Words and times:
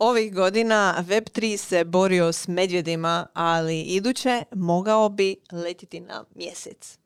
Ovih 0.00 0.34
godina 0.34 1.04
Web3 1.08 1.56
se 1.56 1.84
borio 1.84 2.32
s 2.32 2.48
medvjedima, 2.48 3.26
ali 3.32 3.80
iduće 3.80 4.42
mogao 4.54 5.08
bi 5.08 5.36
letiti 5.52 6.00
na 6.00 6.24
mjesec. 6.34 6.98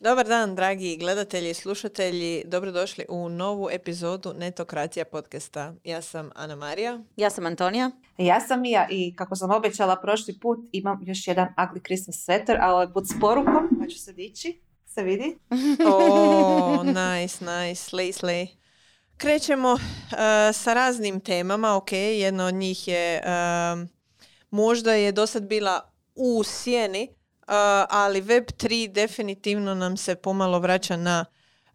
Dobar 0.00 0.26
dan, 0.26 0.54
dragi 0.54 0.96
gledatelji 0.96 1.50
i 1.50 1.54
slušatelji. 1.54 2.42
Dobrodošli 2.46 3.04
u 3.08 3.28
novu 3.28 3.68
epizodu 3.70 4.34
Netokracija 4.38 5.04
podcasta. 5.04 5.74
Ja 5.84 6.02
sam 6.02 6.30
Ana 6.34 6.56
Marija. 6.56 7.00
Ja 7.16 7.30
sam 7.30 7.46
Antonija. 7.46 7.90
Ja 8.18 8.40
sam 8.40 8.60
Mija 8.60 8.86
i 8.90 9.16
kako 9.16 9.36
sam 9.36 9.50
obećala 9.50 9.96
prošli 9.96 10.38
put 10.38 10.58
imam 10.72 11.00
još 11.02 11.28
jedan 11.28 11.48
ugly 11.56 11.84
Christmas 11.84 12.26
sweater, 12.26 12.58
a 12.60 12.74
ovaj 12.74 12.92
put 12.92 13.04
s 13.06 13.20
porukom, 13.20 13.68
pa 13.80 13.86
ću 13.86 13.98
se 13.98 14.12
dići. 14.12 14.60
Se 14.86 15.02
vidi? 15.02 15.38
O, 15.92 16.82
nice, 16.84 17.44
nice. 17.44 17.90
Slay, 17.90 18.22
slay. 18.22 18.65
Krećemo 19.18 19.72
uh, 19.72 19.78
sa 20.52 20.74
raznim 20.74 21.20
temama, 21.20 21.76
ok, 21.76 21.92
jedna 21.92 22.46
od 22.46 22.54
njih 22.54 22.88
je 22.88 23.22
um, 23.22 23.88
možda 24.50 24.92
je 24.92 25.12
do 25.12 25.26
sad 25.26 25.42
bila 25.42 25.92
u 26.14 26.42
sjeni, 26.44 27.08
uh, 27.10 27.46
ali 27.88 28.22
Web3 28.22 28.92
definitivno 28.92 29.74
nam 29.74 29.96
se 29.96 30.14
pomalo 30.14 30.58
vraća 30.58 30.96
na 30.96 31.24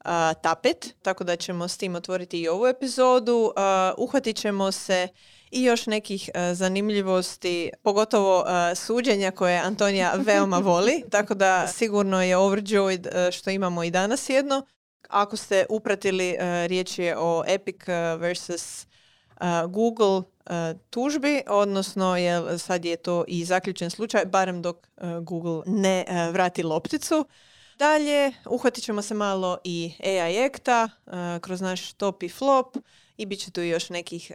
uh, 0.06 0.12
tapet, 0.42 0.96
tako 1.02 1.24
da 1.24 1.36
ćemo 1.36 1.68
s 1.68 1.78
tim 1.78 1.96
otvoriti 1.96 2.42
i 2.42 2.48
ovu 2.48 2.68
epizodu. 2.68 3.54
Uh, 3.56 4.06
uhvatit 4.08 4.38
ćemo 4.38 4.72
se 4.72 5.08
i 5.52 5.64
još 5.64 5.86
nekih 5.86 6.30
uh, 6.36 6.58
zanimljivosti, 6.58 7.72
pogotovo 7.84 8.40
uh, 8.40 8.78
suđenja 8.78 9.32
koje 9.32 9.60
Antonija 9.60 10.14
veoma 10.28 10.58
voli, 10.58 11.04
tako 11.12 11.34
da 11.34 11.68
sigurno 11.68 12.24
je 12.24 12.38
overjoyed 12.38 13.08
uh, 13.08 13.32
što 13.32 13.50
imamo 13.50 13.84
i 13.84 13.92
danas 13.92 14.30
jedno. 14.30 14.66
Ako 15.12 15.38
ste 15.38 15.66
upratili, 15.70 16.38
uh, 16.40 16.68
riječ 16.68 17.00
je 17.00 17.18
o 17.18 17.44
Epic 17.48 17.76
uh, 17.76 18.22
versus 18.22 18.88
uh, 19.42 19.72
Google 19.72 20.22
tužbi, 20.90 21.42
odnosno 21.48 22.18
je, 22.18 22.60
sad 22.60 22.86
je 22.86 22.96
to 22.96 23.26
i 23.28 23.46
zaključen 23.46 23.90
slučaj, 23.90 24.26
barem 24.26 24.62
dok 24.62 24.88
Google 25.22 25.64
ne 25.66 26.06
vrati 26.32 26.64
lopticu. 26.64 27.26
Dalje, 27.78 28.32
uhvatit 28.50 28.84
ćemo 28.84 29.02
se 29.02 29.14
malo 29.14 29.58
i 29.64 29.94
AI 30.04 30.46
Acta 30.46 30.90
uh, 31.06 31.14
kroz 31.42 31.62
naš 31.62 31.94
top 31.94 32.24
i 32.24 32.30
flop 32.30 32.78
i 33.18 33.26
bit 33.26 33.40
će 33.40 33.52
tu 33.52 33.62
još 33.62 33.90
nekih 33.90 34.32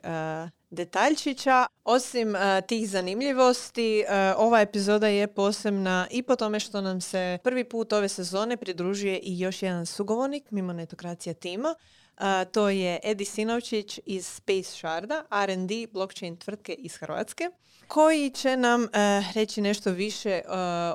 detaljčića. 0.77 1.67
Osim 1.85 2.35
uh, 2.35 2.41
tih 2.69 2.89
zanimljivosti, 2.89 4.05
uh, 4.09 4.41
ova 4.41 4.61
epizoda 4.61 5.09
je 5.09 5.27
posebna 5.27 6.07
i 6.11 6.23
po 6.23 6.37
tome 6.37 6.61
što 6.61 6.81
nam 6.81 7.01
se 7.01 7.39
prvi 7.45 7.65
put 7.65 7.93
ove 7.93 8.09
sezone 8.09 8.57
pridružuje 8.57 9.19
i 9.19 9.39
još 9.39 9.63
jedan 9.63 9.87
sugovornik 9.87 10.51
mimo 10.51 10.73
netokracija 10.73 11.35
tima. 11.35 11.75
Uh, 12.17 12.25
to 12.53 12.69
je 12.69 13.01
Edi 13.05 13.25
Sinovčić 13.25 14.01
iz 14.07 14.27
Space 14.27 14.71
Sharda, 14.71 15.25
R&D 15.31 15.87
blockchain 15.93 16.37
tvrtke 16.37 16.73
iz 16.73 16.97
Hrvatske, 16.97 17.51
koji 17.87 18.31
će 18.31 18.57
nam 18.57 18.87
reći 19.35 19.61
nešto 19.61 19.91
više 19.91 20.43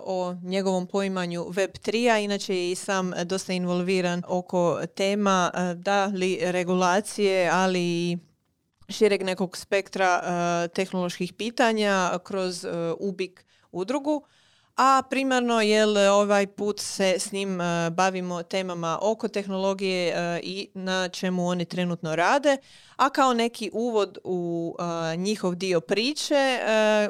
o 0.04 0.36
njegovom 0.44 0.88
poimanju 0.88 1.42
Web3-a. 1.44 2.20
Inače 2.20 2.56
je 2.56 2.72
i 2.72 2.76
sam 2.76 3.12
dosta 3.26 3.54
involviran 3.54 4.24
oko 4.28 4.80
tema 4.96 5.52
da 5.76 6.06
li 6.06 6.40
regulacije, 6.42 7.50
ali 7.50 7.82
i 7.82 8.18
šireg 8.92 9.24
nekog 9.24 9.58
spektra 9.58 10.22
uh, 10.24 10.74
tehnoloških 10.74 11.34
pitanja 11.34 12.20
kroz 12.24 12.64
uh, 12.64 12.72
UBIK 13.00 13.46
udrugu. 13.72 14.24
A 14.78 15.02
primarno 15.10 15.62
jel 15.62 15.98
ovaj 15.98 16.48
put 16.48 16.80
se 16.80 17.16
s 17.20 17.32
njim 17.32 17.60
uh, 17.60 17.94
bavimo 17.94 18.44
temama 18.44 19.00
oko 19.02 19.28
tehnologije 19.28 20.14
uh, 20.14 20.40
i 20.44 20.70
na 20.74 21.10
čemu 21.10 21.48
oni 21.48 21.66
trenutno 21.66 22.16
rade. 22.16 22.58
A 22.96 23.10
kao 23.10 23.34
neki 23.34 23.70
uvod 23.74 24.18
u 24.24 24.76
uh, 24.80 25.20
njihov 25.20 25.56
dio 25.56 25.82
priče, 25.82 26.60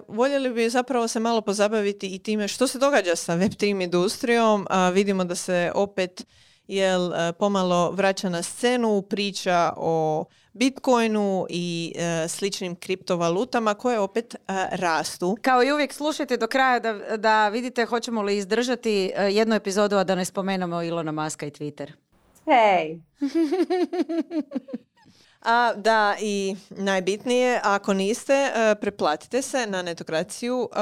voljeli 0.08 0.50
bi 0.50 0.70
zapravo 0.70 1.08
se 1.08 1.20
malo 1.20 1.42
pozabaviti 1.42 2.16
i 2.16 2.20
time 2.20 2.48
što 2.48 2.68
se 2.68 2.80
događa 2.80 3.16
sa 3.16 3.34
Web3 3.38 3.84
industrijom. 3.84 4.68
Vidimo 4.94 5.24
da 5.24 5.36
se 5.36 5.72
opet 5.76 6.26
jel 6.72 7.02
uh, 7.02 7.14
pomalo 7.40 7.92
vraća 7.92 8.30
na 8.30 8.44
scenu 8.44 9.02
priča 9.02 9.74
o 9.78 10.26
Bitcoinu 10.54 11.46
i 11.50 11.94
e, 11.96 12.28
sličnim 12.28 12.76
kriptovalutama 12.76 13.74
koje 13.74 14.00
opet 14.00 14.36
e, 14.36 14.38
rastu. 14.72 15.38
Kao 15.42 15.64
i 15.64 15.72
uvijek 15.72 15.94
slušajte 15.94 16.38
do 16.38 16.48
kraja 16.48 16.80
da, 16.80 17.18
da 17.18 17.50
vidite 17.50 17.86
hoćemo 17.86 18.22
li 18.22 18.38
izdržati 18.38 19.12
e, 19.16 19.24
jednu 19.24 19.56
epizodu, 19.56 19.96
a 19.96 20.04
da 20.04 20.16
ne 20.16 20.26
spomenemo 20.26 20.84
Ilona 20.84 21.12
Maska 21.12 21.46
i 21.46 21.52
Twitter. 21.52 21.92
Hej! 22.46 23.00
A 25.42 25.74
da 25.76 26.16
i 26.20 26.56
najbitnije, 26.70 27.60
ako 27.64 27.94
niste, 27.94 28.34
e, 28.34 28.76
preplatite 28.82 29.42
se 29.42 29.68
na 29.68 29.82
netokraciju 29.82 30.70
e, 30.72 30.78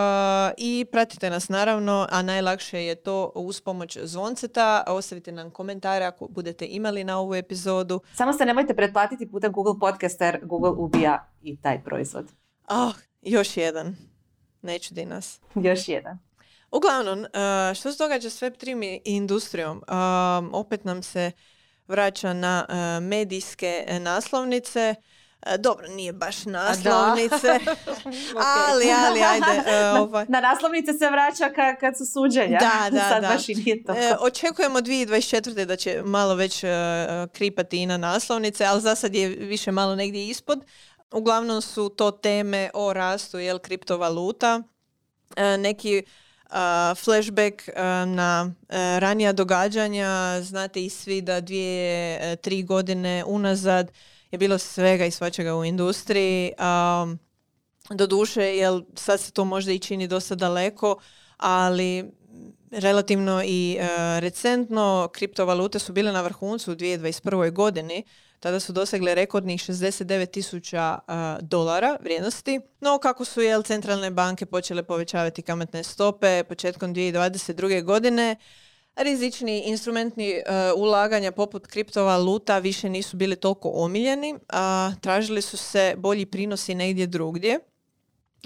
i 0.58 0.86
pratite 0.92 1.30
nas 1.30 1.50
naravno, 1.50 2.08
a 2.10 2.22
najlakše 2.22 2.84
je 2.84 2.96
to 2.96 3.32
uz 3.36 3.62
pomoć 3.62 3.98
zvonceta. 4.04 4.84
Ostavite 4.88 5.32
nam 5.32 5.52
komentare 5.52 6.06
ako 6.06 6.28
budete 6.28 6.66
imali 6.66 7.04
na 7.04 7.20
ovu 7.20 7.36
epizodu. 7.36 8.02
Samo 8.14 8.34
se 8.34 8.46
nemojte 8.46 8.76
pretplatiti 8.76 9.32
putem 9.32 9.52
Google 9.52 9.80
Podcast 9.80 10.22
jer 10.22 10.40
Google 10.46 10.70
ubija 10.70 11.30
i 11.42 11.62
taj 11.62 11.84
proizvod. 11.84 12.32
Ah, 12.68 12.92
još 13.22 13.58
jedan. 13.58 13.96
Ne 14.62 14.80
čudi 14.80 15.06
nas. 15.06 15.40
Još 15.56 15.88
jedan. 15.88 16.20
Uglavnom, 16.72 17.26
e, 17.26 17.30
što 17.76 17.92
se 17.92 18.04
događa 18.04 18.30
s 18.30 18.42
Web3 18.42 19.00
industrijom? 19.06 19.84
Opet 20.52 20.86
nam 20.86 21.04
se 21.04 21.32
vraća 21.90 22.34
na 22.34 22.66
uh, 22.70 23.04
medijske 23.04 23.86
uh, 23.90 24.02
naslovnice. 24.02 24.96
Uh, 25.46 25.54
dobro, 25.60 25.88
nije 25.88 26.14
baš 26.14 26.46
naslovnice, 26.46 27.48
ali, 28.70 28.86
ali, 29.08 29.22
ajde. 29.22 29.64
ovaj. 30.02 30.26
Na 30.30 30.42
naslovnice 30.42 30.94
se 30.94 31.10
vraća 31.10 31.54
ka, 31.56 31.76
kad 31.76 31.98
su 31.98 32.06
suđenja. 32.06 32.60
Da, 32.60 32.90
da, 32.90 33.00
Sad 33.10 33.22
da. 33.22 33.28
baš 33.28 33.50
i 33.50 33.56
nije 33.56 33.84
to. 33.84 33.94
očekujemo 34.20 34.80
2024. 34.80 35.66
da 35.66 35.76
će 35.76 36.02
malo 36.06 36.36
već 36.36 36.64
kripati 37.34 37.78
i 37.78 37.86
na 37.86 37.98
naslovnice, 37.98 38.66
ali 38.66 38.82
za 38.82 38.96
sad 38.96 39.16
je 39.16 39.28
više 39.28 39.72
malo 39.72 39.96
negdje 39.96 40.28
ispod. 40.28 40.66
Uglavnom 41.12 41.62
su 41.62 41.90
to 41.90 42.12
teme 42.12 42.70
o 42.74 42.94
rastu 42.94 43.40
jel, 43.40 43.60
kriptovaluta. 43.60 44.62
neki 45.60 46.04
flashback 47.04 47.70
na 48.08 48.52
ranija 49.00 49.34
događanja, 49.34 50.42
znate 50.42 50.86
i 50.86 50.90
svi 50.90 51.22
da 51.22 51.42
dvije, 51.42 52.36
tri 52.36 52.64
godine 52.64 53.24
unazad 53.28 53.92
je 54.32 54.38
bilo 54.38 54.58
svega 54.58 55.06
i 55.06 55.12
svačega 55.12 55.56
u 55.56 55.66
industriji. 55.66 56.52
Um, 56.60 57.20
doduše, 57.90 58.44
jel 58.44 58.82
sad 58.96 59.20
se 59.20 59.32
to 59.32 59.46
možda 59.46 59.72
i 59.72 59.80
čini 59.80 60.08
dosta 60.08 60.36
daleko, 60.36 60.98
ali 61.38 62.12
relativno 62.72 63.44
i 63.46 63.78
recentno 64.20 65.10
kriptovalute 65.14 65.80
su 65.80 65.94
bile 65.94 66.12
na 66.12 66.22
vrhuncu 66.22 66.72
u 66.72 66.76
2021. 66.76 67.52
godini 67.52 68.04
tada 68.40 68.60
su 68.60 68.74
dosegle 68.74 69.16
rekordnih 69.16 69.62
69 69.62 70.32
tisuća 70.32 71.00
dolara 71.42 71.98
vrijednosti. 72.02 72.60
No, 72.82 72.98
kako 72.98 73.26
su 73.26 73.42
jel, 73.42 73.64
centralne 73.64 74.12
banke 74.12 74.46
počele 74.46 74.84
povećavati 74.84 75.42
kamatne 75.42 75.84
stope 75.84 76.44
početkom 76.44 76.96
2022. 76.96 77.84
godine, 77.84 78.36
rizični 78.96 79.64
instrumentni 79.66 80.34
uh, 80.34 80.82
ulaganja 80.82 81.32
poput 81.32 81.68
kriptovaluta 81.68 82.60
više 82.60 82.90
nisu 82.90 83.18
bili 83.18 83.36
toliko 83.36 83.70
omiljeni, 83.70 84.36
a 84.50 84.92
tražili 85.02 85.42
su 85.42 85.58
se 85.58 85.94
bolji 85.98 86.26
prinosi 86.26 86.76
negdje 86.76 87.08
drugdje. 87.08 87.60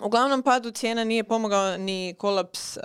Uglavnom 0.04 0.44
padu 0.44 0.72
cijena 0.72 1.04
nije 1.04 1.24
pomogao 1.24 1.78
ni 1.78 2.16
kolaps 2.18 2.78
uh, 2.78 2.84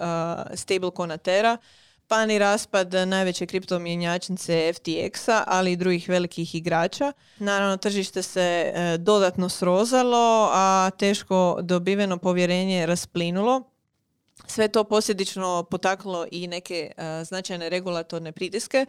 pa 2.08 2.26
ni 2.26 2.38
raspad 2.38 2.94
najveće 2.94 3.46
kriptomjenjačnice 3.46 4.72
FTX-a, 4.72 5.44
ali 5.46 5.72
i 5.72 5.76
drugih 5.76 6.08
velikih 6.08 6.54
igrača. 6.54 7.12
Naravno, 7.38 7.76
tržište 7.76 8.22
se 8.22 8.72
e, 8.74 8.98
dodatno 8.98 9.48
srozalo, 9.48 10.50
a 10.52 10.90
teško 10.98 11.58
dobiveno 11.62 12.18
povjerenje 12.18 12.86
rasplinulo. 12.86 13.62
Sve 14.46 14.68
to 14.68 14.84
posljedično 14.84 15.62
potaklo 15.70 16.26
i 16.30 16.46
neke 16.46 16.92
e, 16.96 17.24
značajne 17.24 17.68
regulatorne 17.68 18.32
pritiske, 18.32 18.86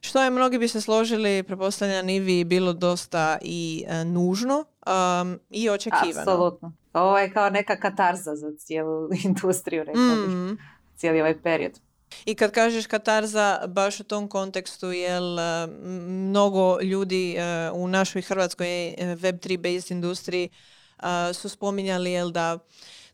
što 0.00 0.22
je 0.22 0.30
mnogi 0.30 0.58
bi 0.58 0.68
se 0.68 0.80
složili, 0.80 1.42
pretpostavljam 1.42 2.08
i 2.08 2.20
vi, 2.20 2.44
bilo 2.44 2.72
dosta 2.72 3.38
i 3.42 3.84
e, 3.88 4.04
nužno 4.04 4.64
um, 4.86 5.38
i 5.50 5.70
očekivano. 5.70 6.20
Apsolutno. 6.20 6.72
Ovo 6.92 7.18
je 7.18 7.32
kao 7.32 7.50
neka 7.50 7.76
katarza 7.76 8.36
za 8.36 8.46
cijelu 8.58 9.08
industriju, 9.24 9.84
rekla 9.84 10.14
bih. 10.26 10.34
Mm. 10.34 10.58
Cijeli 10.96 11.20
ovaj 11.20 11.42
period. 11.42 11.72
I 12.24 12.34
kad 12.34 12.50
kažeš 12.50 12.86
katarza, 12.86 13.66
baš 13.66 14.00
u 14.00 14.04
tom 14.04 14.28
kontekstu, 14.28 14.92
jel 14.92 15.38
e, 15.38 15.66
mnogo 16.06 16.80
ljudi 16.80 17.36
e, 17.36 17.70
u 17.70 17.88
našoj 17.88 18.22
hrvatskoj 18.22 18.66
Web3 18.98 19.56
based 19.56 19.90
industriji 19.90 20.48
su 21.32 21.48
spominjali 21.48 22.12
jel 22.12 22.30
da 22.30 22.58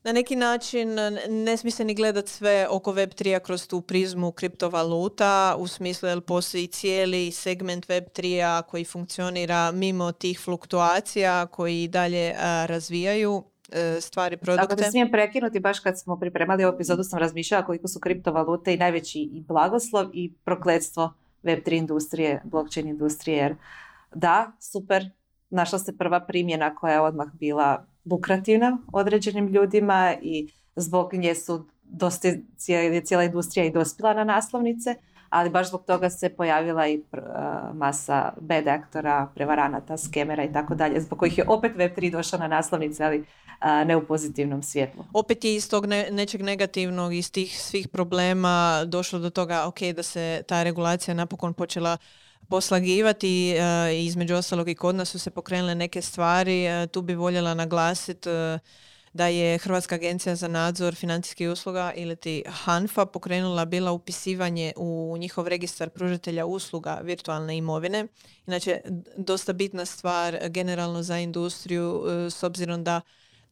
na 0.07 0.13
neki 0.13 0.37
način 0.37 0.95
ne 1.29 1.57
smije 1.57 1.73
se 1.73 1.85
ni 1.85 1.95
gledati 1.95 2.31
sve 2.31 2.67
oko 2.71 2.93
Web3 2.93 3.41
kroz 3.41 3.67
tu 3.67 3.81
prizmu 3.81 4.33
kriptovaluta 4.33 5.55
u 5.59 5.69
smislu 5.69 6.09
jer 6.09 6.21
postoji 6.21 6.67
cijeli 6.67 7.33
segment 7.33 7.87
Web3 7.87 8.63
koji 8.63 8.85
funkcionira 8.85 9.73
mimo 9.73 10.13
tih 10.13 10.41
fluktuacija 10.41 11.47
koji 11.47 11.89
dalje 11.89 12.35
razvijaju. 12.67 13.45
e, 13.47 13.56
stvari, 14.01 14.37
produkte. 14.37 14.65
Ako 14.65 14.77
te 14.77 14.91
smijem 14.91 15.11
prekinuti, 15.11 15.61
baš 15.61 15.81
kad 15.81 16.01
smo 16.01 16.19
pripremali 16.19 16.65
ovu 16.65 16.75
epizodu 16.75 17.05
sam 17.05 17.19
razmišljala 17.19 17.65
koliko 17.65 17.89
su 17.89 18.01
kriptovalute 18.01 18.75
i 18.75 18.77
najveći 18.77 19.21
i 19.21 19.41
blagoslov 19.41 20.11
i 20.13 20.33
prokletstvo 20.45 21.15
Web3 21.43 21.73
industrije, 21.73 22.41
blockchain 22.45 22.89
industrije, 22.89 23.37
jer 23.37 23.57
da, 24.15 24.53
super, 24.61 25.11
našla 25.51 25.79
se 25.79 25.99
prva 25.99 26.21
primjena 26.21 26.75
koja 26.75 26.95
je 26.95 27.01
odmah 27.01 27.29
bila 27.33 27.87
lukrativna 28.11 28.79
određenim 28.93 29.49
ljudima 29.49 30.15
i 30.23 30.49
zbog 30.77 31.15
nje 31.15 31.35
su 31.35 31.67
dosta, 31.85 32.29
cijela 33.05 33.25
industrija 33.25 33.65
i 33.67 33.71
dospila 33.71 34.15
na 34.15 34.25
naslovnice, 34.25 34.95
ali 35.29 35.51
baš 35.51 35.69
zbog 35.69 35.85
toga 35.85 36.11
se 36.11 36.29
pojavila 36.29 36.89
i 36.89 37.03
masa 37.75 38.33
bad 38.41 38.69
aktora, 38.69 39.29
prevaranata, 39.35 39.97
skemera 39.97 40.45
i 40.45 40.53
tako 40.53 40.75
dalje, 40.75 41.01
zbog 41.01 41.19
kojih 41.19 41.39
je 41.39 41.45
opet 41.49 41.77
Web3 41.77 42.13
došao 42.13 42.41
na 42.41 42.49
naslovnice, 42.49 43.05
ali 43.05 43.25
ne 43.87 43.97
u 43.97 44.07
pozitivnom 44.07 44.63
svjetlu. 44.63 45.05
Opet 45.13 45.45
je 45.45 45.55
iz 45.55 45.71
tog 45.71 45.87
nečeg 46.11 46.43
negativnog, 46.43 47.15
iz 47.15 47.33
tih 47.33 47.61
svih 47.63 47.89
problema 47.89 48.85
došlo 48.87 49.19
do 49.19 49.31
toga 49.31 49.67
ok, 49.67 49.81
da 49.97 50.03
se 50.03 50.43
ta 50.49 50.63
regulacija 50.63 51.15
napokon 51.15 51.55
počela 51.55 51.97
poslagivati 52.49 53.51
e, 53.51 53.61
između 54.05 54.35
ostalog 54.35 54.69
i 54.69 54.75
kod 54.75 54.95
nas 54.95 55.09
su 55.09 55.19
se 55.19 55.31
pokrenule 55.31 55.75
neke 55.75 56.03
stvari. 56.03 56.65
E, 56.65 56.87
tu 56.87 57.03
bi 57.03 57.15
voljela 57.15 57.55
naglasiti 57.55 58.29
e, 58.29 58.59
da 59.13 59.27
je 59.27 59.59
Hrvatska 59.59 59.95
agencija 59.95 60.35
za 60.37 60.49
nadzor 60.49 60.95
financijskih 60.95 61.51
usluga 61.51 61.93
ili 61.97 62.17
ti 62.17 62.43
HANFA 62.47 63.07
pokrenula 63.07 63.65
bila 63.65 63.93
upisivanje 63.93 64.73
u 64.77 65.17
njihov 65.19 65.49
registar 65.49 65.91
pružatelja 65.91 66.47
usluga 66.47 67.01
virtualne 67.03 67.57
imovine. 67.57 68.07
Inače, 68.47 68.81
dosta 69.17 69.53
bitna 69.53 69.85
stvar 69.85 70.39
generalno 70.49 71.03
za 71.03 71.19
industriju 71.19 72.05
s 72.31 72.43
obzirom 72.43 72.85
da 72.85 73.01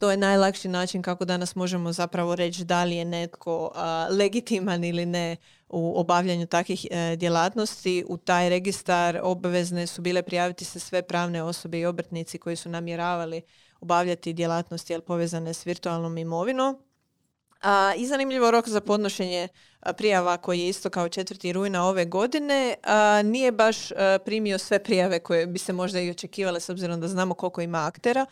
to 0.04 0.10
je 0.10 0.16
najlakši 0.16 0.68
način 0.68 1.02
kako 1.02 1.24
danas 1.24 1.54
možemo 1.54 1.92
zapravo 1.92 2.34
reći 2.34 2.64
da 2.64 2.84
li 2.84 2.96
je 2.96 3.04
netko 3.04 3.70
legitiman 4.10 4.84
ili 4.84 5.06
ne 5.06 5.36
u 5.68 6.00
obavljanju 6.00 6.46
takvih 6.46 6.86
e, 6.90 7.16
djelatnosti. 7.16 8.04
U 8.08 8.16
taj 8.16 8.48
registar 8.48 9.20
obavezne 9.22 9.86
su 9.86 10.02
bile 10.02 10.22
prijaviti 10.22 10.64
se 10.64 10.80
sve 10.80 11.02
pravne 11.02 11.42
osobe 11.42 11.78
i 11.78 11.86
obrtnici 11.86 12.38
koji 12.38 12.56
su 12.56 12.68
namjeravali 12.68 13.42
obavljati 13.80 14.32
djelatnosti 14.32 14.92
jel, 14.92 15.00
povezane 15.00 15.54
s 15.54 15.66
virtualnom 15.66 16.18
imovinom. 16.18 16.78
A, 17.62 17.92
I 17.96 18.06
zanimljivo 18.06 18.50
rok 18.50 18.68
za 18.68 18.80
podnošenje 18.80 19.48
prijava 19.96 20.36
koji 20.36 20.60
je 20.60 20.68
isto 20.68 20.90
kao 20.90 21.08
četvrti 21.08 21.52
rujna 21.52 21.86
ove 21.86 22.04
godine 22.04 22.74
nije 23.24 23.52
baš 23.52 23.76
primio 24.24 24.58
sve 24.58 24.82
prijave 24.82 25.18
koje 25.18 25.46
bi 25.46 25.58
se 25.58 25.72
možda 25.72 26.00
i 26.00 26.10
očekivale 26.10 26.60
s 26.60 26.68
obzirom 26.68 27.00
da 27.00 27.08
znamo 27.08 27.34
koliko 27.34 27.60
ima 27.60 27.86
aktera. 27.86 28.26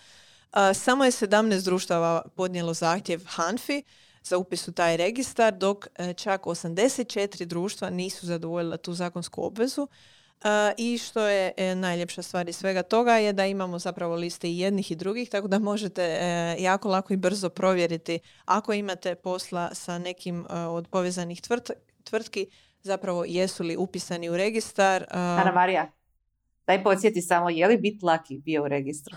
Samo 0.75 1.05
je 1.05 1.11
17 1.11 1.65
društava 1.65 2.23
podnijelo 2.37 2.75
zahtjev 2.75 3.21
Hanfi 3.27 3.83
za 4.25 4.39
upis 4.39 4.69
u 4.69 4.73
taj 4.73 4.97
registar, 4.97 5.55
dok 5.55 5.87
e, 5.97 6.15
čak 6.15 6.43
84 6.43 7.45
društva 7.45 7.91
nisu 7.91 8.27
zadovoljila 8.27 8.77
tu 8.77 8.93
zakonsku 8.93 9.47
obvezu. 9.47 9.89
I 10.77 10.99
što 10.99 11.21
je 11.21 11.53
e, 11.57 11.75
najljepša 11.75 12.23
stvar 12.23 12.49
iz 12.49 12.57
svega 12.57 12.83
toga 12.83 13.17
je 13.17 13.33
da 13.33 13.47
imamo 13.47 13.79
zapravo 13.79 14.15
liste 14.15 14.51
i 14.51 14.59
jednih 14.59 14.91
i 14.91 14.97
drugih, 14.97 15.31
tako 15.31 15.49
da 15.49 15.59
možete 15.59 16.03
e, 16.03 16.57
jako 16.59 16.89
lako 16.89 17.13
i 17.13 17.17
brzo 17.17 17.49
provjeriti 17.49 18.19
ako 18.45 18.73
imate 18.73 19.15
posla 19.15 19.75
sa 19.75 19.99
nekim 19.99 20.47
od 20.51 20.89
povezanih 20.89 21.41
tvrtki, 22.05 22.47
zapravo 22.83 23.25
jesu 23.25 23.65
li 23.65 23.77
upisani 23.77 24.31
u 24.31 24.37
registar. 24.37 25.07
Ana 25.11 25.93
Daj 26.67 26.83
podsjeti 26.83 27.23
samo, 27.23 27.51
je 27.51 27.67
li 27.67 27.77
Bit 27.77 28.03
Lucky 28.03 28.43
bio 28.43 28.63
u 28.63 28.69
registru? 28.69 29.17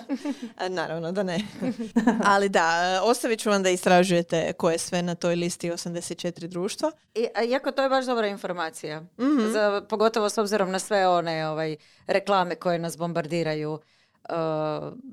Naravno 0.68 1.12
da 1.12 1.22
ne. 1.22 1.40
Ali 2.34 2.48
da, 2.48 3.00
ostavit 3.04 3.40
ću 3.40 3.50
vam 3.50 3.62
da 3.62 3.70
istražujete 3.70 4.52
ko 4.52 4.70
je 4.70 4.78
sve 4.78 5.02
na 5.02 5.14
toj 5.14 5.34
listi 5.34 5.70
84 5.70 6.46
društva. 6.46 6.90
I, 7.14 7.28
iako 7.48 7.72
to 7.72 7.82
je 7.82 7.88
baš 7.88 8.06
dobra 8.06 8.26
informacija. 8.26 9.00
mm 9.00 9.52
Za, 9.52 9.82
pogotovo 9.88 10.28
s 10.28 10.38
obzirom 10.38 10.70
na 10.70 10.78
sve 10.78 11.08
one 11.08 11.48
ovaj, 11.48 11.76
reklame 12.06 12.54
koje 12.54 12.78
nas 12.78 12.96
bombardiraju 12.96 13.72
Uh, 13.72 13.95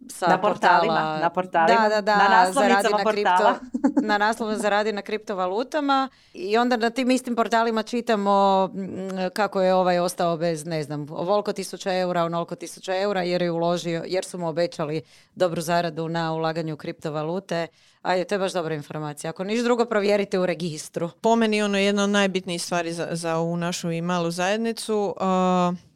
sa 0.09 0.27
na 0.27 0.41
portalima, 0.41 1.19
na 1.21 1.29
portalima, 1.29 1.89
da, 1.89 1.89
da, 1.89 2.01
da, 2.01 2.17
na 2.17 2.29
naslovnicama 2.29 2.97
na 2.97 3.11
kripto, 3.11 3.55
na 4.09 4.17
naslovno 4.17 4.57
zaradi 4.57 4.91
na 4.91 5.01
kriptovalutama 5.01 6.09
i 6.33 6.57
onda 6.57 6.77
na 6.77 6.89
tim 6.89 7.11
istim 7.11 7.35
portalima 7.35 7.83
čitamo 7.83 8.67
mm, 8.73 9.29
kako 9.33 9.61
je 9.61 9.73
ovaj 9.73 9.99
ostao 9.99 10.37
bez, 10.37 10.65
ne 10.65 10.83
znam, 10.83 11.07
ovoliko 11.09 11.53
tisuća 11.53 11.93
eura, 11.93 12.23
onoliko 12.23 12.55
tisuća 12.55 12.97
eura 12.97 13.21
jer 13.21 13.41
je 13.41 13.51
uložio, 13.51 14.03
jer 14.07 14.25
su 14.25 14.37
mu 14.37 14.49
obećali 14.49 15.01
dobru 15.35 15.61
zaradu 15.61 16.09
na 16.09 16.33
ulaganju 16.33 16.77
kriptovalute. 16.77 17.67
Ajde, 18.01 18.23
to 18.23 18.35
je 18.35 18.39
baš 18.39 18.53
dobra 18.53 18.75
informacija. 18.75 19.29
Ako 19.29 19.43
niš 19.43 19.63
drugo, 19.63 19.85
provjerite 19.85 20.39
u 20.39 20.45
registru. 20.45 21.09
Po 21.21 21.35
meni 21.35 21.61
ono 21.61 21.77
je 21.77 21.85
jedna 21.85 22.03
od 22.03 22.09
najbitnijih 22.09 22.63
stvari 22.63 22.93
za, 22.93 23.07
za 23.11 23.35
ovu 23.35 23.57
našu 23.57 23.91
i 23.91 24.01
malu 24.01 24.31
zajednicu. 24.31 25.15
Uh 25.19 25.92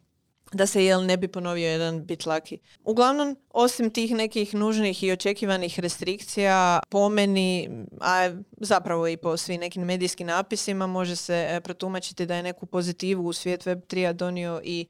da 0.52 0.66
se 0.66 0.84
jel 0.84 1.04
ne 1.04 1.16
bi 1.16 1.28
ponovio 1.28 1.68
jedan 1.68 2.04
bit 2.06 2.26
laki. 2.26 2.58
Uglavnom, 2.84 3.36
osim 3.50 3.90
tih 3.90 4.14
nekih 4.14 4.54
nužnih 4.54 5.02
i 5.02 5.12
očekivanih 5.12 5.80
restrikcija, 5.80 6.80
po 6.88 7.08
meni, 7.08 7.68
a 8.00 8.30
zapravo 8.60 9.08
i 9.08 9.16
po 9.16 9.36
svim 9.36 9.60
nekim 9.60 9.84
medijskim 9.84 10.26
napisima, 10.26 10.86
može 10.86 11.16
se 11.16 11.46
e, 11.50 11.60
protumačiti 11.60 12.26
da 12.26 12.36
je 12.36 12.42
neku 12.42 12.66
pozitivu 12.66 13.26
u 13.26 13.32
svijet 13.32 13.66
Web3 13.66 14.12
donio 14.12 14.60
i 14.64 14.86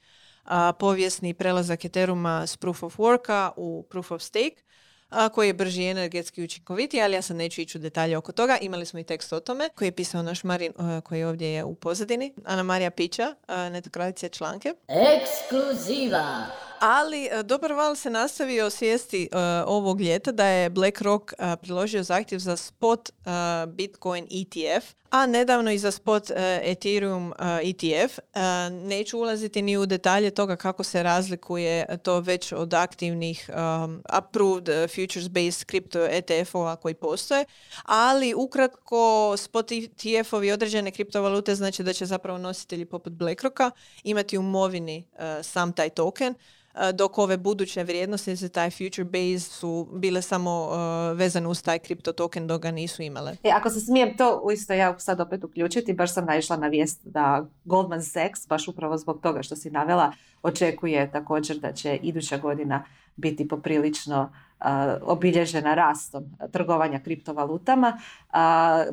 povijesni 0.78 1.34
prelazak 1.34 1.84
Ethereuma 1.84 2.46
s 2.46 2.56
Proof 2.56 2.82
of 2.82 2.96
Worka 2.96 3.50
u 3.56 3.86
Proof 3.90 4.10
of 4.10 4.22
Stake 4.22 4.62
a, 5.10 5.28
koji 5.28 5.46
je 5.46 5.52
brži 5.52 5.82
i 5.82 5.90
energetski 5.90 6.42
učinkovitiji, 6.42 7.02
ali 7.02 7.14
ja 7.14 7.22
sad 7.22 7.36
neću 7.36 7.60
ići 7.60 7.78
u 7.78 7.80
detalje 7.80 8.16
oko 8.16 8.32
toga. 8.32 8.58
Imali 8.60 8.86
smo 8.86 9.00
i 9.00 9.04
tekst 9.04 9.32
o 9.32 9.40
tome 9.40 9.68
koji 9.74 9.88
je 9.88 9.92
pisao 9.92 10.22
naš 10.22 10.44
Marin, 10.44 10.72
koji 11.04 11.24
ovdje 11.24 11.48
je 11.48 11.64
u 11.64 11.74
pozadini. 11.74 12.34
Ana 12.44 12.62
Marija 12.62 12.90
Pića, 12.90 13.34
neto 13.48 13.90
kraljice 13.90 14.28
članke. 14.28 14.74
Ekskluziva! 14.88 16.67
Ali 16.80 17.28
e, 17.32 17.42
dobar 17.42 17.72
val 17.72 17.96
se 17.96 18.10
nastavio 18.10 18.70
svijesti 18.70 19.28
uh, 19.32 19.38
ovog 19.66 20.00
ljeta 20.00 20.32
da 20.32 20.46
je 20.46 20.70
BlackRock 20.70 21.32
uh, 21.32 21.46
priložio 21.62 22.02
zahtjev 22.02 22.38
za 22.38 22.56
spot 22.56 23.10
Bitcoin 23.66 24.26
ETF, 24.30 24.86
a 25.10 25.26
nedavno 25.26 25.70
i 25.70 25.78
za 25.78 25.90
spot 25.90 26.30
Ethereum 26.62 27.32
ETF. 27.62 28.18
Neću 28.70 29.18
ulaziti 29.18 29.62
ni 29.62 29.76
u 29.76 29.86
detalje 29.86 30.30
toga 30.30 30.56
kako 30.56 30.84
se 30.84 31.02
razlikuje 31.02 31.98
to 32.02 32.20
već 32.20 32.52
od 32.52 32.74
aktivnih 32.74 33.50
um, 33.50 34.02
approved 34.08 34.68
futures-based 34.68 35.66
crypto 35.66 36.08
ETF-ova 36.10 36.76
koji 36.76 36.94
postoje, 36.94 37.44
ali 37.84 38.34
ukratko 38.34 39.34
spot 39.36 39.70
ETF-ovi 39.70 40.52
određene 40.52 40.90
kriptovalute 40.90 41.54
znači 41.54 41.82
da 41.82 41.92
će 41.92 42.06
zapravo 42.06 42.38
nositelji 42.38 42.84
poput 42.84 43.12
BlackRocka 43.12 43.70
imati 44.04 44.38
u 44.38 44.42
movini 44.42 45.04
sam 45.42 45.72
taj 45.72 45.90
token, 45.90 46.34
dok 46.94 47.18
ove 47.18 47.36
buduće 47.36 47.84
vrijednosti 47.84 48.36
za 48.36 48.48
taj 48.48 48.70
future 48.70 49.04
base 49.04 49.50
su 49.50 49.88
bile 49.92 50.22
samo 50.22 50.68
vezane 51.14 51.48
uz 51.48 51.62
taj 51.62 51.78
kripto 51.78 52.12
token 52.12 52.46
dok 52.46 52.62
ga 52.62 52.70
nisu 52.70 53.02
imale. 53.02 53.36
E, 53.42 53.50
ako 53.50 53.70
se 53.70 53.80
smijem 53.80 54.16
to 54.16 54.50
isto 54.52 54.72
ja 54.72 54.98
sad 54.98 55.20
opet 55.20 55.44
uključiti, 55.44 55.92
baš 55.92 56.14
sam 56.14 56.24
naišla 56.24 56.56
na 56.56 56.68
vijest 56.68 57.00
da 57.04 57.46
Goldman 57.64 58.02
Sachs, 58.02 58.48
baš 58.48 58.68
upravo 58.68 58.98
zbog 58.98 59.20
toga 59.20 59.42
što 59.42 59.56
si 59.56 59.70
navela, 59.70 60.12
očekuje 60.42 61.10
također 61.12 61.58
da 61.58 61.72
će 61.72 61.98
iduća 62.02 62.38
godina 62.38 62.84
biti 63.16 63.48
poprilično 63.48 64.32
uh, 64.60 64.66
obilježena 65.02 65.74
rastom 65.74 66.24
trgovanja 66.52 67.00
kriptovalutama. 67.00 67.98
Uh, 68.28 68.34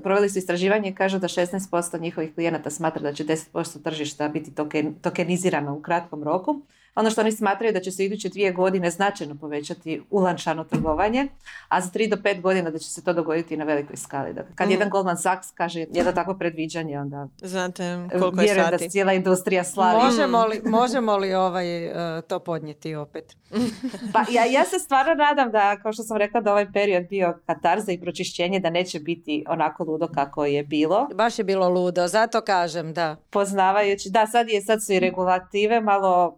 proveli 0.03 0.29
su 0.29 0.39
istraživanje 0.39 0.89
i 0.89 0.95
kažu 0.95 1.19
da 1.19 1.27
16% 1.27 2.01
njihovih 2.01 2.33
klijenata 2.35 2.69
smatra 2.69 3.01
da 3.01 3.13
će 3.13 3.23
10% 3.23 3.83
tržišta 3.83 4.27
biti 4.27 4.55
token, 4.55 4.93
tokenizirano 5.01 5.75
u 5.75 5.81
kratkom 5.81 6.23
roku. 6.23 6.61
Ono 6.95 7.09
što 7.09 7.21
oni 7.21 7.31
smatraju 7.31 7.73
da 7.73 7.79
će 7.79 7.91
se 7.91 8.05
iduće 8.05 8.29
dvije 8.29 8.51
godine 8.51 8.91
značajno 8.91 9.35
povećati 9.35 10.01
ulančano 10.09 10.63
trgovanje, 10.63 11.27
a 11.67 11.81
za 11.81 11.89
tri 11.89 12.07
do 12.07 12.17
pet 12.23 12.41
godina 12.41 12.69
da 12.69 12.79
će 12.79 12.89
se 12.89 13.03
to 13.03 13.13
dogoditi 13.13 13.57
na 13.57 13.63
velikoj 13.63 13.95
skali. 13.95 14.33
Dakle, 14.33 14.55
kad 14.55 14.67
mm. 14.67 14.71
jedan 14.71 14.89
Goldman 14.89 15.17
Sachs 15.17 15.51
kaže 15.51 15.79
jedno 15.79 16.11
takvo 16.11 16.37
predviđanje, 16.37 16.99
onda 16.99 17.27
Znate 17.41 18.07
koliko 18.19 18.41
je 18.41 18.55
sati. 18.55 18.83
da 18.83 18.89
cijela 18.89 19.13
industrija 19.13 19.63
slavi. 19.63 20.03
Možemo 20.03 20.45
li, 20.45 20.61
možemo 20.65 21.17
li 21.17 21.33
ovaj, 21.33 21.87
uh, 21.87 21.93
to 22.27 22.39
podnijeti 22.39 22.95
opet? 22.95 23.37
pa 24.13 24.25
ja, 24.31 24.45
ja 24.45 24.65
se 24.65 24.79
stvarno 24.79 25.13
nadam 25.13 25.51
da, 25.51 25.79
kao 25.81 25.93
što 25.93 26.03
sam 26.03 26.17
rekla, 26.17 26.41
da 26.41 26.51
ovaj 26.51 26.71
period 26.71 27.07
bio 27.09 27.39
katarza 27.45 27.91
i 27.91 28.01
pročišćenje, 28.01 28.59
da 28.59 28.69
neće 28.69 28.99
biti 28.99 29.45
onako 29.47 29.83
ludo 29.83 30.07
kako 30.07 30.45
je 30.45 30.63
bilo. 30.63 31.07
Baš 31.13 31.39
je 31.39 31.45
bilo 31.45 31.69
ludo, 31.69 32.07
zato 32.07 32.41
kažem, 32.41 32.93
da. 32.93 33.15
Poznavajući, 33.29 34.09
da, 34.09 34.27
sad, 34.27 34.49
je, 34.49 34.61
sad 34.61 34.85
su 34.85 34.93
i 34.93 34.99
regulative 34.99 35.81
malo 35.81 36.37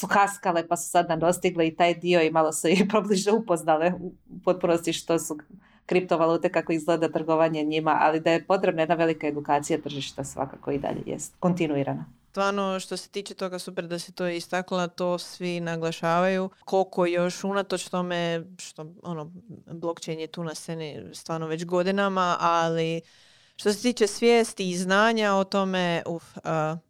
su 0.00 0.06
haskale 0.06 0.68
pa 0.68 0.76
su 0.76 0.90
sad 0.90 1.08
nam 1.08 1.20
dostigle 1.20 1.68
i 1.68 1.76
taj 1.76 1.94
dio 1.94 2.22
i 2.22 2.30
malo 2.30 2.52
se 2.52 2.72
i 2.72 2.88
pobliže 2.92 3.32
upoznale 3.32 3.92
u 4.00 4.12
potpunosti 4.44 4.92
što 4.92 5.18
su 5.18 5.38
kriptovalute, 5.86 6.52
kako 6.52 6.72
izgleda 6.72 7.08
trgovanje 7.08 7.62
njima, 7.62 7.98
ali 8.00 8.20
da 8.20 8.30
je 8.30 8.44
potrebna 8.44 8.82
jedna 8.82 8.94
velika 8.94 9.26
edukacija 9.26 9.80
tržišta 9.80 10.24
svakako 10.24 10.70
i 10.70 10.78
dalje 10.78 11.02
jest, 11.06 11.34
kontinuirana. 11.40 12.04
Stvarno 12.30 12.80
što 12.80 12.96
se 12.96 13.08
tiče 13.08 13.34
toga 13.34 13.58
super 13.58 13.86
da 13.86 13.98
si 13.98 14.12
to 14.12 14.28
istakla, 14.28 14.88
to 14.88 15.18
svi 15.18 15.60
naglašavaju. 15.60 16.50
Koliko 16.64 17.06
još 17.06 17.44
unatoč 17.44 17.88
tome 17.88 18.44
što 18.58 18.86
ono, 19.02 19.32
blockchain 19.66 20.20
je 20.20 20.26
tu 20.26 20.44
na 20.44 20.54
sceni 20.54 21.02
stvarno 21.12 21.46
već 21.46 21.64
godinama, 21.64 22.36
ali 22.40 23.00
što 23.60 23.72
se 23.72 23.82
tiče 23.82 24.06
svijesti 24.06 24.70
i 24.70 24.76
znanja 24.76 25.34
o 25.34 25.44
tome, 25.44 26.02
uf, 26.06 26.24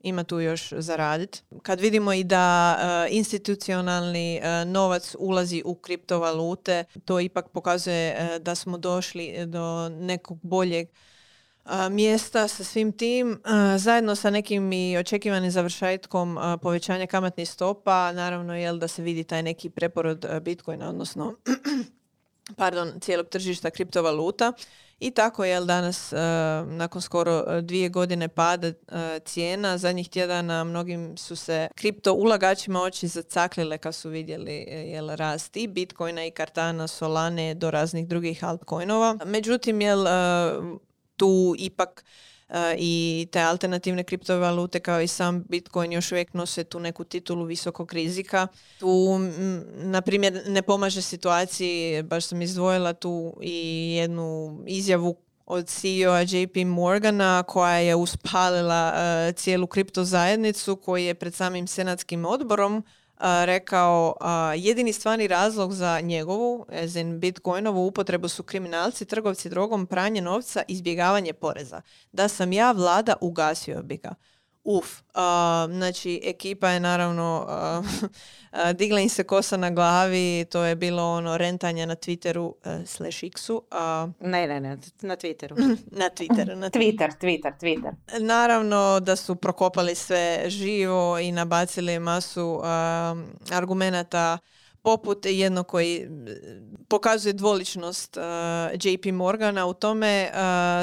ima 0.01 0.25
tu 0.25 0.41
još 0.41 0.73
za 0.77 0.97
radit. 0.97 1.43
Kad 1.63 1.81
vidimo 1.81 2.13
i 2.13 2.25
da 2.25 2.77
institucionalni 3.11 4.41
novac 4.67 5.17
ulazi 5.19 5.63
u 5.65 5.75
kriptovalute, 5.75 6.85
to 7.05 7.21
ipak 7.21 7.49
pokazuje 7.49 8.39
da 8.39 8.55
smo 8.55 8.79
došli 8.79 9.47
do 9.47 9.89
nekog 9.89 10.39
boljeg 10.43 10.89
mjesta 11.91 12.49
sa 12.49 12.65
svim 12.65 12.93
tim, 12.93 13.41
zajedno 13.79 14.15
sa 14.15 14.31
nekim 14.31 14.73
i 14.73 14.97
očekivanim 14.99 15.51
završajtkom 15.51 16.39
povećanja 16.63 17.07
kamatnih 17.07 17.51
stopa, 17.51 18.13
naravno 18.13 18.57
jel 18.57 18.79
da 18.79 18.89
se 18.89 19.03
vidi 19.03 19.25
taj 19.25 19.43
neki 19.43 19.71
preporod 19.71 20.27
Bitcoina, 20.43 20.89
odnosno 20.89 21.35
pardon, 22.57 23.01
cijelog 23.01 23.29
tržišta 23.29 23.71
kriptovaluta. 23.71 24.53
I 25.01 25.11
tako 25.11 25.45
je 25.45 25.61
danas 25.61 26.13
nakon 26.67 27.03
skoro 27.03 27.61
dvije 27.61 27.89
godine 27.89 28.29
pada 28.29 28.73
cijena 29.25 29.79
zadnjih 29.79 30.09
tjedana 30.09 30.65
mnogim 30.65 31.17
su 31.17 31.37
se 31.37 31.69
kripto 31.75 32.13
ulagačima 32.13 32.83
oči 32.83 33.09
zacaklile 33.09 33.79
kad 33.79 33.95
su 33.95 34.09
vidjeli 34.09 34.53
jel 34.69 35.09
rast 35.09 35.57
i 35.57 35.67
Bitcoina 35.67 36.27
i 36.27 36.31
Kartana, 36.31 36.89
Solane 36.89 37.55
do 37.55 37.71
raznih 37.71 38.09
drugih 38.09 38.45
altcoinova. 38.45 39.17
Međutim 39.25 39.81
jel 39.81 40.07
tu 41.17 41.55
ipak 41.59 42.05
i 42.79 43.27
te 43.33 43.41
alternativne 43.41 44.05
kriptovalute 44.05 44.81
kao 44.81 45.01
i 45.01 45.07
sam 45.07 45.45
Bitcoin 45.49 45.93
još 45.93 46.13
uvijek 46.13 46.35
nose 46.35 46.65
tu 46.65 46.81
neku 46.81 47.05
titulu 47.05 47.45
visokog 47.45 47.93
rizika. 47.93 48.47
Tu, 48.79 49.19
na 49.75 50.01
primjer, 50.01 50.43
ne 50.47 50.63
pomaže 50.63 51.03
situaciji, 51.03 52.03
baš 52.03 52.25
sam 52.25 52.43
izdvojila 52.43 52.93
tu 52.93 53.37
i 53.43 53.95
jednu 53.95 54.59
izjavu 54.67 55.17
od 55.47 55.67
CEO-a 55.67 56.21
JP 56.21 56.57
Morgana 56.67 57.43
koja 57.43 57.77
je 57.77 57.95
uspalila 57.95 58.93
uh, 58.95 59.35
cijelu 59.35 59.67
kripto 59.67 60.05
zajednicu 60.05 60.77
koji 60.77 61.05
je 61.05 61.15
pred 61.15 61.35
samim 61.35 61.67
senatskim 61.67 62.25
odborom 62.25 62.85
rekao 63.45 64.15
jedini 64.57 64.93
stvarni 64.93 65.29
razlog 65.29 65.73
za 65.73 66.01
njegovu, 66.01 66.67
in 66.97 67.21
bitcoinovu 67.21 67.87
upotrebu 67.87 68.29
su 68.29 68.43
kriminalci, 68.43 69.05
trgovci 69.05 69.49
drogom, 69.49 69.87
pranje 69.87 70.21
novca, 70.21 70.63
izbjegavanje 70.69 71.33
poreza. 71.33 71.83
Da 72.13 72.29
sam 72.29 72.53
ja 72.53 72.73
vlada, 72.73 73.15
ugasio 73.21 73.83
bi 73.83 73.97
ga. 73.97 74.15
Uf, 74.65 75.01
znači 75.69 76.21
ekipa 76.25 76.69
je 76.69 76.81
naravno 76.81 77.47
uh, 77.49 78.71
digla 78.79 79.01
im 79.01 79.09
se 79.09 79.25
kosa 79.25 79.57
na 79.57 79.71
glavi, 79.71 80.45
to 80.51 80.65
je 80.65 80.77
bilo 80.77 81.13
ono 81.13 81.37
rentanje 81.37 81.87
na 81.87 81.95
Twitteru 81.95 82.47
uh, 82.47 82.87
slash 82.87 83.23
X-u. 83.25 83.63
ne, 84.21 84.47
ne, 84.47 84.61
ne, 84.61 84.79
na 85.01 85.17
Twitteru. 85.17 85.77
na 86.01 86.11
Twitteru. 86.11 86.55
Na 86.55 86.71
Twitter, 86.71 87.11
Twitter, 87.21 87.53
Twitter. 87.61 87.93
Naravno 88.19 89.01
da 89.01 89.17
su 89.17 89.37
prokopali 89.37 89.95
sve 89.95 90.45
živo 90.47 91.19
i 91.19 91.33
nabacili 91.33 91.99
masu 91.99 92.61
argumenata 93.53 94.39
poput 94.83 95.27
jedno 95.27 95.63
koji 95.63 96.09
pokazuje 96.89 97.33
dvoličnost 97.33 98.17
uh, 98.17 98.23
JP 98.83 99.07
Morgana 99.13 99.67
u 99.67 99.75
tome, 99.75 100.31
uh, 100.33 100.39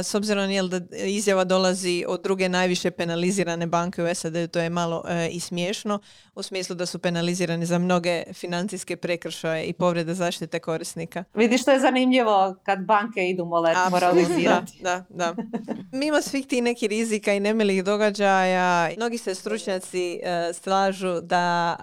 s 0.06 0.16
obzirom 0.16 0.52
jel 0.52 0.68
da 0.68 0.82
izjava 1.06 1.44
dolazi 1.44 2.06
od 2.08 2.22
druge 2.24 2.50
najviše 2.50 2.92
penalizirane 2.92 3.68
banke 3.68 4.04
u 4.04 4.16
SAD, 4.16 4.52
to 4.52 4.60
je 4.60 4.70
malo 4.70 5.04
i 5.32 5.40
smiješno, 5.40 6.00
u 6.38 6.44
smislu 6.44 6.76
da 6.76 6.86
su 6.86 7.00
penalizirani 7.00 7.66
za 7.66 7.78
mnoge 7.78 8.24
financijske 8.34 8.96
prekršaje 8.96 9.66
i 9.66 9.74
povrede 9.74 10.14
zaštite 10.14 10.60
korisnika. 10.60 11.24
Vidiš 11.34 11.62
što 11.62 11.72
je 11.72 11.80
zanimljivo 11.80 12.56
kad 12.64 12.86
banke 12.86 13.30
idu 13.30 13.46
moralizirati. 13.92 14.80
Da, 14.82 15.06
da, 15.10 15.36
da. 15.36 15.44
Mimo 15.92 16.22
svih 16.22 16.48
tih 16.48 16.64
nekih 16.64 16.90
rizika 16.90 17.34
i 17.34 17.40
nemilih 17.40 17.84
događaja, 17.84 18.90
mnogi 18.98 19.18
se 19.18 19.36
stručnjaci 19.36 20.20
slažu 20.54 21.22
da 21.22 21.76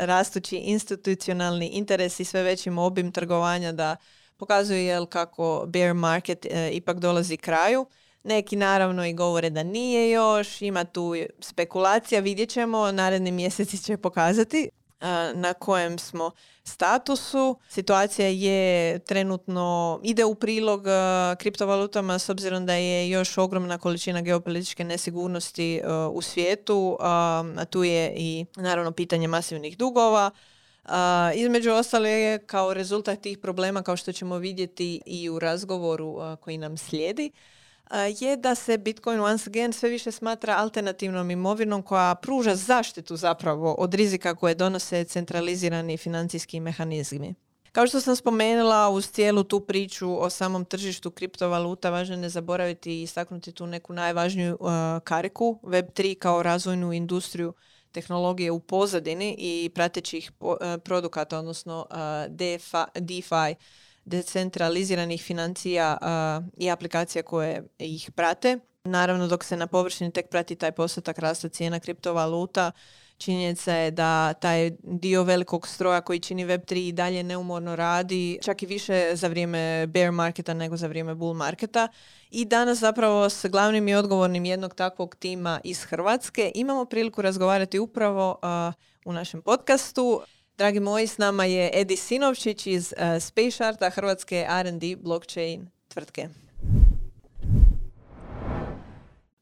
rastući 0.00 0.56
institucionalni 0.56 1.66
interes 1.66 2.20
i 2.20 2.24
sve 2.24 2.42
većim 2.42 2.78
obim 2.78 3.12
trgovanja 3.12 3.72
da 3.72 3.96
pokazuje 4.36 4.84
jel 4.84 5.06
kako 5.06 5.64
bear 5.66 5.94
market 5.94 6.46
e, 6.46 6.70
ipak 6.72 6.98
dolazi 6.98 7.36
kraju. 7.36 7.86
Neki 8.24 8.56
naravno 8.56 9.06
i 9.06 9.12
govore 9.12 9.50
da 9.50 9.62
nije 9.62 10.10
još, 10.10 10.62
ima 10.62 10.84
tu 10.84 11.14
spekulacija, 11.40 12.20
vidjet 12.20 12.48
ćemo, 12.50 12.92
naredni 12.92 13.32
mjeseci 13.32 13.78
će 13.78 13.96
pokazati 13.96 14.68
e, 15.00 15.06
na 15.34 15.54
kojem 15.54 15.98
smo 15.98 16.30
statusu. 16.64 17.58
Situacija 17.68 18.28
je 18.28 18.98
trenutno, 18.98 20.00
ide 20.02 20.24
u 20.24 20.34
prilog 20.34 20.86
e, 20.86 20.90
kriptovalutama 21.38 22.18
s 22.18 22.28
obzirom 22.28 22.66
da 22.66 22.74
je 22.74 23.10
još 23.10 23.38
ogromna 23.38 23.78
količina 23.78 24.20
geopolitičke 24.20 24.84
nesigurnosti 24.84 25.80
u 26.12 26.22
svijetu, 26.22 26.96
a 27.00 27.64
tu 27.70 27.84
je 27.84 28.14
i 28.16 28.46
naravno 28.56 28.92
pitanje 28.92 29.28
masivnih 29.28 29.78
dugova, 29.78 30.30
između 31.34 31.70
ostalo 31.70 32.06
je 32.06 32.38
kao 32.46 32.74
rezultat 32.74 33.20
tih 33.20 33.38
problema, 33.38 33.82
kao 33.82 33.96
što 33.96 34.12
ćemo 34.12 34.38
vidjeti 34.38 35.00
i 35.06 35.30
u 35.30 35.38
razgovoru 35.38 36.36
koji 36.40 36.58
nam 36.58 36.76
slijedi, 36.76 37.30
je 38.20 38.36
da 38.36 38.54
se 38.54 38.78
Bitcoin 38.78 39.20
once 39.20 39.50
again 39.50 39.72
sve 39.72 39.88
više 39.88 40.10
smatra 40.10 40.56
alternativnom 40.56 41.30
imovinom 41.30 41.82
koja 41.82 42.14
pruža 42.14 42.54
zaštitu 42.54 43.16
zapravo 43.16 43.74
od 43.74 43.94
rizika 43.94 44.34
koje 44.34 44.54
donose 44.54 45.04
centralizirani 45.04 45.96
financijski 45.96 46.60
mehanizmi. 46.60 47.34
Kao 47.72 47.86
što 47.86 48.00
sam 48.00 48.16
spomenula, 48.16 48.88
uz 48.90 49.10
cijelu 49.10 49.44
tu 49.44 49.60
priču 49.60 50.24
o 50.24 50.30
samom 50.30 50.64
tržištu 50.64 51.10
kriptovaluta 51.10 51.90
važno 51.90 52.14
je 52.14 52.20
ne 52.20 52.28
zaboraviti 52.28 52.92
i 52.92 53.02
istaknuti 53.02 53.52
tu 53.52 53.66
neku 53.66 53.92
najvažniju 53.92 54.58
kariku, 55.04 55.58
Web3 55.62 56.18
kao 56.18 56.42
razvojnu 56.42 56.92
industriju 56.92 57.54
tehnologije 57.92 58.50
u 58.50 58.60
pozadini 58.60 59.36
i 59.38 59.70
pratećih 59.74 60.32
e, 60.40 60.78
produkata, 60.78 61.38
odnosno 61.38 61.86
e, 61.90 62.28
DeFi, 63.00 63.54
decentraliziranih 64.04 65.22
financija 65.22 65.98
i 66.56 66.70
aplikacija 66.70 67.22
koje 67.22 67.68
ih 67.78 68.10
prate. 68.14 68.58
Naravno, 68.84 69.28
dok 69.28 69.44
se 69.44 69.56
na 69.56 69.66
površini 69.66 70.12
tek 70.12 70.28
prati 70.30 70.56
taj 70.56 70.72
postotak 70.72 71.18
rasta 71.18 71.48
cijena 71.48 71.80
kriptovaluta, 71.80 72.72
Činjenica 73.22 73.72
je 73.72 73.90
da 73.90 74.32
taj 74.32 74.70
dio 74.82 75.22
velikog 75.22 75.68
stroja 75.68 76.00
koji 76.00 76.20
čini 76.20 76.46
Web3 76.46 76.88
i 76.88 76.92
dalje 76.92 77.22
neumorno 77.22 77.76
radi, 77.76 78.38
čak 78.42 78.62
i 78.62 78.66
više 78.66 79.10
za 79.14 79.28
vrijeme 79.28 79.86
bear 79.86 80.12
marketa 80.12 80.54
nego 80.54 80.76
za 80.76 80.86
vrijeme 80.86 81.14
bull 81.14 81.34
marketa. 81.34 81.88
I 82.30 82.44
danas 82.44 82.78
zapravo 82.78 83.30
s 83.30 83.46
glavnim 83.46 83.88
i 83.88 83.94
odgovornim 83.94 84.44
jednog 84.44 84.74
takvog 84.74 85.14
tima 85.14 85.60
iz 85.64 85.84
Hrvatske 85.84 86.52
imamo 86.54 86.84
priliku 86.84 87.22
razgovarati 87.22 87.78
upravo 87.78 88.38
u 89.04 89.12
našem 89.12 89.42
podcastu. 89.42 90.22
Dragi 90.58 90.80
moji, 90.80 91.06
s 91.06 91.18
nama 91.18 91.44
je 91.44 91.70
Edi 91.74 91.96
Sinovčić 91.96 92.66
iz 92.66 92.94
uh, 92.96 93.22
Space 93.22 93.90
Hrvatske 93.90 94.46
R&D 94.48 94.96
blockchain 94.96 95.66
tvrtke. 95.88 96.28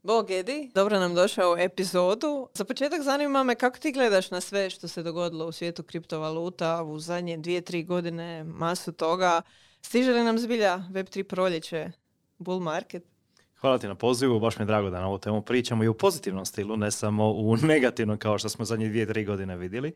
Bog 0.02 0.30
Edi, 0.30 0.70
dobro 0.74 0.98
nam 0.98 1.14
došao 1.14 1.52
u 1.52 1.56
epizodu. 1.56 2.48
Za 2.54 2.64
početak 2.64 3.02
zanima 3.02 3.42
me 3.42 3.54
kako 3.54 3.78
ti 3.78 3.92
gledaš 3.92 4.30
na 4.30 4.40
sve 4.40 4.70
što 4.70 4.88
se 4.88 5.02
dogodilo 5.02 5.46
u 5.46 5.52
svijetu 5.52 5.82
kriptovaluta 5.82 6.82
u 6.82 6.98
zadnje 6.98 7.36
dvije, 7.36 7.60
tri 7.60 7.82
godine, 7.84 8.44
masu 8.44 8.92
toga. 8.92 9.42
Stiže 9.82 10.12
li 10.12 10.24
nam 10.24 10.38
zbilja 10.38 10.78
Web3 10.90 11.22
proljeće, 11.22 11.90
bull 12.38 12.60
market? 12.60 13.04
Hvala 13.60 13.78
ti 13.78 13.88
na 13.88 13.94
pozivu, 13.94 14.40
baš 14.40 14.58
mi 14.58 14.62
je 14.62 14.66
drago 14.66 14.90
da 14.90 15.00
na 15.00 15.08
ovu 15.08 15.18
temu 15.18 15.42
pričamo 15.42 15.84
i 15.84 15.88
u 15.88 15.94
pozitivnom 15.94 16.46
stilu, 16.46 16.76
ne 16.76 16.90
samo 16.90 17.30
u 17.30 17.56
negativnom 17.72 18.18
kao 18.18 18.38
što 18.38 18.48
smo 18.48 18.64
zadnje 18.64 18.88
dvije, 18.88 19.06
tri 19.06 19.24
godine 19.24 19.56
vidjeli. 19.56 19.92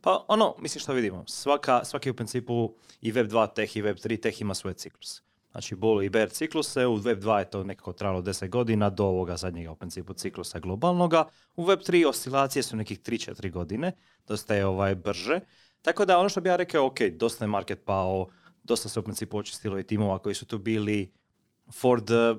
Pa 0.00 0.24
ono, 0.28 0.54
mislim 0.58 0.80
što 0.80 0.92
vidimo, 0.92 1.24
Svaka, 1.26 1.84
svaki 1.84 2.10
u 2.10 2.14
principu 2.14 2.74
i 3.00 3.12
Web2 3.12 3.54
teh 3.54 3.76
i 3.76 3.82
Web3 3.82 4.20
teh 4.22 4.40
ima 4.40 4.54
svoj 4.54 4.74
ciklus. 4.74 5.22
Znači 5.52 5.74
bull 5.74 6.02
i 6.02 6.08
bear 6.08 6.30
cikluse, 6.30 6.86
u 6.86 6.94
Web 6.94 7.22
2 7.22 7.38
je 7.38 7.50
to 7.50 7.64
nekako 7.64 7.92
trajalo 7.92 8.22
10 8.22 8.48
godina 8.48 8.90
do 8.90 9.04
ovoga 9.04 9.36
zadnjega 9.36 9.70
u 9.70 9.76
principu 9.76 10.12
ciklusa 10.12 10.58
globalnoga. 10.58 11.24
U 11.56 11.64
Web 11.64 11.78
3 11.78 12.06
oscilacije 12.08 12.62
su 12.62 12.76
nekih 12.76 13.00
3-4 13.00 13.50
godine, 13.50 13.92
dosta 14.28 14.54
je 14.54 14.66
ovaj 14.66 14.94
brže. 14.94 15.40
Tako 15.82 16.04
da 16.04 16.18
ono 16.18 16.28
što 16.28 16.40
bi 16.40 16.48
ja 16.48 16.56
rekao, 16.56 16.86
ok, 16.86 17.00
dosta 17.00 17.44
je 17.44 17.48
market 17.48 17.84
pao, 17.84 18.26
dosta 18.62 18.88
se 18.88 19.00
u 19.00 19.02
principu 19.02 19.38
očistilo 19.38 19.78
i 19.78 19.86
timova 19.86 20.18
koji 20.18 20.34
su 20.34 20.46
tu 20.46 20.58
bili 20.58 21.12
for 21.72 22.00
the 22.00 22.34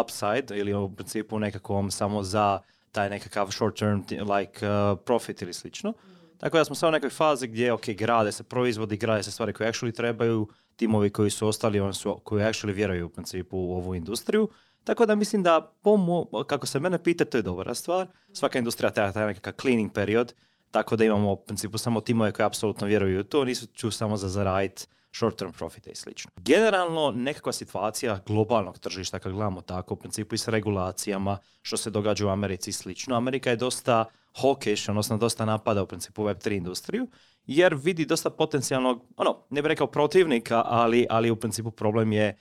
upside 0.00 0.58
ili 0.58 0.74
u 0.74 0.94
principu 0.94 1.38
nekakvom 1.38 1.90
samo 1.90 2.22
za 2.22 2.60
taj 2.92 3.10
nekakav 3.10 3.50
short 3.50 3.78
term 3.78 4.02
like 4.08 4.68
uh, 4.68 4.98
profit 5.04 5.42
ili 5.42 5.52
slično. 5.52 5.92
Tako 6.40 6.58
da 6.58 6.64
smo 6.64 6.74
sad 6.74 6.88
u 6.88 6.92
nekoj 6.92 7.10
fazi 7.10 7.46
gdje, 7.46 7.72
ok, 7.72 7.86
grade 7.88 8.32
se 8.32 8.42
proizvodi, 8.42 8.96
grade 8.96 9.22
se 9.22 9.30
stvari 9.30 9.52
koje 9.52 9.72
actually 9.72 9.96
trebaju, 9.96 10.48
timovi 10.76 11.10
koji 11.10 11.30
su 11.30 11.48
ostali, 11.48 11.80
oni 11.80 11.94
su, 11.94 12.20
koji 12.24 12.44
actually 12.44 12.74
vjeruju 12.74 13.06
u 13.06 13.08
principu 13.08 13.58
u 13.58 13.74
ovu 13.74 13.94
industriju. 13.94 14.48
Tako 14.84 15.06
da 15.06 15.14
mislim 15.14 15.42
da, 15.42 15.72
po 15.82 16.44
kako 16.46 16.66
se 16.66 16.80
mene 16.80 17.02
pita, 17.02 17.24
to 17.24 17.38
je 17.38 17.42
dobra 17.42 17.74
stvar. 17.74 18.06
Svaka 18.32 18.58
industrija 18.58 18.90
treba 18.90 19.12
taj 19.12 19.26
nekakav 19.26 19.52
cleaning 19.60 19.92
period, 19.92 20.34
tako 20.70 20.96
da 20.96 21.04
imamo 21.04 21.32
u 21.32 21.36
principu 21.36 21.78
samo 21.78 22.00
timove 22.00 22.32
koji 22.32 22.46
apsolutno 22.46 22.86
vjeruju 22.86 23.20
u 23.20 23.24
to, 23.24 23.44
nisu 23.44 23.66
ću 23.66 23.90
samo 23.90 24.16
za 24.16 24.28
zaraditi 24.28 24.86
short 25.12 25.36
term 25.36 25.52
profite 25.52 25.90
i 25.90 25.94
slično. 25.94 26.30
Generalno, 26.36 27.12
nekakva 27.16 27.52
situacija 27.52 28.20
globalnog 28.26 28.78
tržišta, 28.78 29.18
kad 29.18 29.32
gledamo 29.32 29.60
tako, 29.60 29.94
u 29.94 29.96
principu 29.96 30.34
i 30.34 30.38
s 30.38 30.48
regulacijama, 30.48 31.38
što 31.62 31.76
se 31.76 31.90
događa 31.90 32.26
u 32.26 32.30
Americi 32.30 32.70
i 32.70 32.72
slično. 32.72 33.16
Amerika 33.16 33.50
je 33.50 33.56
dosta 33.56 34.04
hawkish, 34.34 34.90
odnosno 34.90 35.16
dosta 35.16 35.44
napada 35.44 35.82
u 35.82 35.86
principu 35.86 36.24
Web3 36.24 36.56
industriju, 36.56 37.08
jer 37.46 37.74
vidi 37.74 38.06
dosta 38.06 38.30
potencijalnog, 38.30 39.04
ono, 39.16 39.46
ne 39.50 39.62
bih 39.62 39.68
rekao 39.68 39.86
protivnika, 39.86 40.62
ali, 40.66 41.06
ali 41.10 41.30
u 41.30 41.36
principu 41.36 41.70
problem 41.70 42.12
je 42.12 42.36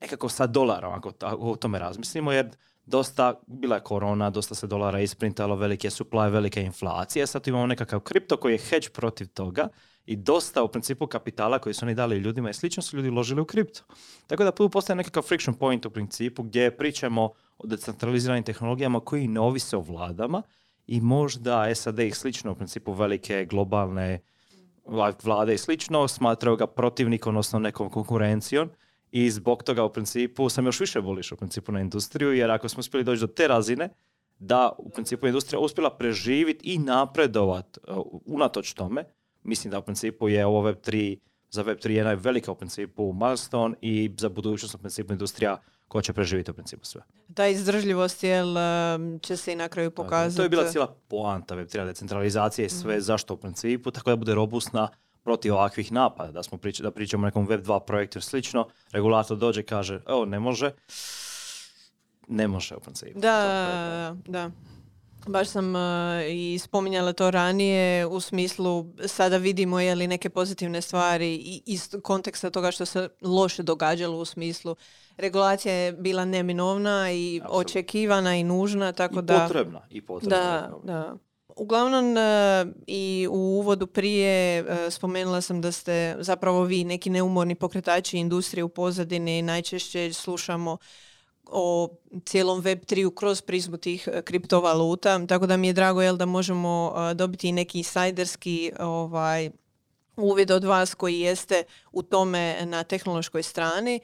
nekako 0.00 0.28
sa 0.28 0.46
dolarom, 0.46 0.92
ako 0.94 1.12
o 1.20 1.56
tome 1.56 1.78
razmislimo, 1.78 2.32
jer 2.32 2.50
dosta, 2.86 3.34
bila 3.46 3.76
je 3.76 3.82
korona, 3.82 4.30
dosta 4.30 4.54
se 4.54 4.66
dolara 4.66 5.00
isprintalo, 5.00 5.56
velike 5.56 5.90
supply, 5.90 6.30
velike 6.30 6.62
inflacije, 6.62 7.26
sad 7.26 7.48
imamo 7.48 7.66
nekakav 7.66 8.00
kripto 8.00 8.36
koji 8.36 8.52
je 8.52 8.58
hedge 8.58 8.88
protiv 8.88 9.28
toga 9.28 9.68
i 10.06 10.16
dosta 10.16 10.62
u 10.62 10.68
principu 10.68 11.06
kapitala 11.06 11.58
koji 11.58 11.74
su 11.74 11.84
oni 11.84 11.94
dali 11.94 12.18
ljudima 12.18 12.50
i 12.50 12.54
slično 12.54 12.82
su 12.82 12.96
ljudi 12.96 13.08
uložili 13.08 13.40
u 13.40 13.44
kripto. 13.44 13.82
Tako 14.26 14.44
da 14.44 14.52
tu 14.52 14.68
postaje 14.68 14.96
nekakav 14.96 15.22
friction 15.22 15.54
point 15.54 15.86
u 15.86 15.90
principu 15.90 16.42
gdje 16.42 16.76
pričamo 16.76 17.30
o 17.58 17.66
decentraliziranim 17.66 18.44
tehnologijama 18.44 19.00
koji 19.00 19.28
ne 19.28 19.40
ovise 19.40 19.76
o 19.76 19.80
vladama 19.80 20.42
i 20.86 21.00
možda 21.00 21.74
SAD 21.74 21.98
i 21.98 22.10
slično 22.10 22.52
u 22.52 22.54
principu 22.54 22.92
velike 22.92 23.46
globalne 23.50 24.20
vlade 25.22 25.54
i 25.54 25.58
slično 25.58 26.08
smatraju 26.08 26.56
ga 26.56 26.66
protivnikom, 26.66 27.30
odnosno 27.30 27.58
nekom 27.58 27.90
konkurencijom 27.90 28.70
i 29.10 29.30
zbog 29.30 29.62
toga 29.62 29.84
u 29.84 29.92
principu 29.92 30.48
sam 30.48 30.66
još 30.66 30.80
više 30.80 31.00
voliš 31.00 31.32
u 31.32 31.36
principu 31.36 31.72
na 31.72 31.80
industriju 31.80 32.32
jer 32.32 32.50
ako 32.50 32.68
smo 32.68 32.80
uspjeli 32.80 33.04
doći 33.04 33.20
do 33.20 33.26
te 33.26 33.48
razine 33.48 33.88
da 34.38 34.72
u 34.78 34.90
principu 34.90 35.26
industrija 35.26 35.60
uspjela 35.60 35.96
preživiti 35.96 36.74
i 36.74 36.78
napredovat 36.78 37.78
uh, 37.88 37.96
unatoč 38.26 38.72
tome, 38.72 39.04
mislim 39.42 39.70
da 39.70 39.78
u 39.78 39.82
principu 39.82 40.28
je 40.28 40.46
ovo 40.46 40.62
Web3 40.62 41.18
za 41.50 41.64
Web3 41.64 41.90
je 41.90 42.16
velika 42.16 42.52
u 42.52 42.54
principu 42.54 43.12
milestone 43.12 43.74
i 43.80 44.10
za 44.18 44.28
budućnost 44.28 44.74
u 44.74 44.78
principu 44.78 45.12
industrija 45.12 45.56
koja 45.88 46.02
će 46.02 46.12
preživjeti 46.12 46.50
u 46.50 46.54
principu 46.54 46.84
sve. 46.84 47.02
Ta 47.34 47.46
izdržljivost 47.46 48.24
jel, 48.24 48.48
um, 48.48 49.18
će 49.18 49.36
se 49.36 49.52
i 49.52 49.56
na 49.56 49.68
kraju 49.68 49.90
pokazati. 49.90 50.36
To 50.36 50.42
je 50.42 50.48
bila 50.48 50.68
cijela 50.68 50.94
poanta 51.08 51.56
Web3 51.56 51.84
decentralizacije 51.84 52.66
i 52.66 52.68
sve 52.68 52.94
mhm. 52.94 53.02
zašto 53.02 53.34
u 53.34 53.36
principu, 53.36 53.90
tako 53.90 54.10
da 54.10 54.16
bude 54.16 54.34
robustna 54.34 54.88
protiv 55.22 55.54
ovakvih 55.54 55.92
napada, 55.92 56.32
da 56.32 56.42
smo 56.42 56.58
da 56.80 56.90
pričamo 56.90 57.22
o 57.22 57.26
nekom 57.26 57.46
Web 57.46 57.64
2 57.66 57.80
projektu 57.86 58.18
i 58.18 58.22
slično, 58.22 58.68
regulator 58.92 59.36
dođe 59.36 59.60
i 59.60 59.64
kaže, 59.64 60.00
evo 60.08 60.24
ne 60.24 60.40
može, 60.40 60.70
ne 62.28 62.48
može 62.48 62.76
u 62.76 62.80
principu. 62.80 63.20
Da, 63.20 64.16
da. 64.26 64.50
Baš 65.26 65.48
sam 65.48 65.74
uh, 65.74 65.80
i 66.28 66.58
spominjala 66.58 67.12
to 67.12 67.30
ranije 67.30 68.06
u 68.06 68.20
smislu 68.20 68.86
sada 69.06 69.36
vidimo 69.36 69.80
je 69.80 69.94
li 69.94 70.06
neke 70.06 70.30
pozitivne 70.30 70.82
stvari 70.82 71.34
i 71.34 71.62
iz 71.66 71.96
konteksta 72.02 72.50
toga 72.50 72.70
što 72.70 72.86
se 72.86 73.08
loše 73.20 73.62
događalo 73.62 74.18
u 74.18 74.24
smislu 74.24 74.76
regulacija 75.16 75.74
je 75.74 75.92
bila 75.92 76.24
neminovna 76.24 77.12
i 77.12 77.40
očekivana 77.48 78.36
i 78.36 78.44
nužna 78.44 78.92
tako 78.92 79.18
I 79.18 79.22
da 79.22 79.46
potrebna 79.46 79.80
i 79.90 80.00
potrebna. 80.00 80.36
Da, 80.36 80.72
da. 80.84 81.16
Uglavnom 81.56 82.16
e, 82.16 82.20
i 82.86 83.28
u 83.30 83.38
uvodu 83.38 83.86
prije 83.86 84.58
e, 84.58 84.90
spomenula 84.90 85.40
sam 85.40 85.60
da 85.60 85.72
ste 85.72 86.16
zapravo 86.18 86.64
vi 86.64 86.84
neki 86.84 87.10
neumorni 87.10 87.54
pokretači 87.54 88.18
industrije 88.18 88.64
u 88.64 88.68
pozadini. 88.68 89.42
Najčešće 89.42 90.12
slušamo 90.12 90.76
o 91.52 91.88
cijelom 92.24 92.62
Web3 92.62 93.14
kroz 93.14 93.42
prizmu 93.42 93.76
tih 93.76 94.08
e, 94.12 94.22
kriptovaluta, 94.22 95.26
tako 95.26 95.46
da 95.46 95.56
mi 95.56 95.66
je 95.66 95.72
drago 95.72 96.02
jel, 96.02 96.16
da 96.16 96.26
možemo 96.26 96.94
dobiti 97.14 97.48
i 97.48 97.52
neki 97.52 97.82
sajderski 97.82 98.72
ovaj, 98.78 99.50
uvid 100.16 100.50
od 100.50 100.64
vas 100.64 100.94
koji 100.94 101.20
jeste 101.20 101.64
u 101.92 102.02
tome 102.02 102.66
na 102.66 102.84
tehnološkoj 102.84 103.42
strani 103.42 104.00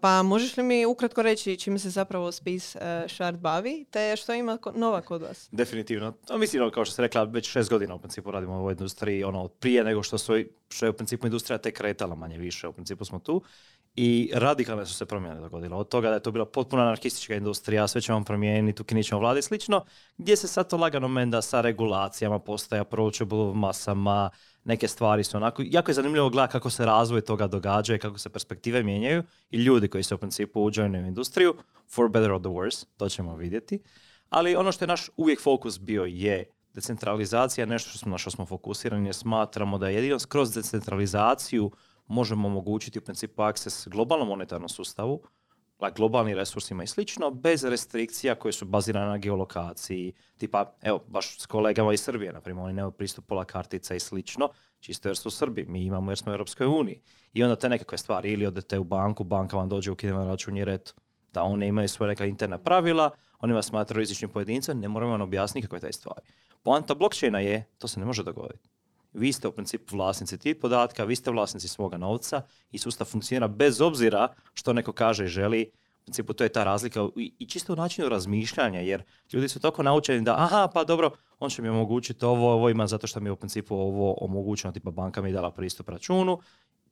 pa 0.00 0.22
možeš 0.22 0.56
li 0.56 0.62
mi 0.62 0.86
ukratko 0.86 1.22
reći 1.22 1.56
čime 1.56 1.78
se 1.78 1.90
zapravo 1.90 2.32
spis 2.32 2.74
uh, 2.74 2.80
Shard 3.08 3.38
bavi, 3.38 3.84
te 3.90 4.16
što 4.16 4.34
ima 4.34 4.58
nova 4.74 5.00
kod 5.00 5.22
vas? 5.22 5.48
Definitivno. 5.52 6.12
To 6.26 6.38
mislim, 6.38 6.62
ono, 6.62 6.70
kao 6.70 6.84
što 6.84 6.94
se 6.94 7.02
rekla, 7.02 7.24
već 7.24 7.50
šest 7.50 7.70
godina 7.70 7.94
u 7.94 7.98
principu 7.98 8.30
radimo 8.30 8.52
u 8.52 8.58
ovoj 8.58 8.72
industriji, 8.72 9.24
ono, 9.24 9.48
prije 9.48 9.84
nego 9.84 10.02
što, 10.02 10.18
su, 10.18 10.32
što 10.68 10.86
je 10.86 10.90
u 10.90 10.92
principu 10.92 11.26
industrija 11.26 11.58
tek 11.58 11.76
kretala 11.76 12.14
manje 12.14 12.38
više, 12.38 12.68
u 12.68 12.72
principu 12.72 13.04
smo 13.04 13.18
tu. 13.18 13.42
I 13.96 14.30
radikalne 14.34 14.86
su 14.86 14.94
se 14.94 15.06
promjene 15.06 15.40
dogodile. 15.40 15.76
Od 15.76 15.88
toga 15.88 16.08
da 16.08 16.14
je 16.14 16.20
to 16.20 16.30
bila 16.30 16.46
potpuno 16.46 16.82
anarhistička 16.82 17.34
industrija, 17.34 17.88
sve 17.88 18.00
ćemo 18.00 18.24
promijeniti, 18.24 18.82
ukinit 18.82 19.06
ćemo 19.06 19.20
vlade 19.20 19.38
i 19.38 19.42
slično, 19.42 19.84
gdje 20.18 20.36
se 20.36 20.48
sad 20.48 20.70
to 20.70 20.76
lagano 20.76 21.08
menda 21.08 21.42
sa 21.42 21.60
regulacijama, 21.60 22.38
postaje 22.38 22.80
approachable 22.80 23.54
masama, 23.54 24.30
neke 24.64 24.88
stvari 24.88 25.24
su 25.24 25.36
onako, 25.36 25.62
jako 25.66 25.90
je 25.90 25.94
zanimljivo 25.94 26.30
gledati 26.30 26.52
kako 26.52 26.70
se 26.70 26.86
razvoj 26.86 27.20
toga 27.20 27.46
događa 27.46 27.94
i 27.94 27.98
kako 27.98 28.18
se 28.18 28.28
perspektive 28.28 28.82
mijenjaju 28.82 29.22
i 29.50 29.56
ljudi 29.58 29.88
koji 29.88 30.02
se 30.02 30.14
u 30.14 30.18
principu 30.18 30.64
uđaju 30.64 30.92
u 30.92 30.96
industriju, 30.96 31.54
for 31.90 32.08
better 32.08 32.32
or 32.32 32.40
the 32.40 32.48
worse, 32.48 32.86
to 32.96 33.08
ćemo 33.08 33.36
vidjeti. 33.36 33.78
Ali 34.28 34.56
ono 34.56 34.72
što 34.72 34.84
je 34.84 34.88
naš 34.88 35.10
uvijek 35.16 35.40
fokus 35.40 35.80
bio 35.80 36.04
je 36.04 36.44
decentralizacija, 36.74 37.66
nešto 37.66 37.90
što 37.90 37.98
smo, 37.98 38.10
na 38.10 38.18
što 38.18 38.30
smo 38.30 38.46
fokusirani, 38.46 39.12
smatramo 39.12 39.78
da 39.78 39.88
jedino 39.88 40.18
kroz 40.28 40.54
decentralizaciju 40.54 41.70
možemo 42.08 42.48
omogućiti 42.48 42.98
u 42.98 43.02
principu 43.02 43.42
akses 43.42 43.88
globalnom 43.88 44.28
monetarnom 44.28 44.68
sustavu, 44.68 45.22
globalnim 45.96 46.36
resursima 46.36 46.82
i 46.82 46.86
slično, 46.86 47.30
bez 47.30 47.64
restrikcija 47.64 48.34
koje 48.34 48.52
su 48.52 48.64
bazirane 48.64 49.06
na 49.06 49.18
geolokaciji, 49.18 50.12
tipa, 50.38 50.72
evo, 50.82 51.04
baš 51.08 51.40
s 51.40 51.46
kolegama 51.46 51.92
iz 51.92 52.00
Srbije, 52.00 52.32
na 52.32 52.40
primjer, 52.40 52.64
oni 52.64 52.74
nemaju 52.74 52.92
pristup 52.92 53.26
pola 53.26 53.44
kartica 53.44 53.94
i 53.94 54.00
slično, 54.00 54.48
čisto 54.80 55.08
jer 55.08 55.16
su 55.16 55.30
Srbi, 55.30 55.64
mi 55.68 55.84
imamo 55.84 56.10
jer 56.10 56.18
smo 56.18 56.32
u 56.32 56.34
Europskoj 56.34 56.66
uniji. 56.66 57.00
I 57.32 57.42
onda 57.42 57.56
te 57.56 57.68
nekakve 57.68 57.98
stvari, 57.98 58.32
ili 58.32 58.46
odete 58.46 58.78
u 58.78 58.84
banku, 58.84 59.24
banka 59.24 59.56
vam 59.56 59.68
dođe 59.68 59.90
u 59.90 59.96
vam 60.02 60.28
račun 60.28 60.56
jer 60.56 60.68
eto, 60.68 60.92
da 61.32 61.42
oni 61.42 61.66
imaju 61.66 61.88
svoje 61.88 62.08
neka 62.08 62.24
interna 62.24 62.58
pravila, 62.58 63.10
oni 63.38 63.52
vas 63.52 63.66
smatraju 63.66 63.98
rizičnim 63.98 64.30
pojedincem, 64.30 64.80
ne 64.80 64.88
moramo 64.88 65.12
vam 65.12 65.20
objasniti 65.20 65.66
kako 65.66 65.76
je 65.76 65.80
taj 65.80 65.92
stvari. 65.92 66.26
Poanta 66.62 66.94
blockchaina 66.94 67.40
je, 67.40 67.64
to 67.78 67.88
se 67.88 68.00
ne 68.00 68.06
može 68.06 68.22
dogoditi 68.22 68.75
vi 69.16 69.32
ste 69.32 69.48
u 69.48 69.52
principu 69.52 69.96
vlasnici 69.96 70.38
tih 70.38 70.56
podatka, 70.56 71.04
vi 71.04 71.16
ste 71.16 71.30
vlasnici 71.30 71.68
svoga 71.68 71.96
novca 71.96 72.42
i 72.70 72.78
sustav 72.78 73.06
funkcionira 73.06 73.48
bez 73.48 73.80
obzira 73.80 74.28
što 74.54 74.72
neko 74.72 74.92
kaže 74.92 75.24
i 75.24 75.28
želi. 75.28 75.70
U 76.00 76.04
principu 76.06 76.32
to 76.32 76.44
je 76.44 76.48
ta 76.48 76.64
razlika 76.64 77.08
i 77.16 77.46
čisto 77.46 77.72
u 77.72 77.76
načinu 77.76 78.08
razmišljanja, 78.08 78.80
jer 78.80 79.02
ljudi 79.32 79.48
su 79.48 79.60
toliko 79.60 79.82
naučeni 79.82 80.24
da 80.24 80.34
aha, 80.38 80.68
pa 80.74 80.84
dobro, 80.84 81.10
on 81.38 81.50
će 81.50 81.62
mi 81.62 81.68
omogućiti 81.68 82.24
ovo, 82.24 82.52
ovo 82.52 82.70
ima 82.70 82.86
zato 82.86 83.06
što 83.06 83.20
mi 83.20 83.28
je 83.28 83.32
u 83.32 83.36
principu 83.36 83.74
ovo 83.74 84.16
omogućeno, 84.20 84.72
tipa 84.72 84.90
banka 84.90 85.22
mi 85.22 85.28
je 85.28 85.32
dala 85.32 85.50
pristup 85.50 85.88
računu, 85.88 86.38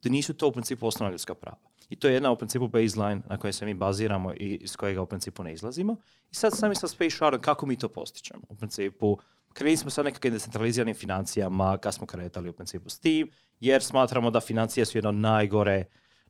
da 0.02 0.10
nisu 0.10 0.34
to 0.34 0.48
u 0.48 0.52
principu 0.52 0.87
osnovna 0.87 1.12
ljudska 1.12 1.34
prava. 1.34 1.74
I 1.88 1.96
to 1.96 2.08
je 2.08 2.14
jedna 2.14 2.30
u 2.30 2.37
principu 2.37 2.68
baseline 2.68 3.22
na 3.28 3.38
kojoj 3.38 3.52
se 3.52 3.66
mi 3.66 3.74
baziramo 3.74 4.32
i 4.32 4.58
iz 4.62 4.76
kojega 4.76 5.02
u 5.02 5.06
principu 5.06 5.44
ne 5.44 5.52
izlazimo. 5.52 5.96
I 6.30 6.34
sad 6.34 6.56
sami 6.56 6.74
sa 6.74 6.88
Space 6.88 7.10
Shard, 7.10 7.40
kako 7.40 7.66
mi 7.66 7.76
to 7.76 7.88
postičemo? 7.88 8.42
U 8.48 8.54
principu, 8.54 9.18
krenuli 9.54 9.76
smo 9.76 9.90
sa 9.90 10.02
nekakvim 10.02 10.32
decentraliziranim 10.32 10.94
financijama 10.94 11.78
kad 11.78 11.94
smo 11.94 12.06
kretali 12.06 12.48
u 12.48 12.52
principu 12.52 12.90
s 12.90 12.98
tim, 12.98 13.30
jer 13.60 13.82
smatramo 13.82 14.30
da 14.30 14.40
financije 14.40 14.84
su 14.84 14.98
jedno 14.98 15.12
najgore 15.12 15.84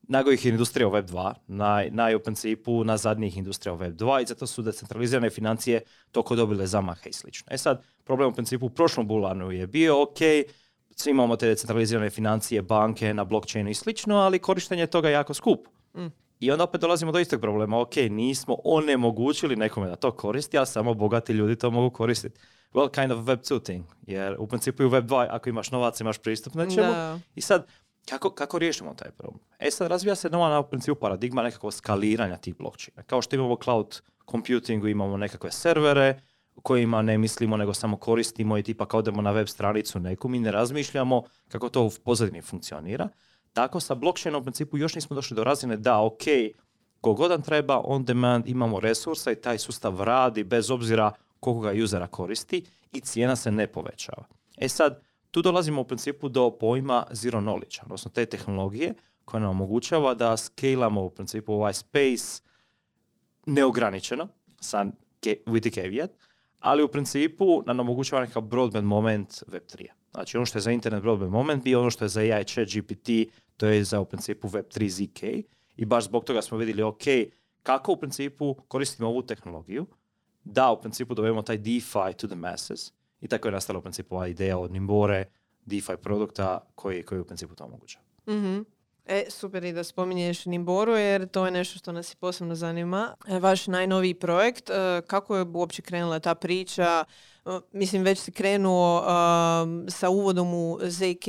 najgorih 0.09 0.47
industrija 0.47 0.89
u 0.89 0.91
Web 0.91 1.07
2, 1.07 1.33
naj, 1.47 1.91
naj 1.91 2.15
u 2.15 2.21
principu 2.21 2.85
na 2.85 2.97
zadnjih 2.97 3.37
industrija 3.37 3.73
u 3.73 3.77
Web 3.77 3.97
2 3.97 4.23
i 4.23 4.27
zato 4.27 4.47
su 4.47 4.63
decentralizirane 4.63 5.31
financije 5.31 5.81
toko 6.13 6.37
dobile 6.37 6.67
zamaha 6.67 7.09
i 7.09 7.13
slično. 7.13 7.49
E 7.51 7.59
sad, 7.59 7.83
problem 8.05 8.29
u 8.29 8.35
principu 8.35 8.67
u 8.67 8.71
prošlom 8.71 9.07
bulanu 9.07 9.51
je 9.51 9.67
bio, 9.67 10.03
ok, 10.03 10.19
svi 10.97 11.11
imamo 11.11 11.37
te 11.37 11.47
decentralizirane 11.47 12.11
financije, 12.11 12.63
banke 12.63 13.15
na 13.15 13.25
blockchainu 13.25 13.71
i 13.71 13.75
slično, 13.75 14.17
ali 14.17 14.39
korištenje 14.39 14.87
toga 14.87 15.09
je 15.09 15.13
jako 15.13 15.35
skup. 15.35 15.69
Mm. 15.95 16.07
I 16.41 16.51
onda 16.51 16.65
opet 16.65 16.81
dolazimo 16.81 17.13
do 17.13 17.19
istog 17.19 17.41
problema, 17.41 17.81
ok, 17.81 17.97
nismo 17.97 18.57
onemogućili 18.65 19.57
nekome 19.57 19.89
da 19.89 19.97
to 19.97 20.11
koristi, 20.11 20.59
a 20.59 20.67
samo 20.67 20.95
bogati 20.95 21.33
ljudi 21.33 21.57
to 21.57 21.71
mogu 21.71 21.91
koristiti 21.91 22.41
well, 22.75 22.91
kind 22.91 23.13
of 23.13 23.29
Web 23.29 23.41
2 23.41 23.65
thing. 23.65 23.85
Jer 24.07 24.37
u 24.39 24.47
principu 24.47 24.83
i 24.83 24.87
u 24.87 24.91
Web 24.91 25.05
2, 25.05 25.27
ako 25.31 25.49
imaš 25.49 25.71
novac, 25.71 26.01
imaš 26.01 26.19
pristup 26.19 26.55
nečemu. 26.55 27.21
I 27.35 27.41
sad, 27.41 27.67
kako, 28.09 28.31
kako 28.31 28.59
riješimo 28.59 28.95
taj 28.95 29.11
problem? 29.11 29.41
E 29.59 29.71
sad, 29.71 29.89
razvija 29.89 30.15
se 30.15 30.31
nova 30.31 30.49
na 30.49 30.63
principu 30.63 31.01
paradigma 31.01 31.43
nekakvog 31.43 31.75
skaliranja 31.75 32.37
tih 32.37 32.57
blockchaina. 32.59 33.03
Kao 33.03 33.23
što 33.23 33.37
imamo 33.37 33.57
cloud 33.65 34.01
computingu, 34.31 34.87
imamo 34.89 35.17
nekakve 35.17 35.51
servere, 35.51 36.21
u 36.57 36.61
kojima 36.61 37.03
ne 37.03 37.19
mislimo 37.19 37.57
nego 37.57 37.75
samo 37.75 37.97
koristimo 37.97 38.59
i 38.59 38.63
tipa 38.63 38.87
kao 38.87 39.01
idemo 39.01 39.23
na 39.23 39.31
web 39.31 39.49
stranicu 39.49 40.01
neku, 40.01 40.29
mi 40.29 40.39
ne 40.39 40.53
razmišljamo 40.53 41.23
kako 41.49 41.69
to 41.69 41.83
u 41.83 41.91
pozadini 42.05 42.43
funkcionira. 42.43 43.09
Tako 43.53 43.81
sa 43.81 43.95
blockchainom 43.95 44.41
u 44.41 44.45
principu 44.45 44.79
još 44.79 44.95
nismo 44.95 45.15
došli 45.15 45.35
do 45.35 45.45
razine 45.45 45.77
da, 45.77 46.01
ok, 46.01 46.23
kogodan 47.01 47.43
treba, 47.43 47.81
on 47.85 48.05
demand, 48.05 48.49
imamo 48.49 48.81
resursa 48.81 49.33
i 49.33 49.41
taj 49.41 49.59
sustav 49.59 50.03
radi 50.03 50.45
bez 50.45 50.71
obzira 50.71 51.13
koliko 51.45 51.61
ga 51.61 51.73
usera 51.85 52.07
koristi 52.07 52.65
i 52.93 53.01
cijena 53.01 53.37
se 53.37 53.51
ne 53.51 53.67
povećava. 53.67 54.25
E 54.57 54.69
sad, 54.69 55.03
tu 55.31 55.43
dolazimo 55.43 55.81
u 55.81 55.85
principu 55.85 56.29
do 56.29 56.51
pojma 56.51 57.07
zero 57.11 57.41
knowledge, 57.41 57.83
odnosno 57.83 58.11
te 58.11 58.27
tehnologije 58.27 58.95
koja 59.25 59.41
nam 59.41 59.51
omogućava 59.51 60.15
da 60.15 60.37
skalamo 60.37 61.05
u 61.05 61.11
principu 61.11 61.53
ovaj 61.53 61.75
space 61.75 62.43
neograničeno, 63.47 64.29
sa 64.61 64.87
with 65.23 65.75
caveat, 65.75 66.11
ali 66.61 66.83
u 66.83 66.89
principu 66.89 67.63
nam 67.67 67.81
omogućava 67.81 68.21
nekakav 68.21 68.43
broadband 68.43 68.87
moment 68.87 69.29
Web3. 69.29 69.87
Znači 70.11 70.37
ono 70.37 70.47
što 70.47 70.59
je 70.59 70.63
za 70.63 70.71
internet 70.71 71.03
broadband 71.03 71.33
moment 71.33 71.65
bio 71.65 71.81
ono 71.81 71.91
što 71.91 72.05
je 72.05 72.09
za 72.09 72.21
AI 72.21 72.45
chat 72.45 72.69
GPT, 72.69 73.09
to 73.57 73.67
je 73.67 73.85
za 73.85 74.01
u 74.01 74.05
principu 74.05 74.49
Web3 74.49 74.89
ZK 74.89 75.23
i 75.77 75.85
baš 75.85 76.05
zbog 76.05 76.25
toga 76.25 76.43
smo 76.43 76.59
vidjeli 76.59 76.83
ok, 76.83 77.03
kako 77.63 77.93
u 77.93 77.97
principu 77.97 78.55
koristimo 78.69 79.09
ovu 79.09 79.23
tehnologiju 79.23 79.87
da 80.45 80.71
u 80.71 80.81
principu 80.81 81.15
dovedemo 81.15 81.43
taj 81.43 81.59
DeFi 81.59 82.15
to 82.17 82.27
the 82.27 82.37
masses 82.37 82.93
i 83.21 83.29
tako 83.29 83.49
je 83.49 83.53
nastala 83.53 83.79
u 83.79 83.83
principu 83.83 84.15
ova 84.15 84.29
ideja 84.29 84.59
od 84.59 84.73
Nimbore, 84.73 85.25
DeFi 85.65 85.97
produkta 86.03 86.61
koji, 86.75 87.03
koji 87.03 87.21
u 87.21 87.25
principu 87.25 87.55
to 87.55 87.65
omogućava. 87.65 88.05
Mhm. 88.29 88.61
E, 89.07 89.25
super 89.29 89.65
i 89.65 89.73
da 89.73 89.85
spominješ 89.85 90.47
Nimboru 90.47 90.93
jer 90.93 91.29
to 91.29 91.45
je 91.45 91.51
nešto 91.51 91.79
što 91.79 91.93
nas 91.93 92.13
i 92.13 92.17
posebno 92.17 92.55
zanima. 92.55 93.15
E, 93.29 93.39
Vaš 93.39 93.67
najnoviji 93.67 94.15
projekt, 94.15 94.71
e, 94.71 95.03
kako 95.07 95.37
je 95.37 95.47
uopće 95.55 95.83
krenula 95.83 96.19
ta 96.19 96.35
priča? 96.35 97.05
E, 97.47 97.51
Mislim, 97.73 98.03
već 98.03 98.19
si 98.19 98.33
krenuo 98.33 99.03
sa 99.89 100.09
uvodom 100.09 100.55
u 100.55 100.79
ZK 100.83 101.27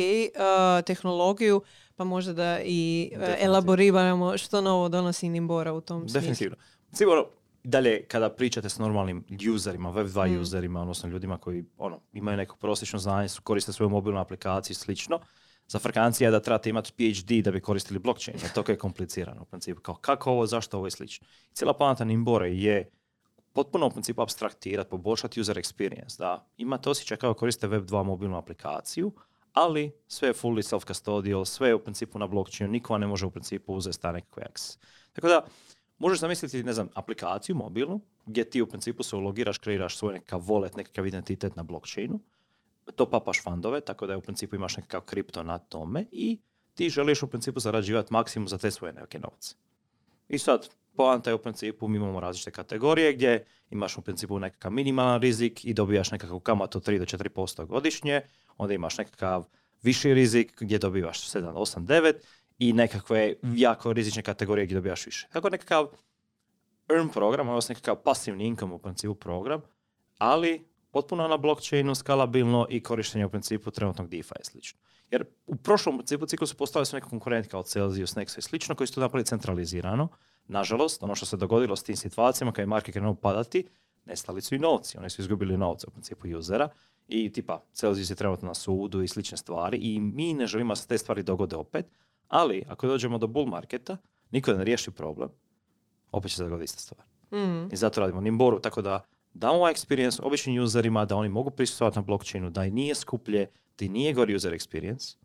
tehnologiju, 0.85 1.61
pa 1.95 2.03
možda 2.03 2.33
da 2.33 2.59
i 2.63 3.11
elaboriramo 3.39 4.37
što 4.37 4.61
novo 4.61 4.89
donosi 4.89 5.29
Nimbora 5.29 5.73
u 5.73 5.81
tom 5.81 6.01
smislu. 6.01 6.19
Definitivno. 6.19 6.57
Sigurno, 6.93 7.25
dalje 7.65 8.05
kada 8.07 8.29
pričate 8.29 8.69
s 8.69 8.77
normalnim 8.79 9.25
userima, 9.55 9.93
Web2 9.93 10.37
Mm. 10.37 10.41
userima, 10.41 10.81
odnosno 10.81 11.09
ljudima 11.09 11.37
koji 11.37 11.65
ono, 11.77 11.99
imaju 12.13 12.37
neko 12.37 12.55
prosječno 12.55 12.99
znanje, 12.99 13.27
koriste 13.43 13.73
svoju 13.73 13.89
mobilnu 13.89 14.19
aplikaciju 14.19 14.73
i 14.73 14.75
slično, 14.75 15.19
za 15.67 15.79
Frkancija 15.79 16.27
je 16.27 16.31
da 16.31 16.39
trebate 16.39 16.69
imati 16.69 16.91
PhD 16.91 17.43
da 17.43 17.51
bi 17.51 17.61
koristili 17.61 17.99
blockchain, 17.99 18.37
jer 18.41 18.51
to 18.51 18.71
je 18.71 18.77
komplicirano 18.77 19.41
u 19.41 19.45
principu. 19.45 19.81
Kao 19.81 19.95
kako 19.95 20.31
ovo, 20.31 20.45
zašto 20.45 20.77
ovo 20.77 20.87
i 20.87 20.91
slično. 20.91 21.27
Cijela 21.53 21.73
planeta 21.73 22.03
Nimbore 22.05 22.53
je 22.53 22.89
potpuno 23.53 23.87
u 23.87 23.89
principu 23.89 24.21
abstraktirati, 24.21 24.89
poboljšati 24.89 25.41
user 25.41 25.57
experience, 25.57 26.17
da 26.17 26.47
imate 26.57 26.89
osjećaj 26.89 27.17
kao 27.17 27.33
koriste 27.33 27.67
Web2 27.67 28.03
mobilnu 28.03 28.37
aplikaciju, 28.37 29.11
ali 29.53 29.91
sve 30.07 30.29
je 30.29 30.33
fully 30.33 30.75
self-custodial, 30.75 31.45
sve 31.45 31.67
je 31.67 31.75
u 31.75 31.79
principu 31.79 32.19
na 32.19 32.27
blockchainu, 32.27 32.71
niko 32.71 32.97
ne 32.97 33.07
može 33.07 33.25
u 33.25 33.31
principu 33.31 33.73
uzeti 33.73 34.01
ta 34.01 34.11
nekakve 34.11 34.43
access. 34.49 34.77
Tako 35.13 35.27
da, 35.27 35.45
možeš 35.97 36.19
zamisliti, 36.19 36.63
ne 36.63 36.73
znam, 36.73 36.89
aplikaciju 36.93 37.55
mobilnu, 37.55 38.01
gdje 38.25 38.49
ti 38.49 38.61
u 38.61 38.67
principu 38.67 39.03
se 39.03 39.15
ulogiraš, 39.15 39.57
kreiraš 39.57 39.97
svoj 39.97 40.13
nekakav 40.13 40.41
wallet, 40.41 40.77
nekakav 40.77 41.07
identitet 41.07 41.55
na 41.55 41.63
blockchainu, 41.63 42.19
to 42.95 43.09
papaš 43.09 43.43
fandove, 43.43 43.81
tako 43.81 44.07
da 44.07 44.17
u 44.17 44.21
principu 44.21 44.55
imaš 44.55 44.77
nekakav 44.77 45.01
kripto 45.01 45.43
na 45.43 45.57
tome 45.57 46.05
i 46.11 46.39
ti 46.73 46.89
želiš 46.89 47.23
u 47.23 47.27
principu 47.27 47.59
zarađivati 47.59 48.13
maksimum 48.13 48.47
za 48.47 48.57
te 48.57 48.71
svoje 48.71 48.93
neke 48.93 49.19
novce. 49.19 49.55
I 50.29 50.37
sad, 50.37 50.69
poanta 50.95 51.29
je 51.29 51.33
u 51.33 51.41
principu, 51.41 51.87
mi 51.87 51.97
imamo 51.97 52.19
različite 52.19 52.51
kategorije 52.51 53.13
gdje 53.13 53.45
imaš 53.69 53.97
u 53.97 54.01
principu 54.01 54.39
nekakav 54.39 54.71
minimalan 54.71 55.21
rizik 55.21 55.65
i 55.65 55.73
dobijaš 55.73 56.11
nekakvu 56.11 56.39
kamatu 56.39 56.77
od 56.77 56.87
3 56.87 56.99
do 56.99 57.05
4% 57.05 57.65
godišnje, 57.65 58.21
onda 58.57 58.73
imaš 58.73 58.97
nekakav 58.97 59.45
viši 59.83 60.13
rizik 60.13 60.53
gdje 60.59 60.77
dobivaš 60.77 61.31
7, 61.31 61.53
8, 61.53 61.85
9 61.85 62.13
i 62.57 62.73
nekakve 62.73 63.33
jako 63.55 63.93
rizične 63.93 64.21
kategorije 64.21 64.65
gdje 64.65 64.75
dobijaš 64.75 65.05
više. 65.05 65.27
Tako 65.33 65.49
nekakav 65.49 65.87
earn 66.89 67.09
program, 67.09 67.49
odnosno 67.49 67.73
nekakav 67.73 67.95
pasivni 67.95 68.45
income 68.45 68.73
u 68.73 68.79
principu 68.79 69.15
program, 69.15 69.61
ali 70.17 70.67
potpuno 70.91 71.27
na 71.27 71.37
blockchainu, 71.37 71.95
skalabilno 71.95 72.67
i 72.69 72.83
korištenje 72.83 73.25
u 73.25 73.29
principu 73.29 73.71
trenutnog 73.71 74.07
DeFi 74.09 74.33
i 74.41 74.45
slično. 74.45 74.79
Jer 75.11 75.25
u 75.47 75.55
prošlom 75.55 75.97
principu 75.97 76.25
ciklusu 76.25 76.57
postavili 76.57 76.85
su 76.85 76.95
neki 76.95 77.09
konkurenti 77.09 77.49
kao 77.49 77.63
Celsius, 77.63 78.15
Nexo 78.15 78.37
i 78.37 78.41
slično 78.41 78.75
koji 78.75 78.87
su 78.87 78.95
to 78.95 79.01
napravili 79.01 79.25
centralizirano. 79.25 80.07
Nažalost, 80.47 81.03
ono 81.03 81.15
što 81.15 81.25
se 81.25 81.37
dogodilo 81.37 81.75
s 81.75 81.83
tim 81.83 81.95
situacijama 81.95 82.51
kad 82.51 82.63
je 82.63 82.67
market 82.67 82.93
krenuo 82.93 83.15
padati, 83.15 83.67
nestali 84.05 84.41
su 84.41 84.55
i 84.55 84.59
novci. 84.59 84.97
Oni 84.97 85.09
su 85.09 85.21
izgubili 85.21 85.57
novce 85.57 85.87
u 85.87 85.91
principu 85.91 86.27
usera 86.37 86.69
i 87.07 87.31
tipa 87.31 87.63
Celsius 87.73 88.09
je 88.09 88.15
trenutno 88.15 88.47
na 88.47 88.53
sudu 88.53 89.01
i 89.01 89.07
slične 89.07 89.37
stvari 89.37 89.77
i 89.77 89.99
mi 89.99 90.33
ne 90.33 90.47
želimo 90.47 90.71
da 90.71 90.75
se 90.75 90.87
te 90.87 90.97
stvari 90.97 91.23
dogode 91.23 91.55
opet, 91.55 91.85
ali 92.27 92.63
ako 92.67 92.87
dođemo 92.87 93.17
do 93.17 93.27
bull 93.27 93.45
marketa, 93.45 93.97
niko 94.31 94.53
ne 94.53 94.63
riješi 94.63 94.91
problem, 94.91 95.29
opet 96.11 96.31
će 96.31 96.37
se 96.37 96.43
dogoditi 96.43 96.65
ista 96.65 96.79
stvar. 96.79 97.01
Mhm. 97.33 97.67
I 97.71 97.75
zato 97.75 98.01
radimo 98.01 98.21
Nimboru, 98.21 98.59
tako 98.59 98.81
da 98.81 99.05
damo 99.33 99.53
ovaj 99.53 99.73
experience 99.73 100.19
običnim 100.23 100.63
userima, 100.63 101.05
da 101.05 101.15
oni 101.15 101.29
mogu 101.29 101.49
prisustvovati 101.49 101.97
na 101.97 102.01
blockchainu, 102.01 102.49
da 102.49 102.65
i 102.65 102.71
nije 102.71 102.95
skuplje, 102.95 103.47
da 103.79 103.85
i 103.85 103.89
nije 103.89 104.13
gori 104.13 104.35
user 104.35 104.53
experience, 104.53 105.15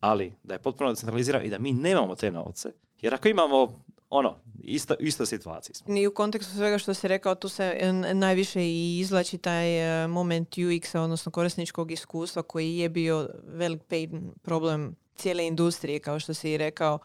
ali 0.00 0.32
da 0.42 0.54
je 0.54 0.58
potpuno 0.58 0.90
decentraliziran 0.90 1.44
i 1.46 1.50
da 1.50 1.58
mi 1.58 1.72
nemamo 1.72 2.14
te 2.14 2.30
novce, 2.30 2.72
jer 3.00 3.14
ako 3.14 3.28
imamo 3.28 3.84
ono, 4.10 4.36
ista, 4.58 4.94
ista 5.00 5.26
situacija 5.26 5.74
smo. 5.74 5.96
I 5.96 6.06
u 6.06 6.14
kontekstu 6.14 6.54
svega 6.54 6.78
što 6.78 6.94
si 6.94 7.08
rekao, 7.08 7.34
tu 7.34 7.48
se 7.48 7.76
n- 7.80 8.18
najviše 8.18 8.62
i 8.62 8.98
izlači 8.98 9.38
taj 9.38 10.04
e, 10.04 10.08
moment 10.08 10.48
UX-a, 10.56 11.00
odnosno 11.02 11.32
korisničkog 11.32 11.90
iskustva 11.90 12.42
koji 12.42 12.76
je 12.76 12.88
bio 12.88 13.28
velik 13.44 13.82
pain 13.88 14.30
problem 14.42 14.96
cijele 15.20 15.46
industrije, 15.46 15.98
kao 15.98 16.20
što 16.20 16.34
si 16.34 16.50
i 16.50 16.56
rekao. 16.56 16.98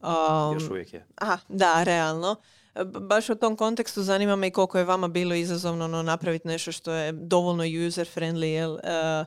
Um, 0.00 0.54
Još 0.54 0.70
uvijek 0.70 0.92
je. 0.92 1.06
Aha, 1.14 1.38
da, 1.48 1.82
realno. 1.82 2.36
Baš 2.84 3.30
u 3.30 3.34
tom 3.34 3.56
kontekstu 3.56 4.02
zanima 4.02 4.36
me 4.36 4.46
i 4.46 4.50
koliko 4.50 4.78
je 4.78 4.84
vama 4.84 5.08
bilo 5.08 5.34
izazovno 5.34 5.88
no, 5.88 6.02
napraviti 6.02 6.48
nešto 6.48 6.72
što 6.72 6.92
je 6.92 7.12
dovoljno 7.12 7.64
user 7.86 8.08
friendly, 8.14 8.44
jel? 8.44 8.78
E, 8.78 9.24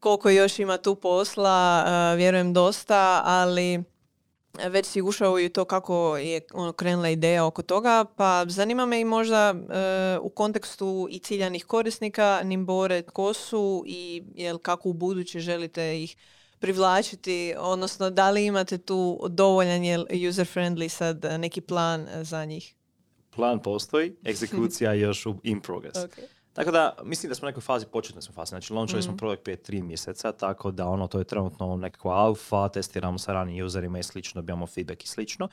koliko 0.00 0.30
još 0.30 0.58
ima 0.58 0.76
tu 0.76 0.94
posla, 0.94 1.84
e, 1.86 2.16
vjerujem 2.16 2.52
dosta, 2.52 3.22
ali 3.24 3.84
već 4.66 4.86
si 4.86 5.02
ušao 5.02 5.38
i 5.38 5.46
u 5.46 5.50
to 5.50 5.64
kako 5.64 6.16
je 6.16 6.40
ono, 6.52 6.72
krenula 6.72 7.08
ideja 7.08 7.46
oko 7.46 7.62
toga, 7.62 8.04
pa 8.16 8.44
zanima 8.48 8.86
me 8.86 9.00
i 9.00 9.04
možda 9.04 9.54
e, 9.54 10.18
u 10.18 10.28
kontekstu 10.30 11.08
i 11.10 11.18
ciljanih 11.18 11.64
korisnika 11.64 12.40
Nimbore, 12.44 13.02
tko 13.02 13.32
su 13.32 13.84
i 13.86 14.22
jel, 14.34 14.58
kako 14.58 14.88
u 14.88 14.92
buduće 14.92 15.40
želite 15.40 16.02
ih 16.02 16.16
privlačiti, 16.58 17.54
odnosno 17.58 18.10
da 18.10 18.30
li 18.30 18.46
imate 18.46 18.78
tu 18.78 19.26
dovoljan 19.28 19.84
jel, 19.84 20.04
user 20.28 20.46
friendly 20.46 20.88
sad 20.88 21.24
e, 21.24 21.38
neki 21.38 21.60
plan 21.60 22.08
e, 22.08 22.24
za 22.24 22.44
njih? 22.44 22.74
Plan 23.30 23.62
postoji, 23.62 24.16
egzekucija 24.30 24.92
je 24.92 25.00
još 25.00 25.26
u 25.26 25.34
in 25.42 25.60
progress. 25.60 25.96
Okay. 25.96 26.38
Tako 26.52 26.70
da, 26.70 26.96
mislim 27.04 27.28
da 27.28 27.34
smo 27.34 27.46
u 27.46 27.50
nekoj 27.50 27.60
fazi, 27.60 27.86
početnoj 27.86 28.22
smo 28.22 28.34
fazi. 28.34 28.48
Znači, 28.48 28.72
launchali 28.72 29.02
smo 29.02 29.16
projekt 29.16 29.44
prije 29.44 29.56
tri 29.56 29.82
mjeseca, 29.82 30.32
tako 30.32 30.70
da 30.70 30.88
ono, 30.88 31.06
to 31.06 31.18
je 31.18 31.24
trenutno 31.24 31.76
nekakva 31.76 32.14
alfa, 32.14 32.68
testiramo 32.68 33.18
sa 33.18 33.32
ranim 33.32 33.66
userima 33.66 33.98
i 33.98 34.02
slično, 34.02 34.40
dobijamo 34.40 34.66
feedback 34.66 35.04
i 35.04 35.08
slično. 35.08 35.48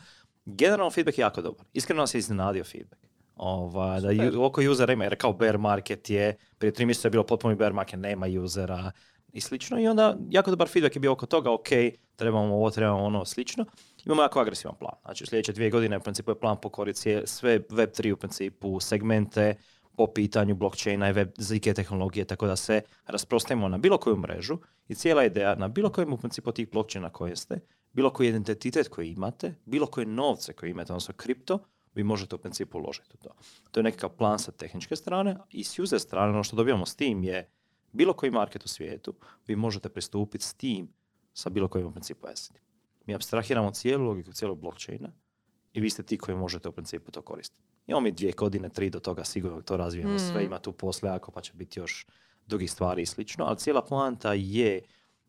Generalno 0.46 0.92
feedback 0.92 1.18
je 1.18 1.22
jako 1.22 1.42
dobar. 1.42 1.66
Iskreno 1.74 2.02
nas 2.02 2.14
je 2.14 2.20
iznenadio 2.20 2.64
feedback. 2.64 3.02
Ova, 3.36 4.00
da 4.00 4.10
oko 4.42 4.62
usera 4.72 4.94
ima, 4.94 5.04
jer 5.04 5.16
kao 5.18 5.34
bear 5.34 5.58
market 5.58 6.10
je, 6.10 6.38
prije 6.58 6.74
tri 6.74 6.86
mjeseca 6.86 7.08
je 7.08 7.12
bilo 7.12 7.24
potpuno 7.24 7.56
bear 7.56 7.74
market, 7.74 8.00
nema 8.00 8.26
usera 8.44 8.92
i 9.36 9.42
slično. 9.42 9.80
I 9.80 9.88
onda 9.88 10.18
jako 10.30 10.50
dobar 10.50 10.68
feedback 10.68 10.96
je 10.96 11.00
bio 11.00 11.12
oko 11.12 11.26
toga, 11.26 11.52
ok, 11.52 11.68
trebamo 12.16 12.56
ovo, 12.56 12.70
trebamo 12.70 13.04
ono, 13.04 13.26
slično. 13.26 13.66
Imamo 14.06 14.22
jako 14.22 14.40
agresivan 14.40 14.76
plan. 14.80 14.96
Znači, 15.02 15.24
u 15.24 15.28
sljedeće 15.28 15.54
dvije 15.54 15.70
godine 15.70 15.98
u 15.98 16.02
principu 16.02 16.32
je 16.32 16.40
plan 16.40 16.62
pokoriti 16.62 17.22
sve 17.26 17.60
Web3 17.60 18.12
u 18.12 18.18
principu 18.18 18.80
segmente, 18.80 19.56
po 19.98 20.08
pitanju 20.08 20.56
blockchaina 20.56 21.10
i 21.10 21.14
web 21.14 21.30
ZK 21.38 21.74
tehnologije, 21.76 22.26
tako 22.26 22.48
da 22.48 22.56
se 22.56 22.82
rasprostajemo 23.06 23.68
na 23.68 23.78
bilo 23.78 23.98
koju 23.98 24.18
mrežu 24.18 24.58
i 24.88 24.96
cijela 24.96 25.26
ideja 25.26 25.56
na 25.56 25.68
bilo 25.68 25.90
kojem 25.90 26.14
u 26.14 26.18
principu 26.18 26.52
tih 26.52 26.72
blockchaina 26.72 27.10
koje 27.10 27.36
ste, 27.36 27.60
bilo 27.94 28.10
koji 28.10 28.30
identitet 28.30 28.88
koji 28.88 29.10
imate, 29.10 29.56
bilo 29.66 29.88
koje 29.88 30.06
novce 30.06 30.54
koje 30.54 30.70
imate, 30.70 30.94
odnosno 30.94 31.14
kripto, 31.18 31.60
vi 31.94 32.04
možete 32.04 32.36
u 32.36 32.38
principu 32.38 32.78
uložiti 32.78 33.10
u 33.14 33.18
to. 33.18 33.30
To 33.72 33.80
je 33.80 33.84
nekakav 33.84 34.10
plan 34.10 34.40
sa 34.40 34.52
tehničke 34.52 34.96
strane 34.96 35.38
i 35.50 35.64
s 35.64 35.80
user 35.80 36.00
strane, 36.00 36.30
ono 36.30 36.44
što 36.44 36.56
dobijamo 36.56 36.86
s 36.86 36.96
tim 36.96 37.24
je 37.24 37.50
bilo 37.96 38.14
koji 38.14 38.32
market 38.32 38.66
u 38.66 38.68
svijetu, 38.68 39.14
vi 39.48 39.56
možete 39.56 39.90
pristupiti 39.90 40.44
s 40.44 40.54
tim 40.54 40.94
sa 41.34 41.50
bilo 41.50 41.68
kojim 41.68 41.88
u 41.88 41.92
principu 41.92 42.28
assetima. 42.28 42.66
Mi 43.06 43.16
abstrahiramo 43.16 43.72
cijelu 43.72 44.06
logiku 44.06 44.32
cijelog 44.32 44.60
blockchaina 44.60 45.12
i 45.74 45.82
vi 45.82 45.90
ste 45.90 46.04
ti 46.04 46.18
koji 46.18 46.38
možete 46.38 46.70
u 46.70 46.72
principu 46.72 47.12
to 47.12 47.22
koristiti. 47.22 47.62
Imamo 47.88 48.04
mi 48.04 48.12
dvije 48.12 48.32
godine, 48.32 48.70
tri 48.70 48.90
do 48.90 49.00
toga 49.00 49.24
sigurno 49.24 49.62
to 49.62 49.78
razvijemo 49.78 50.20
sve, 50.20 50.46
ima 50.46 50.60
tu 50.60 50.72
poslije 50.72 51.10
jako 51.10 51.32
pa 51.32 51.42
će 51.42 51.54
biti 51.54 51.80
još 51.80 52.06
drugih 52.48 52.72
stvari 52.72 53.02
i 53.02 53.06
slično, 53.06 53.46
ali 53.46 53.58
cijela 53.58 53.82
poanta 53.82 54.34
je 54.34 54.82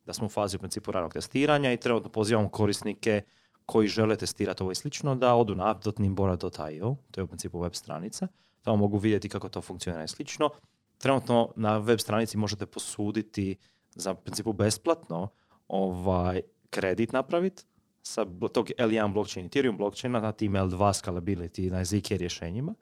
da 0.07 0.13
smo 0.13 0.27
u 0.27 0.31
fazi 0.31 0.57
u 0.57 0.59
principu 0.59 0.93
ranog 0.93 1.13
testiranja 1.13 1.73
i 1.73 1.77
trenutno 1.77 2.11
pozivamo 2.11 2.49
korisnike 2.49 3.23
koji 3.67 3.89
žele 3.89 4.17
testirati 4.17 4.63
ovo 4.63 4.73
i 4.73 4.75
slično 4.75 5.15
da 5.15 5.35
odu 5.35 5.55
na 5.55 5.71
app.nimbora.io, 5.71 6.97
to 7.11 7.21
je 7.21 7.25
u 7.25 7.27
principu 7.27 7.61
web 7.61 7.75
stranica, 7.75 8.29
tamo 8.63 8.77
mogu 8.77 8.99
vidjeti 8.99 9.29
kako 9.29 9.49
to 9.49 9.63
funkcionira 9.63 10.05
i 10.05 10.09
slično. 10.09 10.51
Trenutno 10.99 11.53
na 11.57 11.79
web 11.79 11.99
stranici 11.99 12.37
možete 12.37 12.67
posuditi 12.67 13.57
za 13.95 14.15
principu 14.15 14.53
besplatno 14.53 15.29
ovaj 15.69 16.41
kredit 16.71 17.13
napraviti 17.13 17.63
sa 18.03 18.27
tog 18.53 18.71
L1 18.79 19.13
blockchain, 19.13 19.47
Ethereum 19.47 19.77
blockchaina 19.77 20.21
na 20.21 20.33
tim 20.33 20.53
L2 20.53 20.93
scalability 20.95 21.71
na 21.71 21.85
ZK 21.85 22.11
rješenjima. 22.11 22.75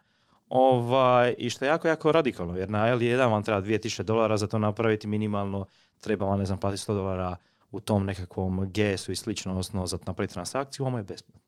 Ovaj, 0.48 1.34
I 1.38 1.50
što 1.50 1.64
je 1.64 1.68
jako, 1.68 1.88
jako 1.88 2.12
radikalno, 2.12 2.56
jer 2.56 2.70
na 2.70 2.78
L1 2.78 3.30
vam 3.30 3.42
treba 3.42 3.62
2000 3.62 4.02
dolara 4.02 4.36
za 4.36 4.46
to 4.46 4.58
napraviti 4.58 5.06
minimalno, 5.06 5.66
treba 6.00 6.26
vam, 6.26 6.38
ne 6.38 6.44
znam, 6.44 6.58
platiti 6.58 6.82
100 6.90 6.94
dolara 6.94 7.36
u 7.70 7.80
tom 7.80 8.06
nekakvom 8.06 8.72
GS-u 8.72 9.12
i 9.12 9.16
slično, 9.16 9.52
odnosno 9.52 9.86
za 9.86 9.98
napraviti 10.06 10.34
transakciju, 10.34 10.86
ovo 10.86 10.98
je 10.98 11.04
besplatno. 11.04 11.40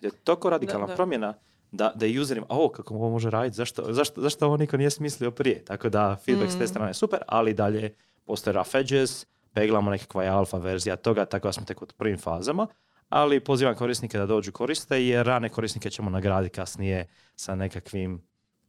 Je 0.00 0.10
toliko 0.10 0.50
radikalna 0.50 0.86
Da, 0.86 0.92
da. 0.92 0.96
promjena 0.96 1.34
da, 1.76 1.92
da 1.94 2.06
userima, 2.22 2.46
a 2.48 2.58
o, 2.58 2.68
kako 2.68 2.94
ovo 2.94 3.10
može 3.10 3.30
raditi, 3.30 3.56
zašto, 3.56 3.92
zašto, 3.92 4.20
zašto 4.20 4.46
ovo 4.46 4.56
niko 4.56 4.76
nije 4.76 4.90
smislio 4.90 5.30
prije? 5.30 5.64
Tako 5.64 5.88
da 5.88 6.16
feedback 6.24 6.52
s 6.52 6.58
te 6.58 6.64
Mm. 6.64 6.68
strane 6.68 6.90
je 6.90 6.94
super, 6.94 7.18
ali 7.28 7.54
dalje 7.54 7.94
postoje 8.24 8.54
rough 8.54 8.74
edges, 8.74 9.26
peglamo 9.52 9.90
nekakva 9.90 10.24
je 10.24 10.30
alfa 10.30 10.58
verzija 10.58 10.96
toga, 10.96 11.24
tako 11.24 11.48
da 11.48 11.52
smo 11.52 11.64
tek 11.64 11.82
u 11.82 11.86
prvim 11.86 12.18
fazama, 12.18 12.66
ali 13.08 13.40
pozivam 13.40 13.74
korisnike 13.74 14.18
da 14.18 14.26
dođu 14.26 14.52
koriste, 14.52 15.06
jer 15.06 15.26
rane 15.26 15.48
korisnike 15.48 15.90
ćemo 15.90 16.10
nagraditi 16.10 16.54
kasnije 16.54 17.06
sa 17.36 17.54
nekakvim 17.54 18.22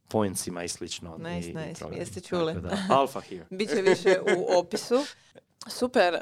pointsima 0.08 0.64
i 0.64 0.68
slično. 0.68 1.16
Nice, 1.18 1.50
i, 1.50 1.54
nice. 1.54 1.84
Jeste 1.92 2.20
čuli? 2.20 2.54
Da, 2.54 2.78
alfa 2.90 3.20
here. 3.20 3.44
Biće 3.58 3.82
više 3.82 4.16
u 4.36 4.58
opisu. 4.58 4.94
Super, 5.66 6.18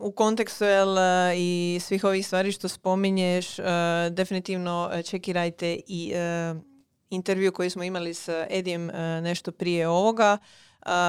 u 0.00 0.12
kontekstu 0.12 0.64
jel, 0.64 0.88
uh, 0.88 0.98
i 1.36 1.78
svih 1.80 2.04
ovih 2.04 2.26
stvari 2.26 2.52
što 2.52 2.68
spominješ, 2.68 3.58
uh, 3.58 3.64
definitivno 4.10 4.90
uh, 4.92 5.04
čekirajte 5.04 5.80
i 5.86 6.12
intervju 7.10 7.52
koji 7.52 7.70
smo 7.70 7.82
imali 7.82 8.14
s 8.14 8.28
Edijem 8.50 8.86
nešto 9.22 9.52
prije 9.52 9.88
ovoga, 9.88 10.38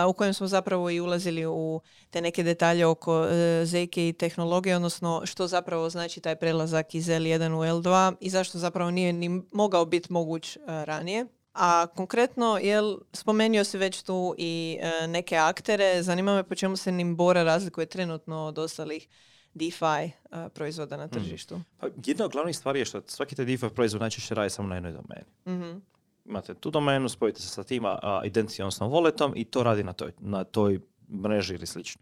u 0.09 0.13
kojem 0.13 0.33
smo 0.33 0.47
zapravo 0.47 0.89
i 0.89 0.99
ulazili 0.99 1.45
u 1.45 1.81
te 2.09 2.21
neke 2.21 2.43
detalje 2.43 2.85
oko 2.85 3.27
zeke 3.63 4.07
i 4.07 4.13
tehnologije, 4.13 4.75
odnosno 4.75 5.21
što 5.25 5.47
zapravo 5.47 5.89
znači 5.89 6.21
taj 6.21 6.35
prelazak 6.35 6.95
iz 6.95 7.07
L1 7.07 7.53
u 7.53 7.81
L2 7.81 8.15
i 8.19 8.29
zašto 8.29 8.59
zapravo 8.59 8.91
nije 8.91 9.13
ni 9.13 9.41
mogao 9.51 9.85
biti 9.85 10.13
moguć 10.13 10.57
ranije. 10.67 11.25
A 11.55 11.87
konkretno, 11.95 12.57
jel, 12.61 12.97
spomenuo 13.13 13.63
si 13.63 13.77
već 13.77 14.03
tu 14.03 14.35
i 14.37 14.77
e, 14.81 15.07
neke 15.07 15.37
aktere, 15.37 16.03
zanima 16.03 16.35
me 16.35 16.43
po 16.43 16.55
čemu 16.55 16.75
se 16.75 16.91
Nimbora 16.91 17.43
razlikuje 17.43 17.85
trenutno 17.85 18.45
od 18.45 18.57
ostalih 18.57 19.07
DeFi 19.53 19.85
e, 19.85 20.11
proizvoda 20.53 20.97
na 20.97 21.07
tržištu. 21.07 21.61
Pa, 21.77 21.87
jedna 22.05 22.25
od 22.25 22.31
glavnih 22.31 22.57
stvari 22.57 22.79
je 22.79 22.85
što 22.85 23.01
svaki 23.07 23.35
taj 23.35 23.45
DeFi 23.45 23.69
proizvod 23.69 24.01
najčešće 24.01 24.35
radi 24.35 24.49
samo 24.49 24.67
na 24.67 24.75
jednoj 24.75 24.91
domeni. 24.91 25.25
Mhm. 25.47 25.77
Imate 26.25 26.53
tu 26.53 26.71
domenu, 26.71 27.09
spojite 27.09 27.41
se 27.41 27.47
sa 27.47 27.63
tim 27.63 27.83
identity, 28.23 28.61
odnosno 28.61 28.89
walletom 28.89 29.33
i 29.35 29.45
to 29.45 29.63
radi 29.63 29.83
na 29.83 29.93
toj, 29.93 30.11
na 30.19 30.43
toj 30.43 30.79
mreži 31.23 31.53
ili 31.53 31.67
slično. 31.67 32.01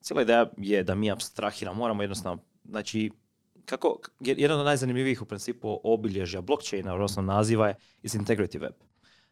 Cijela 0.00 0.22
ideja 0.22 0.50
je 0.56 0.82
da 0.82 0.94
mi 0.94 1.10
abstrahiramo, 1.10 1.78
moramo 1.78 2.02
jednostavno, 2.02 2.42
znači, 2.64 3.10
kako, 3.66 3.98
jedan 4.20 4.60
od 4.60 4.66
najzanimljivijih 4.66 5.22
u 5.22 5.24
principu 5.24 5.80
obilježja 5.84 6.40
blockchaina, 6.40 6.94
odnosno 6.94 7.22
naziva 7.22 7.68
je 7.68 7.74
is 8.02 8.14
integrity 8.14 8.60
web. 8.60 8.72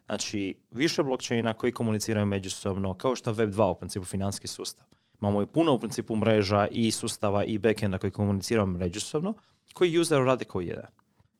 Znači, 0.07 0.55
više 0.71 1.03
blockchaina 1.03 1.55
koji 1.55 1.73
komuniciraju 1.73 2.27
međusobno, 2.27 2.95
kao 2.95 3.17
što 3.17 3.33
Web 3.33 3.51
2 3.51 3.71
u 3.71 3.75
principu 3.75 4.07
financijski 4.07 4.49
sustav. 4.49 4.87
Imamo 5.21 5.43
i 5.43 5.47
puno 5.47 5.73
u 5.73 5.79
principu 5.79 6.17
mreža 6.17 6.67
i 6.71 6.91
sustava 6.91 7.45
i 7.45 7.59
backenda 7.59 7.99
koji 7.99 8.11
komuniciraju 8.11 8.67
međusobno, 8.67 9.35
koji 9.73 9.99
user 9.99 10.19
rade 10.19 10.45
kao 10.45 10.61
jedan. 10.61 10.91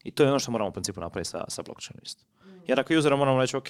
I 0.05 0.11
to 0.11 0.23
je 0.23 0.29
ono 0.29 0.39
što 0.39 0.53
moramo 0.53 0.71
u 0.71 0.73
principu 0.73 1.01
napraviti 1.01 1.31
sa, 1.31 1.45
sa 1.49 1.63
blockchainom 1.63 2.01
isto. 2.03 2.25
Jer 2.67 2.81
ako 2.81 2.95
useru 2.95 3.17
moramo 3.17 3.41
reći, 3.41 3.57
ok, 3.57 3.69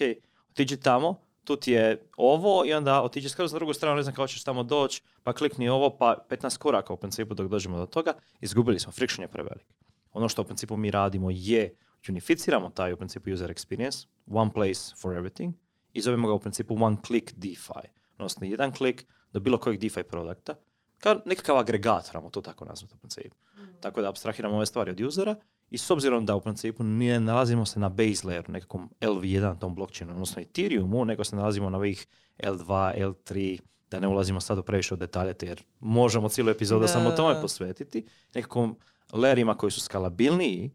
otiđi 0.51 0.77
tamo, 0.77 1.21
tu 1.45 1.57
ti 1.57 1.73
je 1.73 2.03
ovo 2.17 2.65
i 2.67 2.73
onda 2.73 3.03
otiđi 3.03 3.29
skroz 3.29 3.53
na 3.53 3.59
drugu 3.59 3.73
stranu, 3.73 3.97
ne 3.97 4.03
znam 4.03 4.15
kako 4.15 4.29
ćeš 4.29 4.45
tamo 4.45 4.63
doći, 4.63 5.03
pa 5.23 5.33
klikni 5.33 5.69
ovo, 5.69 5.97
pa 5.97 6.27
15 6.31 6.59
koraka 6.59 6.93
u 6.93 6.97
principu 6.97 7.35
dok 7.35 7.49
dođemo 7.49 7.79
do 7.79 7.87
toga, 7.87 8.13
izgubili 8.41 8.81
smo, 8.81 8.93
friction 8.93 9.23
je 9.23 9.29
prevelik. 9.29 9.67
Ono 10.13 10.29
što 10.29 10.43
u 10.43 10.45
principu 10.45 10.77
mi 10.77 10.91
radimo 10.91 11.29
je 11.31 11.77
unificiramo 12.09 12.71
taj 12.71 12.93
u 12.93 12.97
principu 12.97 13.31
user 13.33 13.51
experience, 13.51 14.07
one 14.27 14.51
place 14.55 14.95
for 15.01 15.15
everything, 15.15 15.53
i 15.93 16.01
zovemo 16.01 16.29
ga 16.29 16.35
u 16.35 16.39
principu 16.39 16.77
one 16.81 16.97
click 17.07 17.33
DeFi. 17.37 17.89
Odnosno, 18.19 18.47
jedan 18.47 18.73
klik 18.73 19.07
do 19.33 19.41
bilo 19.41 19.59
kojeg 19.59 19.81
DeFi 19.81 20.03
produkta, 20.03 20.55
kao 20.99 21.21
nekakav 21.25 21.59
agregator, 21.59 22.17
ajmo 22.17 22.31
to 22.31 22.41
tako 22.41 22.65
nazvati 22.65 22.95
u 22.95 22.99
principu. 22.99 23.37
Tako 23.81 24.03
da 24.03 24.09
abstrahiramo 24.09 24.57
ove 24.57 24.67
stvari 24.67 24.91
od 24.91 25.01
usera 25.01 25.35
i 25.75 25.79
s 25.79 25.91
obzirom 25.91 26.27
da 26.27 26.37
u 26.37 26.41
principu 26.41 26.85
ne 26.85 27.21
nalazimo 27.21 27.67
se 27.67 27.81
na 27.81 27.89
base 27.89 28.27
layeru, 28.29 28.51
nekakvom 28.51 28.91
LV1 29.01 29.59
tom 29.59 29.75
blockchainu, 29.75 30.13
odnosno 30.13 30.43
Ethereumu, 30.43 31.05
nego 31.05 31.25
se 31.25 31.37
nalazimo 31.37 31.71
na 31.71 31.79
ovih 31.79 32.07
L2, 32.39 32.93
L3, 32.99 33.61
da 33.91 34.01
ne 34.01 34.09
ulazimo 34.09 34.41
sad 34.41 34.59
u 34.59 34.63
previše 34.63 34.95
u 34.95 34.97
detalje, 34.97 35.35
jer 35.43 35.63
možemo 35.81 36.29
cijelu 36.29 36.51
epizodu 36.51 36.81
Da. 36.81 36.89
samo 36.89 37.11
tome 37.11 37.41
posvetiti, 37.41 38.07
nekakvom 38.35 38.77
layerima 39.13 39.57
koji 39.57 39.71
su 39.71 39.81
skalabilniji, 39.81 40.71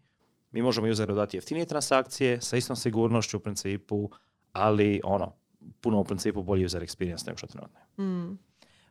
mi 0.51 0.61
možemo 0.61 0.87
useru 0.87 1.15
dati 1.15 1.37
jeftinije 1.37 1.65
transakcije 1.65 2.41
sa 2.41 2.57
istom 2.57 2.75
sigurnošću 2.75 3.37
u 3.37 3.39
principu, 3.39 4.09
ali 4.51 5.01
ono, 5.03 5.33
puno 5.81 5.99
u 5.99 6.03
principu 6.03 6.43
bolji 6.43 6.65
user 6.65 6.81
experience 6.81 7.27
nego 7.27 7.37
što 7.37 7.47
trenutno 7.47 7.79
je. 7.79 8.03
Mm. 8.03 8.39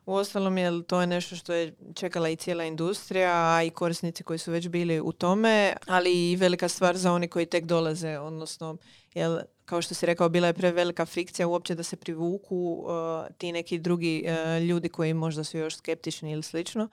Uostalom, 0.09 0.57
jel, 0.57 0.81
to 0.81 1.01
je 1.01 1.07
nešto 1.07 1.35
što 1.35 1.53
je 1.53 1.73
čekala 1.95 2.29
i 2.29 2.35
cijela 2.35 2.63
industrija, 2.63 3.55
a 3.55 3.63
i 3.63 3.69
korisnici 3.69 4.23
koji 4.23 4.39
su 4.39 4.51
već 4.51 4.67
bili 4.67 4.99
u 4.99 5.11
tome, 5.11 5.73
ali 5.87 6.31
i 6.31 6.35
velika 6.35 6.67
stvar 6.67 6.97
za 6.97 7.11
oni 7.13 7.27
koji 7.27 7.45
tek 7.45 7.65
dolaze, 7.65 8.17
odnosno, 8.17 8.77
jel, 9.13 9.39
kao 9.65 9.81
što 9.81 9.93
si 9.93 10.05
rekao, 10.05 10.29
bila 10.29 10.47
je 10.47 10.53
prevelika 10.53 11.05
frikcija 11.05 11.47
uopće 11.47 11.75
da 11.75 11.83
se 11.83 11.95
privuku 11.95 12.85
uh, 12.85 13.35
ti 13.37 13.51
neki 13.51 13.77
drugi 13.79 14.25
uh, 14.25 14.63
ljudi 14.63 14.89
koji 14.89 15.13
možda 15.13 15.43
su 15.43 15.57
još 15.57 15.75
skeptični 15.77 16.31
ili 16.31 16.43
slično. 16.43 16.89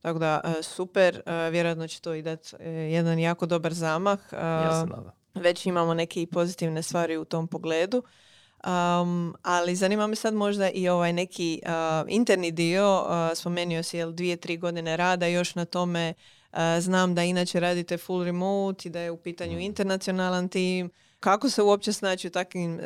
Tako 0.00 0.18
da, 0.18 0.40
uh, 0.44 0.64
super, 0.64 1.22
uh, 1.26 1.32
vjerojatno 1.52 1.88
će 1.88 2.00
to 2.00 2.14
i 2.14 2.22
dati 2.22 2.56
uh, 2.56 2.60
jedan 2.66 3.18
jako 3.18 3.46
dobar 3.46 3.72
zamah. 3.72 4.18
Uh, 4.32 4.38
Ja 4.38 4.80
se 4.80 4.86
nadam. 4.86 5.12
već 5.34 5.66
imamo 5.66 5.94
neke 5.94 6.22
i 6.22 6.26
pozitivne 6.26 6.82
stvari 6.82 7.16
u 7.16 7.24
tom 7.24 7.48
pogledu. 7.48 8.02
Um, 8.66 9.36
ali 9.42 9.76
zanima 9.76 10.06
me 10.06 10.16
sad 10.16 10.34
možda 10.34 10.70
i 10.70 10.88
ovaj 10.88 11.12
neki 11.12 11.60
uh, 11.64 11.70
interni 12.08 12.50
dio, 12.50 13.02
uh, 13.02 13.38
spomenuo 13.38 13.82
si 13.82 13.96
jel 13.96 14.12
dvije, 14.12 14.36
tri 14.36 14.56
godine 14.56 14.96
rada 14.96 15.26
još 15.26 15.54
na 15.54 15.64
tome, 15.64 16.14
uh, 16.52 16.58
znam 16.80 17.14
da 17.14 17.22
inače 17.22 17.60
radite 17.60 17.98
full 17.98 18.24
remote 18.24 18.88
i 18.88 18.92
da 18.92 19.00
je 19.00 19.10
u 19.10 19.16
pitanju 19.16 19.58
internacionalan 19.58 20.48
tim. 20.48 20.90
Kako 21.20 21.50
se 21.50 21.62
uopće 21.62 21.92
snaći 21.92 22.26
u 22.26 22.30
takvim 22.30 22.74
uh, 22.74 22.82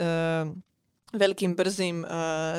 velikim, 1.13 1.55
brzim 1.57 2.05
uh, 2.05 2.11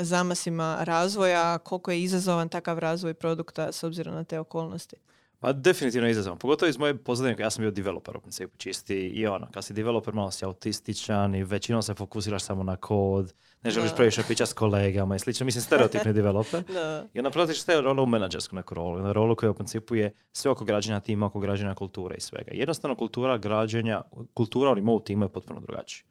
zamasima 0.02 0.78
razvoja, 0.82 1.58
koliko 1.58 1.92
je 1.92 2.04
izazovan 2.04 2.50
takav 2.50 2.80
razvoj 2.80 3.14
produkta 3.14 3.72
s 3.72 3.84
obzirom 3.84 4.16
na 4.16 4.24
te 4.24 4.40
okolnosti? 4.40 4.96
Pa 5.40 5.54
definitivno 5.54 6.10
izazovno. 6.10 6.40
Pogotovo 6.40 6.70
iz 6.70 6.78
moje 6.78 6.98
pozadine, 6.98 7.36
ja 7.40 7.50
sam 7.50 7.62
bio 7.62 7.72
developer 7.72 8.18
u 8.18 8.22
principu 8.22 8.58
čisti 8.58 8.96
i 8.96 9.28
ono, 9.28 9.48
kad 9.52 9.66
si 9.66 9.74
developer 9.74 10.14
malo 10.14 10.32
si 10.32 10.46
autističan 10.46 11.36
i 11.36 11.44
većinom 11.44 11.82
se 11.82 11.94
fokusiraš 11.94 12.44
samo 12.44 12.64
na 12.64 12.76
kod, 12.76 13.34
ne 13.64 13.72
želiš 13.72 13.90
Da. 13.90 13.96
previše 13.96 14.24
pričati 14.24 14.52
s 14.52 14.54
kolegama 14.54 15.16
i 15.16 15.20
slično, 15.20 15.46
mislim 15.46 15.62
stereotipni 15.62 16.14
developer. 16.14 16.64
Da. 16.74 17.06
I 17.14 17.20
onda 17.20 17.30
prelaziš 17.30 17.64
te 17.64 17.82
role 17.82 18.02
u 18.02 18.06
menadžersku 18.06 18.56
neku 18.56 18.76
rolu, 18.76 19.00
na 19.00 19.12
rolu 19.12 19.36
koja 19.36 19.52
u 19.52 19.54
principu 19.54 19.96
je 19.96 20.14
sve 20.32 20.52
oko 20.52 20.66
građenja 20.66 21.00
tima, 21.00 21.26
oko 21.26 21.40
građenja 21.40 21.76
kulture 21.76 22.16
i 22.18 22.22
svega. 22.22 22.52
Jednostavno 22.54 22.96
kultura 22.96 23.38
građenja, 23.38 24.02
kultura 24.34 24.72
u 24.72 24.74
remote 24.74 25.06
timu 25.06 25.26
je 25.26 25.30
potpuno 25.30 25.60
drugačija. 25.60 26.06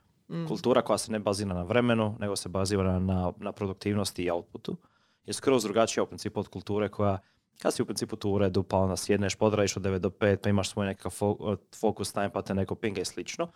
Kultura 0.49 0.83
koja 0.83 0.99
se 0.99 1.12
ne 1.12 1.19
bazira 1.19 1.55
na 1.55 1.62
vremenu, 1.62 2.17
nego 2.21 2.37
se 2.37 2.49
bazira 2.49 2.99
na, 2.99 3.33
na 3.37 3.53
produktivnosti 3.53 4.23
i 4.23 4.31
outputu, 4.31 4.77
je 5.25 5.33
skroz 5.33 5.62
drugačija 5.62 6.03
u 6.03 6.07
principu 6.07 6.41
od 6.41 6.49
kulture 6.49 6.88
koja 6.88 7.19
kad 7.62 7.75
si 7.75 7.83
u 7.83 7.87
principu 7.87 8.16
tu 8.16 8.31
uredu, 8.31 8.62
pa 8.62 8.77
onda 8.77 8.97
sjedneš, 8.97 9.35
podradiš 9.35 9.77
od 9.77 9.83
9 9.83 9.99
do 9.99 10.11
5, 10.11 10.37
pa 10.37 10.49
imaš 10.49 10.71
svoj 10.71 10.87
nekakav 10.87 11.12
fo- 11.21 11.57
fokus 11.81 12.12
time, 12.12 12.33
pa 12.33 12.42
te 12.42 12.55
neko 12.55 12.75
pinga 12.75 13.01
i 13.01 13.05
slično. 13.05 13.49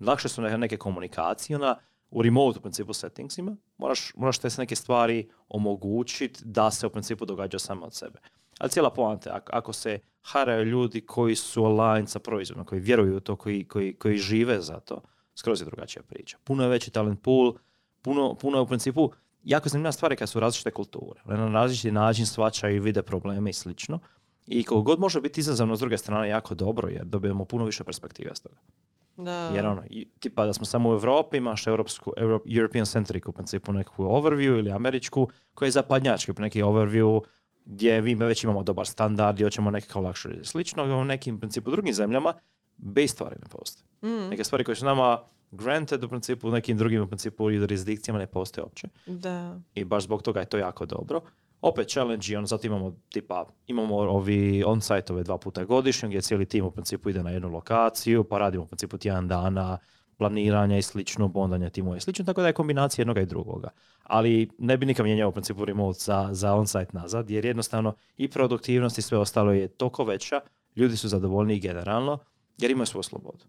Lakše 0.00 0.28
su 0.28 0.42
neke, 0.42 0.76
komunikacije, 0.76 1.56
onda 1.56 1.78
u 2.10 2.22
remote 2.22 2.58
u 2.58 2.62
principu 2.62 2.92
settingsima 2.92 3.56
moraš, 3.78 4.12
moraš 4.16 4.38
te 4.38 4.48
neke 4.58 4.76
stvari 4.76 5.30
omogućiti 5.48 6.44
da 6.44 6.70
se 6.70 6.86
u 6.86 6.90
principu 6.90 7.24
događa 7.24 7.58
samo 7.58 7.86
od 7.86 7.94
sebe. 7.94 8.18
Ali 8.58 8.70
cijela 8.70 8.90
poanta, 8.90 9.40
ako, 9.46 9.72
se 9.72 9.98
haraju 10.22 10.64
ljudi 10.64 11.00
koji 11.00 11.36
su 11.36 11.64
aligned 11.64 12.08
sa 12.08 12.18
proizvodom, 12.18 12.64
koji 12.64 12.80
vjeruju 12.80 13.16
u 13.16 13.20
to, 13.20 13.36
koji, 13.36 13.64
koji, 13.64 13.94
koji 13.94 14.18
žive 14.18 14.60
za 14.60 14.80
to, 14.80 15.02
skroz 15.34 15.60
je 15.60 15.64
drugačija 15.64 16.02
priča. 16.02 16.38
Puno 16.44 16.62
je 16.62 16.68
veći 16.68 16.90
talent 16.90 17.22
pool, 17.22 17.54
puno, 18.02 18.34
puno 18.34 18.58
je 18.58 18.62
u 18.62 18.66
principu 18.66 19.10
jako 19.44 19.68
zanimljiva 19.68 19.92
stvar 19.92 20.12
je 20.12 20.16
kad 20.16 20.28
su 20.28 20.40
različite 20.40 20.70
kulture. 20.70 21.20
Na 21.24 21.48
različiti 21.48 21.92
način 21.92 22.26
svačaju 22.26 22.76
i 22.76 22.80
vide 22.80 23.02
probleme 23.02 23.50
i 23.50 23.52
slično. 23.52 23.98
I 24.46 24.64
koliko 24.64 24.82
god 24.82 25.00
može 25.00 25.20
biti 25.20 25.40
izazovno 25.40 25.76
s 25.76 25.80
druge 25.80 25.98
strane 25.98 26.28
jako 26.28 26.54
dobro, 26.54 26.88
jer 26.88 27.04
dobijemo 27.04 27.44
puno 27.44 27.64
više 27.64 27.84
perspektive 27.84 28.30
s 28.34 28.40
toga. 28.40 28.56
Da. 29.16 29.50
Jer 29.54 29.66
ono, 29.66 29.82
tipa 30.18 30.46
da 30.46 30.52
smo 30.52 30.64
samo 30.66 30.88
u 30.88 30.92
Europi, 30.92 31.36
imaš 31.36 31.66
europsku, 31.66 32.12
Euro- 32.16 32.56
European 32.58 32.86
centric 32.86 33.26
u 33.26 33.32
principu 33.32 33.72
neku 33.72 34.04
overview 34.04 34.58
ili 34.58 34.70
američku, 34.70 35.28
koja 35.54 35.66
je 35.66 35.70
zapadnjački, 35.72 36.32
neki 36.38 36.62
overview 36.62 37.20
gdje 37.64 38.02
mi 38.02 38.14
već 38.14 38.44
imamo 38.44 38.62
dobar 38.62 38.86
standard 38.86 39.40
i 39.40 39.44
hoćemo 39.44 39.70
nekakav 39.70 40.02
luxury. 40.02 40.44
Slično 40.44 40.84
u 41.00 41.04
nekim 41.04 41.40
principu 41.40 41.70
drugim 41.70 41.94
zemljama, 41.94 42.34
base 42.76 43.08
stvari 43.08 43.36
ne 43.42 43.48
postoje. 43.48 43.86
Mm, 44.02 44.28
Neke 44.30 44.44
stvari 44.44 44.64
koje 44.64 44.76
su 44.76 44.84
nama 44.84 45.18
granted 45.50 46.04
u 46.04 46.08
principu, 46.08 46.48
u 46.48 46.50
nekim 46.50 46.78
drugim 46.78 47.02
u 47.02 47.06
principu 47.06 47.50
jurisdikcijama 47.50 48.18
ne 48.18 48.26
postoje 48.26 48.64
uopće. 48.64 48.88
da. 49.06 49.60
I 49.74 49.84
baš 49.84 50.04
zbog 50.04 50.22
toga 50.22 50.40
je 50.40 50.46
to 50.46 50.58
jako 50.58 50.86
dobro. 50.86 51.20
Opet 51.60 51.88
challenge 51.88 52.26
i 52.28 52.36
on 52.36 52.46
zato 52.46 52.66
imamo 52.66 52.96
tipa, 53.08 53.46
imamo 53.66 53.96
ovi 53.96 54.64
on-site-ove 54.66 55.22
dva 55.22 55.38
puta 55.38 55.64
godišnje 55.64 56.08
gdje 56.08 56.20
cijeli 56.20 56.46
tim 56.46 56.64
u 56.64 56.70
principu 56.70 57.10
ide 57.10 57.22
na 57.22 57.30
jednu 57.30 57.48
lokaciju, 57.48 58.24
pa 58.24 58.38
radimo 58.38 58.64
u 58.64 58.66
principu 58.66 58.98
tjedan 58.98 59.28
dana, 59.28 59.78
planiranja 60.16 60.78
i 60.78 60.82
slično, 60.82 61.28
bondanja 61.28 61.70
timova 61.70 61.96
i 61.96 62.00
slično, 62.00 62.24
tako 62.24 62.40
da 62.40 62.46
je 62.46 62.52
kombinacija 62.52 63.02
jednoga 63.02 63.20
i 63.20 63.26
drugoga. 63.26 63.70
Ali 64.02 64.50
ne 64.58 64.76
bi 64.76 64.86
nikam 64.86 65.04
mijenjao 65.04 65.28
u 65.28 65.32
principu 65.32 65.64
remote 65.64 65.98
za, 65.98 66.28
za 66.32 66.54
on-site 66.54 66.92
nazad, 66.92 67.30
jer 67.30 67.44
jednostavno 67.44 67.94
i 68.16 68.28
produktivnost 68.28 68.98
i 68.98 69.02
sve 69.02 69.18
ostalo 69.18 69.52
je 69.52 69.68
toliko 69.68 70.04
veća, 70.04 70.40
ljudi 70.76 70.96
su 70.96 71.08
zadovoljniji 71.08 71.60
generalno, 71.60 72.18
jer 72.58 72.70
imaju 72.70 72.86
svoju 72.86 73.02
slobodu. 73.02 73.44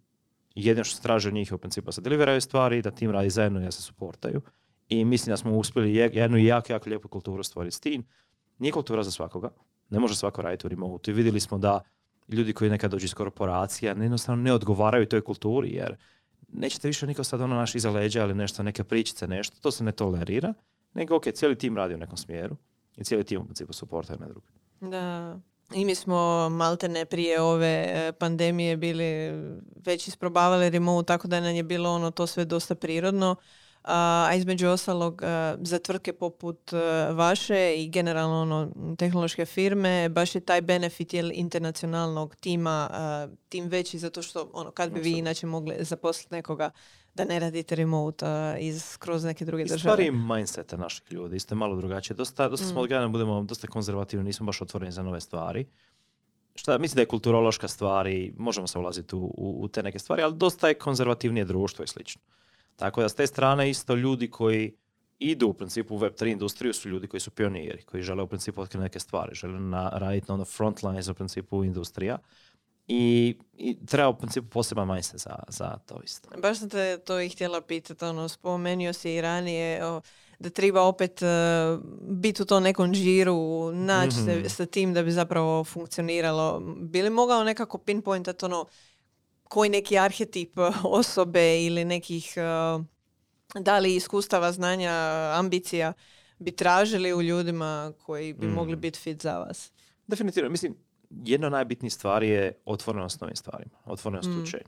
Jedino 0.55 0.83
što 0.83 0.95
se 0.95 1.01
traži 1.01 1.27
od 1.27 1.33
njih 1.33 1.51
je 1.51 1.55
u 1.55 1.57
principu 1.57 1.91
se 1.91 2.01
deliveraju 2.01 2.41
stvari, 2.41 2.81
da 2.81 2.91
tim 2.91 3.11
radi 3.11 3.29
zajedno 3.29 3.61
i 3.61 3.63
da 3.63 3.71
se 3.71 3.81
suportaju. 3.81 4.41
I 4.89 5.05
mislim 5.05 5.33
da 5.33 5.37
smo 5.37 5.57
uspjeli 5.57 5.95
jednu 5.95 6.37
jako, 6.37 6.73
jako 6.73 6.89
lijepu 6.89 7.07
kulturu 7.07 7.43
stvoriti 7.43 7.75
s 7.75 7.79
tim. 7.79 8.03
Nije 8.59 8.71
kultura 8.71 9.03
za 9.03 9.11
svakoga, 9.11 9.49
ne 9.89 9.99
može 9.99 10.15
svako 10.15 10.41
raditi 10.41 10.67
u 10.67 10.69
remote. 10.69 11.11
I 11.11 11.13
vidjeli 11.13 11.39
smo 11.39 11.57
da 11.57 11.81
ljudi 12.27 12.53
koji 12.53 12.69
nekad 12.69 12.91
dođu 12.91 13.05
iz 13.05 13.13
korporacija 13.13 13.91
jednostavno 13.91 14.43
ne 14.43 14.53
odgovaraju 14.53 15.05
toj 15.05 15.21
kulturi, 15.21 15.71
jer 15.71 15.95
nećete 16.53 16.87
više 16.87 17.07
niko 17.07 17.23
sad 17.23 17.41
ono 17.41 17.55
naš 17.55 17.75
iza 17.75 17.91
leđa 17.91 18.23
ili 18.23 18.33
nešto, 18.33 18.63
neke 18.63 18.83
pričice, 18.83 19.27
nešto, 19.27 19.57
to 19.61 19.71
se 19.71 19.83
ne 19.83 19.91
tolerira, 19.91 20.53
nego 20.93 21.15
ok, 21.15 21.23
cijeli 21.33 21.57
tim 21.57 21.77
radi 21.77 21.93
u 21.93 21.97
nekom 21.97 22.17
smjeru 22.17 22.55
i 22.97 23.03
cijeli 23.03 23.23
tim 23.23 23.41
u 23.41 23.45
principu 23.45 23.73
suportaju 23.73 24.19
na 24.19 24.27
drugi. 24.27 24.47
Da, 24.81 25.39
i 25.73 25.85
mi 25.85 25.95
smo 25.95 26.49
maltene 26.49 27.05
prije 27.05 27.41
ove 27.41 27.85
e, 27.87 28.11
pandemije 28.11 28.77
bili 28.77 29.31
već 29.85 30.07
isprobavali 30.07 30.69
remote, 30.69 31.07
tako 31.07 31.27
da 31.27 31.39
nam 31.39 31.55
je 31.55 31.63
bilo 31.63 31.91
ono 31.91 32.11
to 32.11 32.27
sve 32.27 32.45
dosta 32.45 32.75
prirodno 32.75 33.35
a 33.83 34.31
između 34.35 34.67
ostalog 34.67 35.21
za 35.61 35.79
tvrtke 35.79 36.13
poput 36.13 36.71
vaše 37.13 37.75
i 37.77 37.89
generalno 37.89 38.41
ono, 38.41 38.71
tehnološke 38.97 39.45
firme 39.45 40.09
baš 40.09 40.35
je 40.35 40.41
taj 40.41 40.61
benefit 40.61 41.13
jel, 41.13 41.31
internacionalnog 41.33 42.35
tima 42.35 42.89
tim 43.49 43.67
veći 43.67 43.99
zato 43.99 44.21
što 44.21 44.49
ono, 44.53 44.71
kad 44.71 44.91
bi 44.91 44.99
vi 44.99 45.11
inače 45.11 45.47
mogli 45.47 45.75
zaposliti 45.79 46.35
nekoga 46.35 46.71
da 47.15 47.25
ne 47.25 47.39
radite 47.39 47.75
remote 47.75 48.55
iz 48.59 48.97
kroz 48.97 49.23
neke 49.23 49.45
druge 49.45 49.63
države. 49.63 49.79
Stvari 49.79 50.11
mindseta 50.11 50.77
naših 50.77 51.11
ljudi 51.11 51.35
isto 51.35 51.55
je 51.55 51.57
malo 51.57 51.75
drugačije. 51.75 52.15
Dosta, 52.15 52.49
dosta 52.49 52.67
smo 52.67 52.83
mm. 52.83 53.11
budemo 53.11 53.43
dosta 53.43 53.67
konzervativni, 53.67 54.25
nismo 54.25 54.45
baš 54.45 54.61
otvoreni 54.61 54.91
za 54.91 55.03
nove 55.03 55.21
stvari. 55.21 55.65
Šta, 56.55 56.77
mislim 56.77 56.95
da 56.95 57.01
je 57.01 57.05
kulturološka 57.05 57.67
stvar 57.67 58.07
i 58.07 58.33
možemo 58.37 58.67
se 58.67 58.79
ulaziti 58.79 59.15
u, 59.15 59.19
u, 59.19 59.57
u 59.61 59.67
te 59.67 59.83
neke 59.83 59.99
stvari, 59.99 60.21
ali 60.21 60.35
dosta 60.35 60.67
je 60.67 60.73
konzervativnije 60.73 61.45
društvo 61.45 61.83
i 61.83 61.87
slično. 61.87 62.21
Tako 62.81 63.01
da 63.01 63.09
s 63.09 63.15
te 63.15 63.27
strane 63.27 63.69
isto 63.69 63.95
ljudi 63.95 64.29
koji 64.29 64.73
idu 65.19 65.47
u 65.47 65.53
principu 65.53 65.95
u 65.95 65.99
Web3 65.99 66.31
industriju 66.31 66.73
su 66.73 66.89
ljudi 66.89 67.07
koji 67.07 67.21
su 67.21 67.31
pioniri, 67.31 67.83
koji 67.83 68.03
žele 68.03 68.23
u 68.23 68.27
principu 68.27 68.61
otkriti 68.61 68.81
neke 68.81 68.99
stvari, 68.99 69.35
žele 69.35 69.59
na, 69.59 69.89
raditi 69.89 70.25
na 70.27 70.33
ono 70.33 70.45
front 70.45 70.83
lines 70.83 71.07
u 71.07 71.13
principu 71.13 71.63
industrija. 71.63 72.17
I, 72.87 73.35
i 73.57 73.85
treba 73.85 74.09
u 74.09 74.17
principu 74.17 74.49
poseban 74.49 74.93
mindset 74.93 75.19
za, 75.19 75.35
za 75.47 75.77
to 75.85 76.01
isto. 76.03 76.29
Baš 76.41 76.59
sam 76.59 76.69
te 76.69 76.97
to 76.97 77.19
i 77.19 77.29
htjela 77.29 77.61
pitati, 77.61 78.05
ono, 78.05 78.27
spomenio 78.29 78.93
si 78.93 79.13
i 79.13 79.21
ranije 79.21 79.81
da 80.39 80.49
treba 80.49 80.81
opet 80.81 81.21
uh, 81.21 81.27
biti 82.01 82.41
u 82.41 82.45
tom 82.45 82.63
nekom 82.63 82.93
džiru, 82.93 83.71
naći 83.73 84.15
se 84.15 84.35
mhm. 84.35 84.47
sa 84.47 84.65
tim 84.65 84.93
da 84.93 85.03
bi 85.03 85.11
zapravo 85.11 85.63
funkcioniralo. 85.63 86.59
Bili 86.77 87.09
mogao 87.09 87.43
nekako 87.43 87.77
pinpointat 87.77 88.43
ono, 88.43 88.65
koji 89.51 89.69
neki 89.69 89.97
arhetip 89.97 90.57
eh, 90.57 90.71
osobe 90.83 91.63
ili 91.65 91.85
nekih 91.85 92.33
eh, 92.37 92.83
da 93.59 93.79
li 93.79 93.95
iskustava, 93.95 94.51
znanja, 94.51 94.91
ambicija 95.35 95.93
bi 96.39 96.51
tražili 96.51 97.13
u 97.13 97.21
ljudima 97.21 97.93
koji 98.05 98.33
bi 98.33 98.47
mm. 98.47 98.53
mogli 98.53 98.75
biti 98.75 98.99
fit 98.99 99.21
za 99.21 99.37
vas? 99.37 99.71
Definitivno. 100.07 100.49
Mislim, 100.49 100.75
jedna 101.09 101.47
od 101.47 101.51
najbitnijih 101.51 101.93
stvari 101.93 102.29
je 102.29 102.53
otvorenost 102.65 103.21
novim 103.21 103.35
stvarima. 103.35 103.77
Otvorenost 103.85 104.29
mm. 104.29 104.41
učenja. 104.43 104.63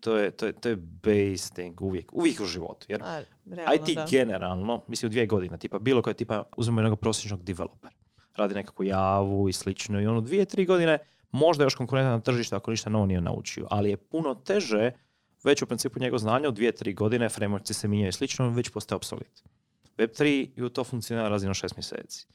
To 0.00 0.16
je, 0.16 0.30
to, 0.30 0.46
je, 0.46 0.52
to 0.52 0.68
je 0.68 0.76
base 0.76 1.54
thing 1.54 1.80
uvijek, 1.80 2.12
uvijek 2.12 2.40
u 2.40 2.44
životu. 2.44 2.86
Jer 2.88 3.02
A, 3.02 3.22
realno, 3.50 3.74
IT 3.74 3.94
da. 3.94 4.06
generalno, 4.10 4.82
mislim 4.88 5.06
u 5.06 5.10
dvije 5.10 5.26
godine, 5.26 5.58
tipa 5.58 5.78
bilo 5.78 6.02
koje 6.02 6.14
tipa 6.14 6.42
uzmemo 6.56 6.80
jednog 6.80 7.00
prosječnog 7.00 7.42
developera. 7.42 7.94
Radi 8.36 8.54
nekakvu 8.54 8.84
javu 8.84 9.48
i 9.48 9.52
slično 9.52 10.00
i 10.00 10.06
ono 10.06 10.20
dvije, 10.20 10.44
tri 10.44 10.66
godine 10.66 10.98
možda 11.30 11.64
još 11.64 11.74
konkurentan 11.74 12.12
na 12.12 12.20
tržištu 12.20 12.56
ako 12.56 12.70
ništa 12.70 12.90
novo 12.90 13.06
nije 13.06 13.20
naučio, 13.20 13.66
ali 13.70 13.90
je 13.90 13.96
puno 13.96 14.34
teže 14.34 14.92
već 15.44 15.62
u 15.62 15.66
principu 15.66 16.00
njegov 16.00 16.18
znanje 16.18 16.48
u 16.48 16.50
dvije, 16.50 16.72
tri 16.72 16.94
godine, 16.94 17.28
frameworkci 17.28 17.72
se 17.72 17.88
mijenjaju 17.88 18.12
slično, 18.12 18.50
već 18.50 18.68
postaje 18.68 18.96
obsolit. 18.96 19.42
Web3 19.98 20.48
ju 20.56 20.68
to 20.68 20.84
funkcionira 20.84 21.28
razino 21.28 21.54
šest 21.54 21.76
mjeseci. 21.76 22.26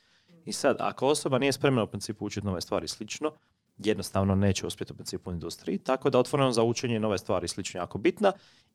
I 0.45 0.53
sad, 0.53 0.77
ako 0.79 1.07
osoba 1.07 1.39
nije 1.39 1.51
spremna 1.51 1.83
u 1.83 1.87
principu 1.87 2.25
učiti 2.25 2.45
nove 2.45 2.61
stvari 2.61 2.87
slično, 2.87 3.31
jednostavno 3.77 4.35
neće 4.35 4.67
uspjeti 4.67 4.93
u 4.93 4.95
principu 4.95 5.31
industriji, 5.31 5.77
tako 5.77 6.09
da 6.09 6.19
otvoreno 6.19 6.51
za 6.51 6.63
učenje 6.63 6.99
nove 6.99 7.17
stvari 7.17 7.47
slično 7.47 7.79
jako 7.79 7.97
bitna. 7.97 8.31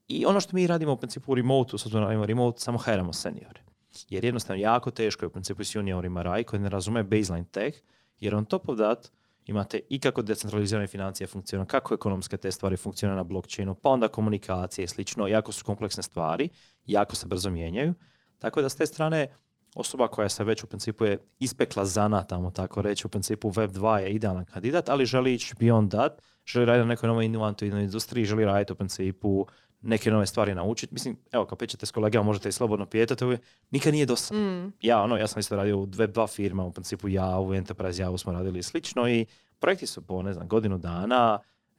I 0.09 0.26
ono 0.26 0.40
što 0.40 0.56
mi 0.56 0.66
radimo 0.66 0.92
u 0.92 0.96
principu 0.96 1.33
u 1.33 1.35
remote, 1.35 1.78
s 1.78 1.87
obzirom 1.87 2.24
remote, 2.24 2.61
samo 2.61 2.78
hajramo 2.78 3.12
seniore. 3.12 3.62
Jer 4.09 4.24
jednostavno 4.24 4.62
jako 4.62 4.90
teško 4.90 5.24
je 5.24 5.26
u 5.26 5.30
principu 5.30 5.64
s 5.64 5.74
juniorima 5.74 6.22
raj 6.22 6.44
koji 6.44 6.61
ne 6.61 6.68
razume 6.68 7.02
baseline 7.02 7.44
tech, 7.50 7.78
jer 8.20 8.35
on 8.35 8.44
top 8.44 8.68
of 8.68 8.76
that 8.76 9.12
imate 9.51 9.81
i 9.89 10.01
kako 10.01 10.23
decentralizirane 10.23 10.87
financije 10.87 11.27
funkcioniraju, 11.27 11.67
kako 11.67 11.95
ekonomske 11.95 12.37
te 12.37 12.53
stvari 12.53 12.77
funkcioniraju 12.77 13.17
na 13.17 13.25
blockchainu, 13.25 13.75
pa 13.75 13.89
onda 13.89 14.09
komunikacije 14.09 14.85
i 14.85 14.89
slično, 14.89 15.27
jako 15.27 15.53
su 15.53 15.65
kompleksne 15.65 16.03
stvari, 16.03 16.49
jako 16.87 17.17
se 17.17 17.27
brzo 17.27 17.51
mijenjaju. 17.51 17.95
Tako 18.39 18.63
da 18.63 18.69
s 18.69 18.77
te 18.77 18.87
strane 18.87 19.27
osoba 19.75 20.09
koja 20.09 20.29
se 20.29 20.45
već 20.45 20.65
u 20.65 20.67
principu 20.67 21.05
je 21.05 21.19
ispekla 21.39 21.85
zana, 21.85 22.23
tamo 22.23 22.51
tako 22.51 22.83
reći, 22.83 23.07
u 23.07 23.11
principu 23.11 23.51
Web2 23.51 23.97
je 23.97 24.11
idealan 24.11 24.45
kandidat, 24.45 24.89
ali 24.89 25.07
želi 25.07 25.35
ići 25.35 25.55
beyond 25.55 25.91
that, 25.91 26.23
želi 26.47 26.67
raditi 26.67 26.87
na 26.87 26.89
nekoj 26.89 27.07
novoj 27.07 27.25
inovativnoj 27.25 27.83
industriji, 27.83 28.25
želi 28.25 28.45
raditi 28.45 28.73
u 28.73 28.77
principu 28.77 29.47
neke 29.83 30.11
nove 30.11 30.27
stvari 30.27 30.55
naučiti. 30.55 30.95
Mislim, 30.95 31.16
evo, 31.33 31.45
kao 31.45 31.57
pričate 31.57 31.87
s 31.87 31.90
kolegama, 31.90 32.25
možete 32.25 32.49
i 32.49 32.53
slobodno 32.53 32.87
pijetati, 32.87 33.25
nikad 33.71 33.93
nije 33.93 34.07
dosta. 34.07 34.35
Mm. 34.35 34.73
Ja, 34.81 35.03
ono, 35.03 35.16
ja 35.16 35.27
sam 35.27 35.40
isto 35.40 35.57
radio 35.57 35.79
u 35.79 35.87
dve, 35.87 36.07
dva 36.07 36.27
firma, 36.27 36.64
u 36.64 36.73
principu 36.73 37.09
ja, 37.09 37.40
u 37.40 37.55
Enterprise 37.55 38.03
ja 38.03 38.19
smo 38.19 38.33
radili 38.33 38.62
slično 38.62 39.09
i 39.09 39.27
projekti 39.59 39.87
su 39.87 40.03
po, 40.03 40.23
ne 40.23 40.33
znam, 40.33 40.49
godinu 40.49 40.79
dana, 40.79 41.38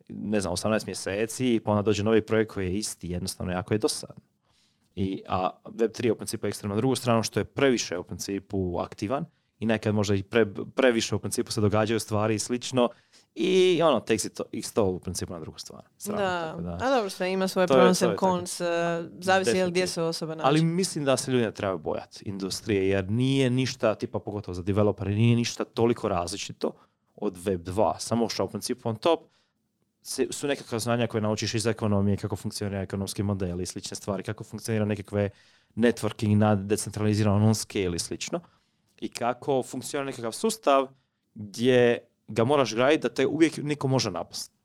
ne 0.10 0.42
znam, 0.42 0.54
18 0.54 0.86
mjeseci, 0.86 1.62
pa 1.66 1.72
onda 1.72 1.82
dođe 1.82 2.04
novi 2.04 2.22
projekt 2.22 2.52
koji 2.52 2.66
je 2.66 2.78
isti, 2.78 3.10
jednostavno 3.10 3.52
jako 3.52 3.74
je 3.74 3.78
dosadan. 3.78 4.18
I, 4.96 5.24
a 5.28 5.50
Web3 5.66 6.06
je 6.06 6.12
u 6.12 6.16
principu 6.16 6.48
ekstremno 6.48 6.76
drugu 6.76 6.96
stranu, 6.96 7.24
što 7.24 7.40
je 7.40 7.46
previše 7.46 7.98
u 7.98 8.04
principu 8.04 8.78
aktivan 8.80 9.26
i 9.60 9.66
nekad 9.66 9.96
možda 9.96 10.16
i 10.16 10.24
pre, 10.24 10.46
previše 10.76 11.16
u 11.16 11.20
principu 11.20 11.52
se 11.52 11.62
događaju 11.62 12.00
stvari 12.00 12.36
i 12.36 12.40
slično 12.40 12.90
i 13.36 13.82
ono, 13.84 14.00
takes 14.00 14.26
it, 14.26 14.42
ih 14.52 14.68
to 14.74 14.86
u 14.86 15.00
principu 15.00 15.34
na 15.34 15.40
drugu 15.40 15.60
stvar. 15.60 15.82
da. 16.06 16.56
da. 16.60 16.78
A 16.82 16.90
dobro, 16.90 17.10
sve 17.10 17.32
ima 17.32 17.48
svoje 17.48 17.68
pros 17.68 18.02
and 18.02 18.20
cons, 18.20 18.62
uh, 18.62 18.68
zavisi 19.20 19.58
je 19.58 19.70
gdje 19.70 19.88
se 19.88 20.02
osoba 20.02 20.36
naći. 20.36 20.48
Ali 20.48 20.64
mislim 20.64 21.06
da 21.06 21.18
se 21.18 21.32
ljudi 21.32 21.46
ne 21.46 21.52
trebaju 21.52 21.80
bojati 21.80 22.24
industrije, 22.26 22.90
jer 22.90 23.12
nije 23.12 23.50
ništa, 23.50 23.96
tipa 23.96 24.20
pogotovo 24.20 24.56
za 24.56 24.62
developere, 24.62 25.12
nije 25.12 25.36
ništa 25.36 25.64
toliko 25.64 26.08
različito 26.08 26.72
od 27.16 27.38
Web 27.46 27.68
2. 27.68 28.00
Samo 28.00 28.30
što 28.30 28.46
u 28.46 28.48
principu 28.48 28.90
on 28.90 28.96
top 28.96 29.20
su 30.32 30.48
nekakva 30.48 30.80
znanja 30.80 31.08
koje 31.08 31.22
naučiš 31.22 31.54
iz 31.54 31.68
ekonomije, 31.68 32.18
kako 32.18 32.36
funkcionira 32.36 32.82
ekonomski 32.82 33.24
model 33.24 33.62
i 33.62 33.66
slične 33.66 33.96
stvari, 33.96 34.24
kako 34.24 34.44
funkcionira 34.44 34.86
nekakve 34.86 35.30
networking 35.76 36.36
na 36.36 36.56
decentraliziranom 36.56 37.44
on 37.44 37.56
scale 37.56 37.96
i 37.96 38.00
slično. 38.00 38.40
I 39.00 39.10
kako 39.10 39.64
funkcionira 39.64 40.06
nekakav 40.06 40.32
sustav 40.32 40.88
gdje 41.34 42.11
ga 42.32 42.44
moraš 42.44 42.74
graditi 42.76 43.02
da 43.02 43.10
te 43.10 43.28
uvijek 43.28 43.58
niko 43.58 43.88
može 43.88 44.12
napasti. 44.12 44.56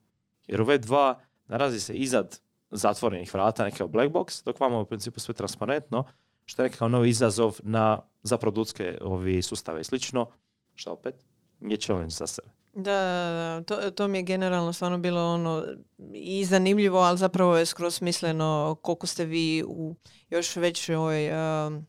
Jer 0.47 0.61
u 0.61 0.65
V2 0.65 1.15
narazi 1.47 1.81
se 1.81 1.95
izad 1.95 2.41
zatvorenih 2.71 3.35
vrata, 3.35 3.65
nekakav 3.65 3.89
black 3.89 4.13
box, 4.13 4.45
dok 4.45 4.61
vamo 4.61 4.81
u 4.81 4.85
principu 4.85 5.21
sve 5.21 5.35
transparentno, 5.35 6.05
što 6.45 6.63
je 6.63 6.69
nekakav 6.69 6.91
novi 6.91 7.09
izazov 7.09 7.59
na, 7.63 7.99
za 8.23 8.39
produktske 8.39 8.99
ovi 9.01 9.43
sustave 9.43 9.81
i 9.81 9.85
slično, 9.85 10.27
što 10.75 10.93
opet 10.93 11.15
je 11.61 11.77
challenge 11.77 12.11
za 12.11 12.27
sebe. 12.27 12.49
Da, 12.75 13.63
to, 13.67 13.91
to 13.91 14.09
mi 14.09 14.19
je 14.19 14.23
generalno 14.23 14.73
stvarno 14.73 14.99
bilo 14.99 15.35
ono 15.35 15.65
i 16.13 16.45
zanimljivo, 16.45 16.99
ali 16.99 17.19
zapravo 17.19 17.57
je 17.57 17.67
skroz 17.67 17.95
smisleno 17.95 18.77
koliko 18.83 19.07
ste 19.07 19.25
vi 19.25 19.65
u 19.67 19.95
još 20.31 20.57
većoj, 20.57 21.31
um, 21.31 21.87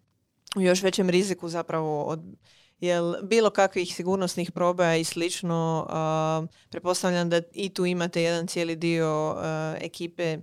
u 0.55 0.61
još 0.61 0.83
većem 0.83 1.09
riziku 1.09 1.49
zapravo 1.49 2.03
od 2.03 2.19
Jel 2.79 3.15
bilo 3.23 3.49
kakvih 3.49 3.95
sigurnosnih 3.95 4.51
probaja 4.51 4.95
i 4.95 5.03
slično, 5.03 5.87
uh, 5.89 6.49
pretpostavljam 6.69 7.29
da 7.29 7.41
i 7.53 7.69
tu 7.69 7.85
imate 7.85 8.21
jedan 8.21 8.47
cijeli 8.47 8.75
dio 8.75 9.31
uh, 9.31 9.81
ekipe 9.81 10.37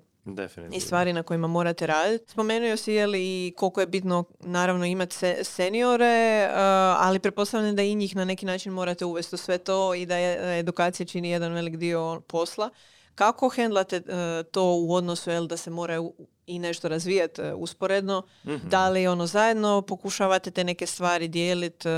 i 0.72 0.80
stvari 0.80 1.12
na 1.12 1.22
kojima 1.22 1.46
morate 1.46 1.86
raditi. 1.86 2.32
Spomenuo 2.32 2.76
si 2.76 2.92
je 2.92 3.06
li 3.06 3.54
koliko 3.56 3.80
je 3.80 3.86
bitno 3.86 4.24
naravno 4.40 4.84
imati 4.84 5.16
se, 5.16 5.36
seniore, 5.42 6.46
uh, 6.50 6.56
ali 6.98 7.18
pretpostavljam 7.18 7.76
da 7.76 7.82
i 7.82 7.94
njih 7.94 8.16
na 8.16 8.24
neki 8.24 8.46
način 8.46 8.72
morate 8.72 9.04
uvesti 9.04 9.34
u 9.34 9.38
sve 9.38 9.58
to 9.58 9.94
i 9.94 10.06
da 10.06 10.16
je, 10.16 10.58
edukacija 10.58 11.06
čini 11.06 11.30
jedan 11.30 11.52
velik 11.52 11.76
dio 11.76 12.20
posla. 12.26 12.70
Kako 13.14 13.48
hendlate 13.48 13.96
uh, 13.96 14.50
to 14.52 14.74
u 14.74 14.94
odnosu 14.94 15.30
jel, 15.30 15.46
da 15.46 15.56
se 15.56 15.70
moraju 15.70 16.14
i 16.46 16.58
nešto 16.58 16.88
razvijati 16.88 17.42
uh, 17.42 17.48
usporedno? 17.56 18.22
mm 18.44 18.54
Da 18.70 18.88
li 18.88 19.06
ono 19.06 19.26
zajedno 19.26 19.82
pokušavate 19.82 20.50
te 20.50 20.64
neke 20.64 20.86
stvari 20.86 21.28
dijeliti, 21.28 21.88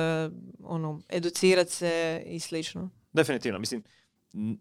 ono, 0.64 1.00
educirati 1.08 1.72
se 1.72 2.22
i 2.26 2.40
slično? 2.40 2.90
Definitivno. 3.12 3.58
Mislim, 3.58 3.82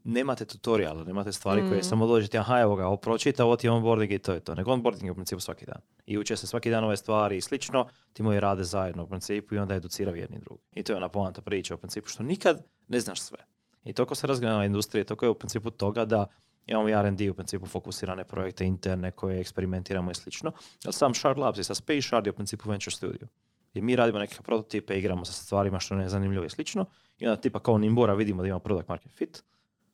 nemate 0.04 0.46
tutoriala, 0.46 1.04
nemate 1.04 1.32
stvari 1.32 1.62
koje 1.62 1.80
Mm. 1.80 1.84
samo 1.84 2.08
dođete, 2.08 2.38
aha, 2.38 2.60
evo 2.60 2.76
ga, 2.76 2.98
pročita, 2.98 3.46
ovo 3.46 3.56
ti 3.56 3.68
je 3.68 3.72
onboarding 3.72 4.12
i 4.12 4.20
to 4.20 4.34
je 4.34 4.40
to. 4.40 4.56
Nego 4.56 4.72
onboarding 4.74 5.06
je 5.06 5.12
u 5.12 5.16
principu 5.16 5.40
svaki 5.40 5.66
dan. 5.66 5.82
I 6.06 6.18
uče 6.18 6.36
se 6.38 6.48
svaki 6.48 6.70
dan 6.70 6.84
ove 6.84 6.98
stvari 6.98 7.38
i 7.38 7.42
slično, 7.42 7.88
ti 8.14 8.24
moji 8.24 8.40
rade 8.40 8.64
zajedno 8.64 9.04
u 9.04 9.08
principu 9.08 9.56
i 9.56 9.58
onda 9.58 9.76
educiraju 9.76 10.18
jedni 10.18 10.40
drugi. 10.40 10.62
I 10.76 10.84
to 10.84 10.94
je 10.94 10.98
ona 10.98 11.10
poanta 11.10 11.42
priča 11.42 11.76
u 11.76 11.78
principu, 11.78 12.08
što 12.10 12.24
nikad 12.24 12.64
ne 12.88 13.00
znaš 13.00 13.22
sve. 13.22 13.38
I 13.84 13.94
toliko 13.94 14.16
se 14.16 14.28
razgledala 14.28 14.66
industrija, 14.66 15.04
toliko 15.04 15.26
je 15.26 15.30
u 15.30 15.36
principu 15.36 15.72
toga 15.72 16.06
da 16.06 16.28
imamo 16.66 16.90
i 16.90 16.94
R&D 16.94 17.30
u 17.30 17.34
principu 17.34 17.66
fokusirane 17.66 18.24
projekte 18.24 18.66
interne 18.66 19.12
koje 19.12 19.40
eksperimentiramo 19.40 20.12
i 20.12 20.16
slično. 20.16 20.52
Ali 20.86 20.94
sam 20.94 21.14
Shard 21.14 21.38
Labs 21.38 21.60
i 21.60 21.64
sa 21.64 21.76
Space 21.76 22.02
Shard 22.02 22.26
je 22.26 22.32
u 22.32 22.36
principu 22.36 22.70
venture 22.70 22.96
studio. 22.96 23.28
I 23.74 23.82
mi 23.82 23.96
radimo 23.96 24.20
neke 24.20 24.36
prototipe, 24.44 25.00
igramo 25.00 25.26
sa 25.26 25.34
stvarima 25.34 25.80
što 25.80 25.96
je 25.96 26.10
zanimljivo 26.10 26.46
i 26.46 26.50
slično. 26.50 26.86
I 27.20 27.28
onda 27.28 27.42
tipa 27.42 27.60
kao 27.60 27.78
Nimbora 27.78 28.14
vidimo 28.14 28.42
da 28.42 28.48
ima 28.48 28.60
product 28.60 28.90
market 28.90 29.12
fit, 29.12 29.44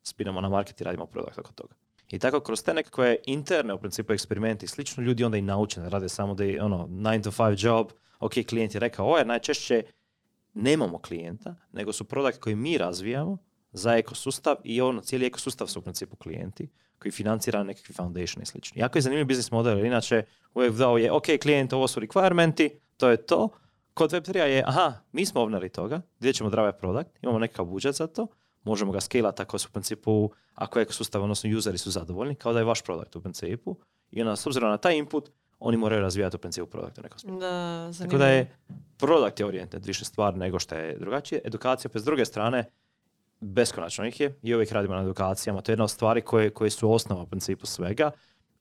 spinamo 0.04 0.42
na 0.42 0.50
market 0.50 0.82
i 0.82 0.84
radimo 0.84 1.06
product 1.06 1.38
oko 1.38 1.54
toga. 1.54 1.76
I 2.12 2.20
tako 2.20 2.40
kroz 2.40 2.64
te 2.64 2.74
nekakve 2.74 3.16
interne 3.26 3.74
u 3.74 3.80
principu 3.80 4.14
eksperimenti 4.14 4.66
i 4.66 4.70
slično 4.70 5.04
ljudi 5.04 5.24
onda 5.24 5.38
i 5.38 5.42
nauče 5.42 5.82
da 5.82 5.90
rade 5.90 6.10
samo 6.10 6.34
da 6.34 6.44
je 6.44 6.64
ono 6.64 6.88
9 6.88 7.24
to 7.24 7.32
5 7.32 7.66
job, 7.66 7.92
ok, 8.20 8.34
klijent 8.50 8.74
je 8.74 8.80
rekao 8.80 9.06
ovo, 9.06 9.18
jer 9.18 9.28
najčešće 9.28 9.84
nemamo 10.54 11.00
klijenta, 11.00 11.56
nego 11.72 11.94
su 11.94 12.04
produkt 12.04 12.38
koji 12.38 12.56
mi 12.56 12.78
razvijamo 12.78 13.38
za 13.72 13.96
ekosustav 13.98 14.56
i 14.64 14.82
ono, 14.82 15.02
cijeli 15.02 15.26
ekosustav 15.26 15.68
su 15.68 15.80
u 15.80 15.82
principu 15.82 16.16
klijenti 16.16 16.70
koji 17.00 17.12
financira 17.12 17.64
nekakvi 17.64 17.94
foundation 17.94 18.44
i 18.44 18.46
slično. 18.46 18.82
Jako 18.82 18.98
je 18.98 19.02
zanimljiv 19.02 19.26
biznis 19.26 19.52
model, 19.52 19.78
jer 19.78 19.86
inače 19.86 20.24
uvijek 20.54 20.74
dao 20.74 20.98
je, 20.98 21.12
ok, 21.12 21.26
klijent, 21.42 21.74
ovo 21.74 21.88
su 21.88 22.00
requirementi, 22.00 22.70
to 22.98 23.10
je 23.10 23.18
to. 23.18 23.50
Kod 23.94 24.12
Web3 24.12 24.38
je, 24.38 24.64
aha, 24.68 24.94
mi 25.12 25.26
smo 25.26 25.42
ovnari 25.42 25.70
toga, 25.70 26.02
gdje 26.20 26.34
ćemo 26.34 26.50
drave 26.50 26.78
produkt, 26.78 27.10
imamo 27.22 27.40
nekakav 27.40 27.66
budžet 27.66 27.96
za 27.96 28.08
to, 28.08 28.28
možemo 28.64 28.92
ga 28.92 29.02
skalati 29.02 29.42
ako 29.42 29.60
su 29.60 29.68
u 29.70 29.74
principu, 29.74 30.32
ako 30.56 30.80
ekosustav, 30.80 31.24
odnosno 31.24 31.58
useri 31.58 31.78
su 31.78 31.92
zadovoljni, 31.92 32.36
kao 32.36 32.54
da 32.54 32.60
je 32.60 32.66
vaš 32.66 32.82
produkt 32.82 33.16
u 33.16 33.22
principu. 33.22 33.76
I 34.12 34.22
onda, 34.22 34.36
s 34.36 34.48
obzirom 34.48 34.70
na 34.70 34.78
taj 34.78 34.98
input, 34.98 35.30
oni 35.60 35.78
moraju 35.78 36.02
razvijati 36.02 36.36
u 36.36 36.40
principu 36.40 36.68
produkt 36.68 36.98
u 36.98 37.02
nekom 37.02 37.20
smislu. 37.20 37.40
Da, 37.40 37.92
Tako 38.00 38.18
da 38.18 38.28
je 38.28 38.58
product 38.98 39.40
je 39.40 39.46
orijented 39.46 39.86
više 39.86 40.06
stvar 40.06 40.38
nego 40.38 40.60
što 40.60 40.76
je 40.76 40.98
drugačije. 40.98 41.42
Edukacija, 41.46 41.92
pa 41.94 42.00
s 42.00 42.04
druge 42.04 42.26
strane, 42.26 42.66
beskonačno 43.42 44.06
ih 44.08 44.20
je 44.20 44.40
i 44.42 44.56
uvijek 44.56 44.72
radimo 44.72 44.96
na 44.96 45.02
edukacijama. 45.02 45.62
To 45.62 45.72
je 45.72 45.74
jedna 45.74 45.84
od 45.84 45.92
stvari 45.92 46.22
koje, 46.22 46.50
koje 46.50 46.70
su 46.70 46.92
osnova 46.92 47.22
u 47.22 47.28
principu 47.28 47.66
svega. 47.66 48.12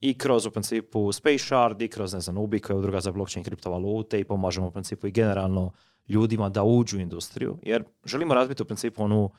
I 0.01 0.17
kroz 0.17 0.45
u 0.45 0.51
principu 0.51 1.11
Space 1.11 1.37
Shard 1.37 1.81
i 1.81 1.87
kroz, 1.87 2.13
ne 2.13 2.19
znam, 2.19 2.37
Ubi 2.37 2.59
koja 2.59 2.73
je 2.75 2.79
udruga 2.79 2.99
za 2.99 3.11
blockchain 3.11 3.43
kriptovalute 3.43 4.19
i 4.19 4.23
pomažemo 4.23 4.67
u 4.67 4.71
principu 4.71 5.07
i 5.07 5.11
generalno 5.11 5.71
ljudima 6.07 6.49
da 6.49 6.63
uđu 6.63 6.97
u 6.97 7.01
industriju. 7.01 7.57
Jer 7.63 7.83
želimo 8.05 8.33
razbiti 8.33 8.63
u 8.63 8.65
principu 8.65 9.03
onu 9.03 9.29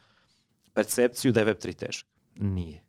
percepciju 0.75 1.33
da 1.33 1.41
je 1.41 1.47
Web3 1.47 1.75
težak. 1.75 2.07
Nije. 2.35 2.83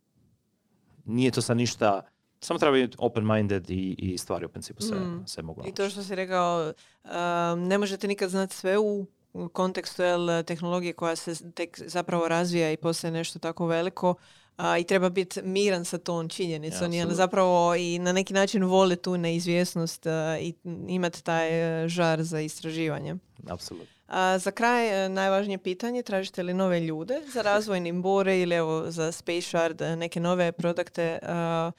Nije 1.04 1.30
to 1.30 1.42
sad 1.42 1.56
ništa, 1.56 2.02
samo 2.40 2.58
treba 2.58 2.76
biti 2.76 2.96
open-minded 3.00 3.70
i, 3.70 3.94
i 3.98 4.18
stvari 4.18 4.44
u 4.44 4.48
principu 4.48 4.82
se, 4.82 4.94
Mm. 4.94 5.26
se 5.26 5.42
mogu 5.42 5.60
I 5.60 5.72
to 5.72 5.82
naučiti. 5.82 5.90
što 5.90 6.02
si 6.02 6.14
rekao, 6.14 6.72
um, 7.04 7.66
ne 7.66 7.78
možete 7.78 8.08
nikad 8.08 8.30
znati 8.30 8.54
sve 8.56 8.78
u 8.78 9.06
u 9.34 9.48
kontekstu 9.48 10.02
jel, 10.02 10.42
tehnologije 10.42 10.92
koja 10.92 11.16
se 11.16 11.52
tek 11.52 11.80
zapravo 11.86 12.28
razvija 12.28 12.72
i 12.72 12.76
postaje 12.76 13.10
nešto 13.10 13.38
tako 13.38 13.66
veliko 13.66 14.14
a, 14.56 14.78
i 14.78 14.84
treba 14.84 15.08
biti 15.08 15.42
miran 15.42 15.84
sa 15.84 15.98
tom 15.98 16.28
činjenicom, 16.28 16.92
jer 16.92 17.08
zapravo 17.14 17.74
i 17.74 17.98
na 17.98 18.12
neki 18.12 18.34
način 18.34 18.64
voli 18.64 18.96
tu 18.96 19.16
neizvjesnost 19.18 20.06
a, 20.06 20.38
i 20.40 20.54
imati 20.88 21.24
taj 21.24 21.84
e, 21.84 21.88
žar 21.88 22.22
za 22.22 22.40
istraživanje. 22.40 23.16
Apsolutno. 23.48 23.94
A 24.08 24.38
za 24.38 24.50
kraj, 24.50 25.04
e, 25.04 25.08
najvažnije 25.08 25.58
pitanje, 25.58 26.02
tražite 26.02 26.42
li 26.42 26.54
nove 26.54 26.80
ljude 26.80 27.20
za 27.32 27.42
razvoj 27.42 27.80
Nimbore 27.80 28.40
ili 28.40 28.54
evo 28.54 28.90
za 28.90 29.12
Space 29.12 29.42
Shard 29.42 29.82
e, 29.82 29.96
neke 29.96 30.20
nove 30.20 30.52
produkte? 30.52 31.18
A, 31.22 31.70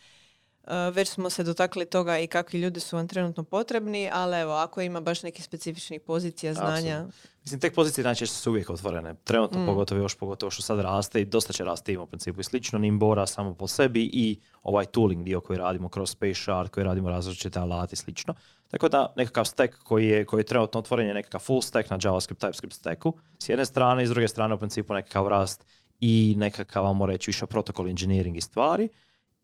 već 0.94 1.10
smo 1.10 1.30
se 1.30 1.44
dotakli 1.44 1.86
toga 1.86 2.20
i 2.20 2.28
kakvi 2.28 2.60
ljudi 2.60 2.80
su 2.80 2.96
vam 2.96 3.08
trenutno 3.08 3.44
potrebni, 3.44 4.10
ali 4.14 4.38
evo, 4.38 4.54
ako 4.54 4.82
ima 4.82 5.02
baš 5.02 5.24
nekih 5.24 5.46
specifičnih 5.46 6.02
pozicija, 6.02 6.54
znanja, 6.54 7.06
Mislim, 7.46 7.60
tek 7.60 7.76
pozicije 7.76 8.06
najčešće 8.06 8.36
su 8.36 8.50
uvijek 8.50 8.70
otvorene. 8.70 9.16
Trenutno 9.24 9.64
Mm. 9.64 9.66
pogotovo 9.66 10.02
još 10.02 10.16
pogotovo 10.16 10.50
što 10.50 10.62
sad 10.62 10.80
raste 10.80 11.22
i 11.22 11.26
dosta 11.26 11.54
će 11.54 11.64
rasti 11.64 11.86
tim 11.86 12.02
u 12.02 12.06
principu 12.08 12.40
i 12.40 12.44
slično. 12.44 12.80
Nimbora 12.80 13.28
samo 13.28 13.54
po 13.54 13.68
sebi 13.68 14.10
i 14.14 14.40
ovaj 14.64 14.86
tooling 14.86 15.24
dio 15.24 15.42
koji 15.42 15.60
radimo 15.60 15.90
kroz 15.90 16.10
Space 16.10 16.34
Shard, 16.34 16.70
koji 16.70 16.84
radimo 16.84 17.10
različite 17.10 17.60
alati 17.60 17.94
i 17.94 17.98
slično. 17.98 18.34
Tako 18.72 18.90
da 18.90 19.14
nekakav 19.16 19.46
stack 19.46 19.74
koji 19.84 20.08
je, 20.08 20.26
koji 20.26 20.40
je 20.40 20.46
trenutno 20.46 20.80
otvoren 20.80 21.08
je 21.08 21.14
nekakav 21.14 21.42
full 21.42 21.62
stack 21.62 21.90
na 21.90 22.00
JavaScript, 22.04 22.44
TypeScript 22.44 22.74
stacku. 22.74 23.14
S 23.40 23.50
jedne 23.50 23.66
strane 23.66 24.04
i 24.04 24.08
s 24.08 24.10
druge 24.10 24.28
strane 24.28 24.56
u 24.56 24.58
principu 24.58 24.94
nekakav 24.94 25.28
rast 25.28 25.66
i 26.00 26.36
nekakav, 26.38 26.84
vamo 26.84 27.06
reći, 27.06 27.30
više 27.30 27.46
protokol 27.46 27.88
engineering 27.88 28.38
i 28.38 28.42
stvari. 28.42 28.90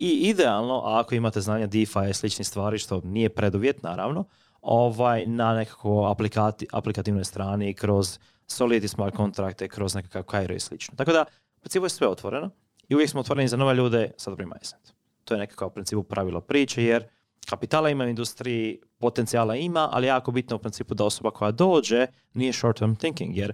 I 0.02 0.10
idealno, 0.10 0.82
ako 0.86 1.16
imate 1.16 1.42
znanja 1.42 1.68
DeFi 1.68 2.10
i 2.10 2.14
sličnih 2.14 2.48
stvari, 2.48 2.78
što 2.78 3.02
nije 3.04 3.30
preduvjet 3.30 3.84
naravno, 3.84 4.24
ovaj, 4.62 5.26
na 5.26 5.54
nekako 5.54 6.06
aplikati, 6.06 6.68
aplikativnoj 6.72 7.24
strani 7.24 7.74
kroz 7.74 8.20
Solidity 8.48 8.88
smart 8.88 9.16
kontrakte, 9.16 9.68
kroz 9.68 9.96
nekakav 9.96 10.24
Cairo 10.24 10.56
i 10.56 10.60
slično. 10.60 10.96
Tako 10.98 11.12
da, 11.12 11.26
u 11.58 11.60
principu 11.60 11.86
je 11.86 11.90
sve 11.90 12.08
otvoreno 12.08 12.50
i 12.90 12.96
uvijek 12.96 13.10
smo 13.10 13.20
otvoreni 13.20 13.48
za 13.48 13.58
nove 13.58 13.76
ljude 13.76 14.12
sa 14.18 14.30
dobrim 14.30 14.50
mindset. 14.50 14.94
To 15.26 15.34
je 15.34 15.40
nekako 15.40 15.68
u 15.68 15.70
principu 15.70 16.04
pravilo 16.04 16.42
priče, 16.42 16.84
jer 16.84 17.04
kapitala 17.50 17.90
ima 17.90 18.04
u 18.04 18.08
industriji, 18.08 18.80
potencijala 19.00 19.56
ima, 19.56 19.90
ali 19.92 20.08
jako 20.08 20.32
bitno 20.32 20.56
u 20.56 20.60
principu 20.60 20.94
da 20.94 21.06
osoba 21.06 21.32
koja 21.32 21.52
dođe 21.52 22.08
nije 22.34 22.54
short 22.54 22.78
term 22.78 22.96
thinking, 22.96 23.38
jer 23.38 23.54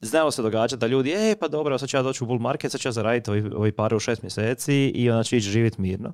znalo 0.00 0.30
se 0.30 0.42
događa 0.42 0.76
da 0.76 0.86
ljudi, 0.86 1.12
e 1.12 1.36
pa 1.40 1.48
dobro, 1.48 1.78
sad 1.78 1.88
ću 1.88 1.96
ja 1.96 2.02
doći 2.02 2.24
u 2.24 2.26
bull 2.26 2.40
market, 2.40 2.72
sad 2.72 2.80
ću 2.80 2.88
ja 2.88 2.92
zaraditi 2.92 3.30
ovi, 3.30 3.50
ovi 3.54 3.72
pare 3.72 3.96
u 3.96 4.00
šest 4.00 4.22
mjeseci 4.22 4.74
i 4.74 5.10
onda 5.10 5.24
ću 5.24 5.36
ići 5.36 5.50
živjeti 5.50 5.80
mirno. 5.80 6.12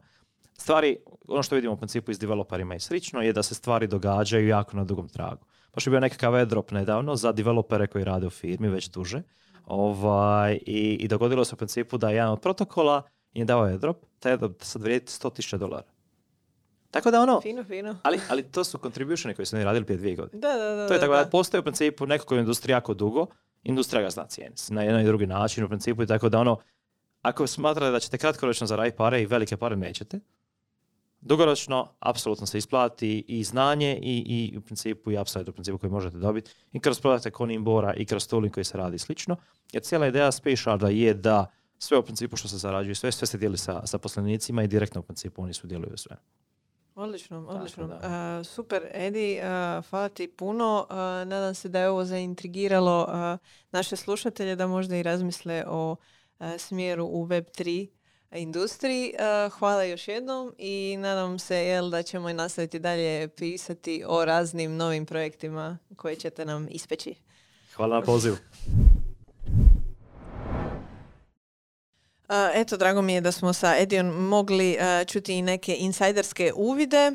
Stvari, 0.58 0.96
ono 1.28 1.42
što 1.42 1.54
vidimo 1.54 1.72
u 1.72 1.76
principu 1.76 2.10
i 2.10 2.14
s 2.14 2.18
developerima 2.18 2.74
i 2.74 2.80
slično, 2.80 3.22
je 3.22 3.32
da 3.32 3.42
se 3.42 3.54
stvari 3.54 3.86
događaju 3.86 4.48
jako 4.48 4.76
na 4.76 4.84
dugom 4.84 5.08
tragu. 5.08 5.46
Baš 5.74 5.86
je 5.86 5.90
bio 5.90 6.00
nekakav 6.00 6.34
airdrop 6.34 6.70
nedavno 6.70 7.16
za 7.16 7.32
developere 7.32 7.86
koji 7.86 8.04
rade 8.04 8.26
u 8.26 8.30
firmi 8.30 8.68
već 8.68 8.88
duže. 8.88 9.22
Ovaj, 9.66 10.58
i, 10.66 10.96
I 11.00 11.08
dogodilo 11.08 11.44
se 11.44 11.54
u 11.54 11.56
principu 11.58 11.98
da 11.98 12.08
je 12.08 12.14
jedan 12.14 12.32
od 12.32 12.40
protokola 12.40 13.02
je 13.32 13.44
dao 13.44 13.62
airdrop, 13.62 13.96
taj 14.18 14.32
airdrop 14.32 14.62
sad 14.62 14.82
vrijedi 14.82 15.06
100.000 15.06 15.56
dolara. 15.56 15.86
Tako 16.90 17.10
da 17.10 17.20
ono, 17.20 17.40
fino, 17.40 17.64
fino. 17.64 17.96
ali, 18.02 18.20
ali 18.28 18.42
to 18.42 18.64
su 18.64 18.78
contributioni 18.78 19.34
koji 19.34 19.46
su 19.46 19.56
oni 19.56 19.64
radili 19.64 19.84
prije 19.84 19.98
dvije 19.98 20.16
godine. 20.16 20.40
Da, 20.40 20.52
da, 20.56 20.74
da. 20.74 20.88
To 20.88 20.94
je 20.94 21.00
tako 21.00 21.12
da 21.12 21.24
da. 21.24 21.30
postoji 21.30 21.58
u 21.58 21.62
principu 21.62 22.06
neko 22.06 22.24
koji 22.24 22.38
je 22.38 22.40
industriji 22.40 22.72
jako 22.72 22.94
dugo, 22.94 23.26
industrija 23.62 24.02
ga 24.02 24.10
zna 24.10 24.26
cijeniti 24.26 24.74
na 24.74 24.82
jedan 24.82 25.00
i 25.00 25.04
drugi 25.04 25.26
način 25.26 25.64
u 25.64 25.68
principu 25.68 26.02
i 26.02 26.06
tako 26.06 26.28
da 26.28 26.40
ono, 26.40 26.58
ako 27.22 27.46
smatrate 27.46 27.90
da 27.90 28.00
ćete 28.00 28.18
kratkoročno 28.18 28.66
zaraditi 28.66 28.96
pare 28.96 29.22
i 29.22 29.26
velike 29.26 29.56
pare 29.56 29.76
nećete, 29.76 30.20
dugoročno 31.20 31.88
apsolutno 32.00 32.46
se 32.46 32.58
isplati 32.58 33.24
i 33.28 33.44
znanje 33.44 33.98
i, 34.02 34.24
i 34.52 34.58
u 34.58 34.60
principu 34.60 35.10
i 35.10 35.18
upside 35.18 35.50
u 35.50 35.52
principu 35.52 35.78
koji 35.78 35.90
možete 35.90 36.16
dobiti 36.16 36.50
i 36.72 36.80
kroz 36.80 37.00
produkte 37.00 37.30
kao 37.30 37.46
Nimbora 37.46 37.94
i 37.94 38.06
kroz 38.06 38.28
tooling 38.28 38.54
koji 38.54 38.64
se 38.64 38.78
radi 38.78 38.98
slično. 38.98 39.36
Jer 39.72 39.82
cijela 39.82 40.06
ideja 40.06 40.32
Space 40.32 40.70
je 40.90 41.14
da 41.14 41.46
sve 41.78 41.98
u 41.98 42.02
principu 42.02 42.36
što 42.36 42.48
se 42.48 42.58
zarađuje, 42.58 42.94
sve, 42.94 43.12
sve 43.12 43.26
se 43.26 43.38
dijeli 43.38 43.58
sa, 43.58 43.86
sa 43.86 43.98
poslenicima 43.98 44.62
i 44.62 44.68
direktno 44.68 45.00
u 45.00 45.04
principu 45.04 45.42
oni 45.42 45.54
sudjeluju 45.54 45.96
sve. 45.96 46.16
Odlično, 46.94 47.46
odlično. 47.48 47.86
da. 47.86 47.98
A, 48.02 48.44
super, 48.44 48.82
Edi, 48.92 49.40
a, 49.42 49.82
hvala 49.90 50.08
ti 50.08 50.28
puno. 50.28 50.86
A, 50.90 51.24
nadam 51.26 51.54
se 51.54 51.68
da 51.68 51.80
je 51.80 51.88
ovo 51.88 52.04
zaintrigiralo 52.04 53.08
naše 53.70 53.96
slušatelje 53.96 54.56
da 54.56 54.66
možda 54.66 54.96
i 54.96 55.02
razmisle 55.02 55.64
o 55.68 55.96
smjeru 56.58 57.04
u 57.04 57.26
Web3 57.26 57.88
industriji. 58.34 59.14
Hvala 59.58 59.84
još 59.84 60.08
jednom 60.08 60.54
i 60.58 60.96
nadam 60.98 61.38
se 61.38 61.56
jel, 61.56 61.90
da 61.90 62.02
ćemo 62.02 62.30
i 62.30 62.34
nastaviti 62.34 62.78
dalje 62.78 63.28
pisati 63.28 64.04
o 64.06 64.24
raznim 64.24 64.76
novim 64.76 65.06
projektima 65.06 65.78
koje 65.96 66.16
ćete 66.16 66.44
nam 66.44 66.68
ispeći. 66.70 67.14
Hvala 67.74 67.96
na 67.96 68.02
pozivu. 68.02 68.36
Eto, 72.54 72.76
drago 72.76 73.02
mi 73.02 73.14
je 73.14 73.20
da 73.20 73.32
smo 73.32 73.52
sa 73.52 73.76
Edijom 73.78 74.06
mogli 74.06 74.78
čuti 75.06 75.34
i 75.34 75.42
neke 75.42 75.76
insajderske 75.78 76.52
uvide. 76.56 77.12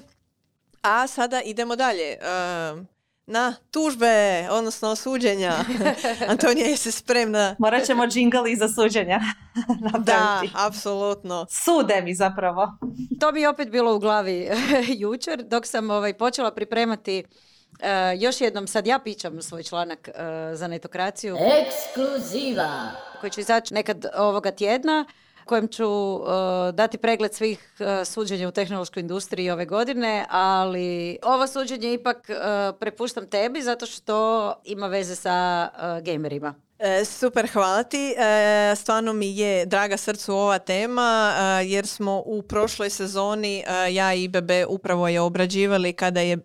A 0.82 1.08
sada 1.08 1.42
idemo 1.42 1.76
dalje. 1.76 2.18
na 3.28 3.56
tužbe, 3.72 4.48
odnosno 4.52 4.96
suđenja. 4.96 5.54
Antonija, 6.32 6.68
jesi 6.68 6.92
spremna? 6.92 7.56
Morat 7.60 7.86
ćemo 7.86 8.08
džingl 8.08 8.48
iza 8.48 8.68
suđenja 8.68 9.20
Da, 10.00 10.42
apsolutno. 10.54 11.46
Sude 11.50 12.02
mi 12.02 12.16
zapravo. 12.16 12.78
To 13.20 13.30
je 13.30 13.50
opet 13.50 13.70
bilo 13.70 13.96
u 13.96 14.00
glavi 14.00 14.50
jučer 15.02 15.44
dok 15.44 15.66
sam 15.66 15.90
ovaj, 15.90 16.14
počela 16.14 16.52
pripremati 16.52 17.24
e, 17.80 18.16
još 18.18 18.42
jednom, 18.42 18.68
sad 18.68 18.88
ja 18.88 19.00
pičam 19.00 19.42
svoj 19.42 19.64
članak 19.64 20.08
e, 20.08 20.12
za 20.56 20.68
netokraciju 20.68 21.38
Ekskluziva. 21.38 22.92
koji 23.22 23.32
će 23.32 23.42
izaći 23.42 23.74
nekad 23.74 24.06
ovoga 24.18 24.52
tjedna 24.52 25.06
kojem 25.46 25.68
ću 25.68 25.86
e, 25.86 26.72
dati 26.72 26.98
pregled 26.98 27.34
svih 27.34 27.74
e, 27.80 28.06
suđenja 28.06 28.48
u 28.48 28.52
tehnološkoj 28.52 29.02
industriji 29.02 29.52
ove 29.52 29.66
godine, 29.66 30.26
ali 30.30 31.18
ovo 31.24 31.48
suđenje 31.48 31.94
ipak 31.94 32.30
e, 32.30 32.34
prepuštam 32.80 33.30
tebi 33.30 33.62
zato 33.62 33.86
što 33.86 34.54
ima 34.64 34.88
veze 34.88 35.16
sa 35.16 35.70
gamerima. 36.02 36.56
E, 36.80 37.06
super, 37.06 37.48
hvala 37.54 37.84
ti. 37.84 38.16
E, 38.18 38.76
stvarno 38.76 39.14
mi 39.14 39.38
je 39.38 39.66
draga 39.66 39.98
srcu 39.98 40.34
ova 40.36 40.60
tema 40.60 41.34
e, 41.38 41.66
jer 41.66 41.88
smo 41.88 42.24
u 42.26 42.42
prošloj 42.42 42.90
sezoni 42.90 43.64
e, 43.68 43.94
ja 43.94 44.14
i 44.14 44.28
Bebe 44.28 44.66
upravo 44.66 45.08
je 45.08 45.22
obrađivali 45.22 45.94
kada 45.94 46.22
je 46.22 46.38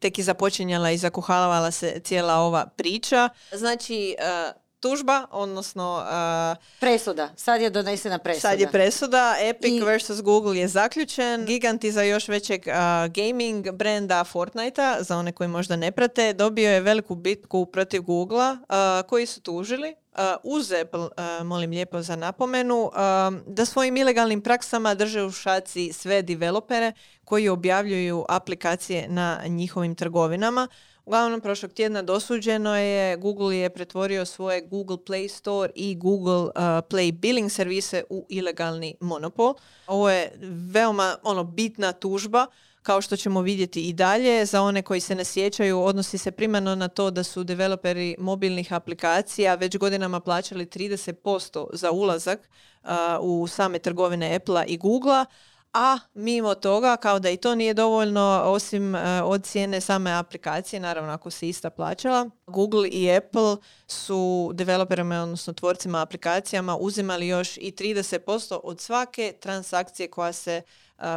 tek 0.00 0.18
i 0.18 0.22
započinjala 0.22 0.90
i 0.90 0.98
zakuhalavala 0.98 1.70
se 1.70 2.00
cijela 2.04 2.34
ova 2.34 2.66
priča. 2.66 3.28
Znači, 3.52 4.16
e, 4.18 4.52
tužba, 4.80 5.26
odnosno 5.30 6.04
e, 6.52 6.56
Presuda. 6.80 7.28
Sad 7.36 7.60
je 7.60 7.70
donesena 7.70 8.18
presuda. 8.18 8.40
Sad 8.40 8.60
je 8.60 8.70
presuda, 8.70 9.34
Epic 9.40 9.70
I- 9.72 9.80
vs. 9.80 10.22
Google 10.22 10.58
je 10.58 10.68
zaključen. 10.68 11.44
Giganti 11.46 11.92
za 11.92 12.02
još 12.02 12.28
većeg 12.28 12.68
a, 12.68 13.08
gaming 13.08 13.70
brenda 13.70 14.24
Fortnite-a, 14.24 15.02
za 15.02 15.16
one 15.16 15.32
koji 15.32 15.48
možda 15.48 15.76
ne 15.76 15.92
prate, 15.92 16.32
dobio 16.32 16.70
je 16.70 16.80
veliku 16.80 17.14
bitku 17.14 17.66
protiv 17.66 18.02
Google-a, 18.02 18.56
a, 18.68 19.02
koji 19.08 19.26
su 19.26 19.40
tužili 19.40 19.94
uz 20.42 20.72
Apple, 20.72 21.08
a, 21.16 21.44
molim 21.44 21.70
lijepo 21.70 22.02
za 22.02 22.16
napomenu, 22.16 22.90
a, 22.94 23.30
da 23.46 23.64
svojim 23.64 23.96
ilegalnim 23.96 24.40
praksama 24.40 24.94
drže 24.94 25.22
u 25.22 25.30
šaci 25.30 25.92
sve 25.92 26.22
developere 26.22 26.92
koji 27.24 27.48
objavljuju 27.48 28.24
aplikacije 28.28 29.08
na 29.08 29.40
njihovim 29.46 29.94
trgovinama. 29.94 30.68
Uglavnom, 31.04 31.40
prošlog 31.40 31.72
tjedna 31.72 32.02
dosuđeno 32.02 32.76
je, 32.76 33.16
Google 33.16 33.56
je 33.56 33.70
pretvorio 33.70 34.24
svoje 34.26 34.60
Google 34.60 34.96
Play 34.96 35.28
Store 35.28 35.72
i 35.74 35.94
Google 35.94 36.42
uh, 36.42 36.52
Play 36.88 37.12
Billing 37.12 37.50
servise 37.50 38.04
u 38.10 38.26
ilegalni 38.28 38.94
monopol. 39.00 39.54
Ovo 39.86 40.10
je 40.10 40.32
veoma 40.70 41.16
ono 41.22 41.44
bitna 41.44 41.92
tužba, 41.92 42.46
kao 42.82 43.00
što 43.00 43.16
ćemo 43.16 43.40
vidjeti 43.42 43.88
i 43.88 43.92
dalje. 43.92 44.44
Za 44.46 44.62
one 44.62 44.82
koji 44.82 45.00
se 45.00 45.14
ne 45.14 45.24
sjećaju, 45.24 45.80
odnosi 45.82 46.18
se 46.18 46.30
primarno 46.30 46.74
na 46.74 46.88
to 46.88 47.10
da 47.10 47.22
su 47.22 47.44
developeri 47.44 48.16
mobilnih 48.18 48.72
aplikacija 48.72 49.54
već 49.54 49.76
godinama 49.76 50.20
plaćali 50.20 50.66
30% 50.66 51.66
za 51.72 51.90
ulazak 51.90 52.48
uh, 52.82 52.90
u 53.20 53.46
same 53.46 53.78
trgovine 53.78 54.34
Apple-a 54.34 54.64
i 54.64 54.76
Google-a, 54.76 55.24
a 55.72 55.98
mimo 56.14 56.54
toga, 56.54 56.96
kao 56.96 57.18
da 57.18 57.30
i 57.30 57.36
to 57.36 57.54
nije 57.54 57.74
dovoljno, 57.74 58.42
osim 58.44 58.94
e, 58.94 59.22
od 59.22 59.44
cijene 59.44 59.80
same 59.80 60.12
aplikacije, 60.12 60.80
naravno 60.80 61.12
ako 61.12 61.30
se 61.30 61.48
ista 61.48 61.70
plaćala, 61.70 62.30
Google 62.46 62.88
i 62.88 63.16
Apple 63.16 63.56
su 63.86 64.50
developerima, 64.54 65.22
odnosno 65.22 65.52
tvorcima 65.52 66.02
aplikacijama 66.02 66.76
uzimali 66.76 67.28
još 67.28 67.56
i 67.56 67.72
30% 67.78 68.60
od 68.62 68.80
svake 68.80 69.34
transakcije 69.40 70.08
koja 70.08 70.32
se 70.32 70.62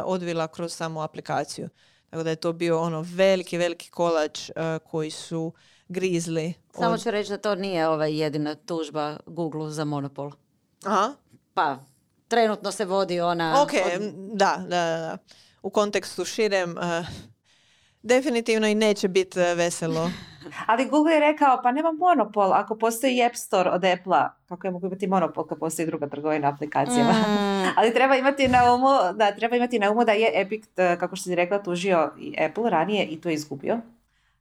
odvila 0.04 0.48
kroz 0.48 0.72
samu 0.72 1.00
aplikaciju. 1.00 1.68
Tako 2.10 2.22
da 2.22 2.30
je 2.30 2.36
to 2.36 2.52
bio 2.52 2.80
ono 2.80 3.04
veliki, 3.06 3.58
veliki 3.58 3.90
kolač 3.90 4.50
koji 4.80 5.10
su 5.10 5.52
grizli. 5.88 6.54
Samo 6.72 6.94
od- 6.94 7.02
ću 7.02 7.10
reći 7.10 7.30
da 7.30 7.38
to 7.38 7.54
nije 7.54 7.88
ovaj 7.88 8.16
jedina 8.16 8.54
tužba 8.56 9.16
Google 9.26 9.70
za 9.70 9.84
monopol. 9.84 10.30
Aha, 10.84 11.12
Pa, 11.54 11.78
trenutno 12.28 12.72
se 12.72 12.84
vodi 12.84 13.20
ona... 13.20 13.62
Ok, 13.62 13.70
od- 13.86 14.12
da, 14.32 14.56
da, 14.58 14.66
da. 14.68 15.18
U 15.62 15.70
kontekstu 15.70 16.24
širem, 16.24 16.74
definitivno 18.04 18.66
i 18.66 18.74
neće 18.74 19.08
biti 19.08 19.40
eh, 19.40 19.54
veselo. 19.54 20.10
Ali 20.66 20.88
Google 20.88 21.12
je 21.12 21.20
rekao, 21.20 21.60
pa 21.62 21.72
nema 21.72 21.92
monopol. 21.92 22.52
Ako 22.52 22.76
postoji 22.76 23.24
App 23.24 23.36
Store 23.36 23.70
od 23.70 23.84
Apple-a, 23.84 24.34
kako 24.48 24.66
je 24.66 24.70
mogu 24.70 24.86
imati 24.86 25.06
monopol 25.06 25.46
kad 25.46 25.58
postoji 25.58 25.86
druga 25.86 26.08
trgovina 26.08 26.48
aplikacijama? 26.48 27.12
Mm, 27.12 27.72
Ali 27.78 27.94
treba 27.94 28.16
imati 28.16 28.48
na 28.48 28.74
umu, 28.74 28.88
da, 29.14 29.32
treba 29.32 29.56
imati 29.56 29.78
na 29.78 29.90
umu 29.90 30.04
da 30.04 30.12
je 30.12 30.30
Epic, 30.34 30.64
eh, 30.76 30.96
kako 31.00 31.16
što 31.16 31.24
si 31.24 31.34
rekla, 31.34 31.62
tužio 31.62 32.12
i 32.18 32.36
Apple 32.44 32.70
ranije 32.70 33.06
i 33.06 33.20
to 33.20 33.28
je 33.28 33.34
izgubio. 33.34 33.80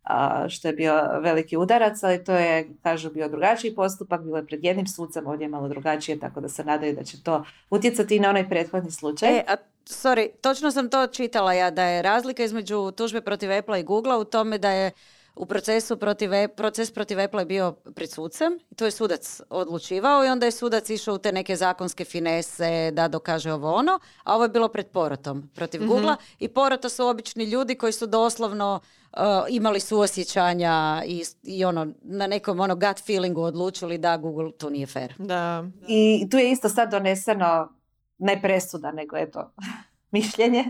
a, 0.04 0.50
što 0.50 0.68
je 0.68 0.74
bio 0.74 1.20
veliki 1.20 1.58
udarac, 1.58 2.04
ali 2.04 2.24
to 2.24 2.34
je, 2.34 2.70
kažu, 2.82 3.10
bio 3.10 3.30
drugačiji 3.30 3.76
postupak, 3.76 4.22
bilo 4.22 4.38
je 4.38 4.46
pred 4.46 4.64
jednim 4.64 4.88
sucem, 4.88 5.28
ovdje 5.28 5.46
je 5.46 5.50
malo 5.50 5.68
drugačije, 5.68 6.20
tako 6.20 6.42
da 6.42 6.50
se 6.50 6.64
nadaju 6.64 6.96
da 6.96 7.04
će 7.04 7.24
to 7.24 7.44
utjecati 7.70 8.16
i 8.16 8.20
na 8.20 8.30
onaj 8.30 8.50
prethodni 8.50 8.92
slučaj. 8.92 9.38
E, 9.38 9.44
a, 9.48 9.56
sorry, 9.86 10.30
točno 10.42 10.72
sam 10.72 10.90
to 10.90 11.08
čitala 11.08 11.54
ja, 11.54 11.72
da 11.72 11.84
je 11.84 12.02
razlika 12.02 12.44
između 12.44 12.92
tužbe 12.92 13.22
protiv 13.22 13.52
Apple 13.52 13.80
i 13.80 13.84
Google 13.84 14.18
u 14.18 14.24
tome 14.24 14.58
da 14.58 14.72
je 14.72 14.92
u 15.36 15.46
procesu 15.46 15.98
protiv, 15.98 16.32
proces 16.56 16.92
protiv 16.92 17.20
Apple 17.20 17.42
je 17.42 17.46
bio 17.46 17.72
pred 17.72 18.12
sucem 18.12 18.60
i 18.72 18.76
to 18.76 18.86
je 18.86 18.92
sudac 18.92 19.42
odlučivao 19.50 20.26
i 20.26 20.28
onda 20.28 20.46
je 20.46 20.52
sudac 20.52 20.90
išao 20.90 21.16
u 21.16 21.18
te 21.18 21.32
neke 21.32 21.56
zakonske 21.56 22.06
finese 22.06 22.92
da 22.92 23.08
dokaže 23.08 23.54
ovo 23.54 23.74
ono, 23.74 24.00
a 24.24 24.36
ovo 24.36 24.44
je 24.44 24.50
bilo 24.50 24.68
pred 24.68 24.88
porotom 24.88 25.50
protiv 25.56 25.88
Googlea 25.88 26.16
i 26.40 26.48
porota 26.48 26.90
su 26.90 27.08
obični 27.08 27.44
ljudi 27.44 27.76
koji 27.76 27.94
su 27.94 28.08
doslovno 28.08 28.80
uh, 29.14 29.20
imali 29.50 29.80
suosjećanja 29.80 31.04
i, 31.06 31.24
i 31.44 31.66
ono, 31.66 31.88
na 32.02 32.28
nekom 32.28 32.60
ono 32.60 32.76
gut 32.76 33.06
feelingu 33.06 33.42
odlučili 33.42 33.98
da 33.98 34.18
Google 34.18 34.52
to 34.52 34.70
nije 34.70 34.88
fair. 34.88 35.14
Da. 35.18 35.66
I 35.88 36.28
tu 36.32 36.38
je 36.38 36.52
isto 36.52 36.70
sad 36.70 36.92
doneseno 36.92 37.70
ne 38.18 38.42
presuda, 38.42 38.92
nego 38.92 39.18
eto 39.18 39.52
mišljenje, 40.14 40.66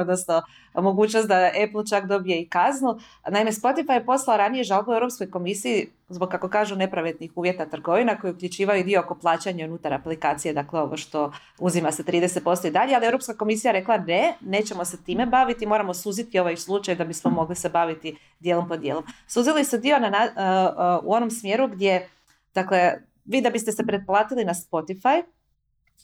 odnosno 0.00 0.42
mogućnost 0.74 1.28
da 1.28 1.50
Apple 1.64 1.86
čak 1.90 2.06
dobije 2.06 2.40
i 2.40 2.48
kaznu. 2.48 2.98
Naime, 3.30 3.52
Spotify 3.52 3.92
je 3.92 4.06
poslao 4.06 4.36
ranije 4.36 4.64
žalbu 4.64 4.92
Europskoj 4.92 5.30
komisiji 5.30 5.88
zbog, 6.08 6.28
kako 6.28 6.48
kažu, 6.48 6.76
nepravednih 6.76 7.30
uvjeta 7.34 7.66
trgovina 7.66 8.20
koji 8.20 8.32
uključivaju 8.32 8.84
dio 8.84 9.00
oko 9.00 9.14
plaćanja 9.14 9.64
unutar 9.64 9.94
aplikacije, 9.94 10.54
dakle 10.54 10.80
ovo 10.80 10.96
što 10.96 11.32
uzima 11.58 11.92
se 11.92 12.02
30% 12.02 12.68
i 12.68 12.70
dalje, 12.70 12.94
ali 12.94 13.06
Europska 13.06 13.34
komisija 13.36 13.72
rekla 13.72 13.98
ne, 13.98 14.34
nećemo 14.40 14.84
se 14.84 15.04
time 15.04 15.26
baviti, 15.26 15.66
moramo 15.66 15.94
suziti 15.94 16.38
ovaj 16.38 16.56
slučaj 16.56 16.94
da 16.94 17.04
bismo 17.04 17.30
mogli 17.30 17.56
se 17.56 17.68
baviti 17.68 18.16
dijelom 18.40 18.68
po 18.68 18.76
dijelom. 18.76 19.04
Suzili 19.26 19.64
su 19.64 19.78
dio 19.78 19.98
na, 19.98 20.08
uh, 20.08 21.04
uh, 21.04 21.10
u 21.10 21.14
onom 21.14 21.30
smjeru 21.30 21.68
gdje, 21.68 22.08
dakle, 22.54 22.92
vi 23.24 23.40
da 23.40 23.50
biste 23.50 23.72
se 23.72 23.86
pretplatili 23.86 24.44
na 24.44 24.54
Spotify, 24.54 25.22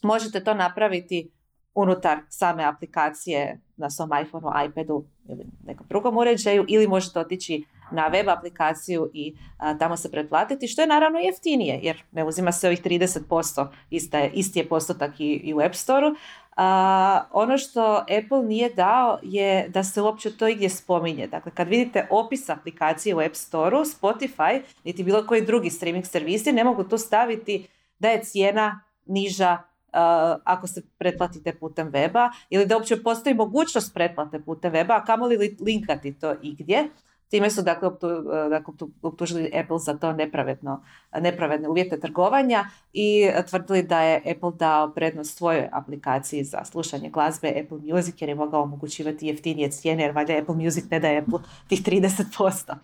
možete 0.02 0.44
to 0.44 0.54
napraviti 0.54 1.30
unutar 1.74 2.18
same 2.28 2.64
aplikacije 2.64 3.60
na 3.76 3.90
svom 3.90 4.10
iPhoneu, 4.22 4.50
iPadu 4.68 5.04
ili 5.28 5.44
nekom 5.64 5.86
drugom 5.88 6.16
uređaju 6.16 6.64
ili 6.68 6.88
možete 6.88 7.20
otići 7.20 7.64
na 7.92 8.06
web 8.06 8.28
aplikaciju 8.28 9.10
i 9.14 9.34
a, 9.58 9.78
tamo 9.78 9.96
se 9.96 10.10
pretplatiti, 10.10 10.68
što 10.68 10.82
je 10.82 10.86
naravno 10.86 11.18
jeftinije 11.18 11.80
jer 11.82 12.02
ne 12.12 12.24
uzima 12.24 12.52
se 12.52 12.66
ovih 12.66 12.82
30%, 12.82 13.66
ista 13.90 14.18
je, 14.18 14.30
isti 14.34 14.58
je 14.58 14.68
postotak 14.68 15.20
i, 15.20 15.32
i 15.32 15.54
u 15.54 15.60
App 15.60 15.74
Store-u. 15.74 16.14
A, 16.56 17.24
ono 17.32 17.58
što 17.58 17.96
Apple 17.96 18.42
nije 18.42 18.74
dao 18.74 19.18
je 19.22 19.68
da 19.68 19.84
se 19.84 20.02
uopće 20.02 20.36
to 20.36 20.48
igdje 20.48 20.68
spominje. 20.68 21.26
Dakle, 21.26 21.52
kad 21.54 21.68
vidite 21.68 22.06
opis 22.10 22.48
aplikacije 22.48 23.14
u 23.14 23.20
App 23.20 23.34
Store-u, 23.34 23.80
Spotify, 23.80 24.62
niti 24.84 25.04
bilo 25.04 25.26
koji 25.26 25.46
drugi 25.46 25.70
streaming 25.70 26.06
servisi 26.06 26.52
ne 26.52 26.64
mogu 26.64 26.84
tu 26.84 26.98
staviti 26.98 27.68
da 27.98 28.08
je 28.08 28.22
cijena 28.22 28.80
niža 29.06 29.58
uh, 29.92 30.40
ako 30.44 30.66
se 30.66 30.82
pretplatite 30.98 31.52
putem 31.52 31.92
weba 31.92 32.30
ili 32.50 32.66
da 32.66 32.76
uopće 32.76 33.02
postoji 33.02 33.34
mogućnost 33.34 33.94
pretplate 33.94 34.40
putem 34.40 34.72
weba, 34.72 34.96
a 34.96 35.04
kamoli 35.04 35.36
li 35.36 35.56
linkati 35.60 36.12
to 36.12 36.34
igdje. 36.42 36.88
Time 37.28 37.50
su 37.50 37.62
dakle, 37.62 37.88
optu, 37.88 38.06
uh, 38.06 38.50
dakle 38.50 38.74
optu- 38.74 38.90
optužili 39.02 39.52
Apple 39.54 39.78
za 39.78 39.98
to 39.98 40.12
nepravedno, 40.12 40.82
nepravedne 41.20 41.68
uvjete 41.68 42.00
trgovanja 42.00 42.64
i 42.92 43.30
tvrdili 43.48 43.82
da 43.82 44.00
je 44.00 44.16
Apple 44.16 44.52
dao 44.58 44.92
prednost 44.94 45.36
svojoj 45.36 45.68
aplikaciji 45.72 46.44
za 46.44 46.64
slušanje 46.64 47.10
glazbe 47.10 47.62
Apple 47.64 47.78
Music 47.94 48.22
jer 48.22 48.28
je 48.28 48.34
mogao 48.34 48.62
omogućivati 48.62 49.26
jeftinije 49.26 49.70
cijene 49.70 50.02
jer 50.02 50.12
valjda 50.14 50.36
Apple 50.36 50.54
Music 50.54 50.84
ne 50.90 51.00
daje 51.00 51.18
Apple 51.18 51.38
tih 51.68 51.82
30%. 51.82 52.74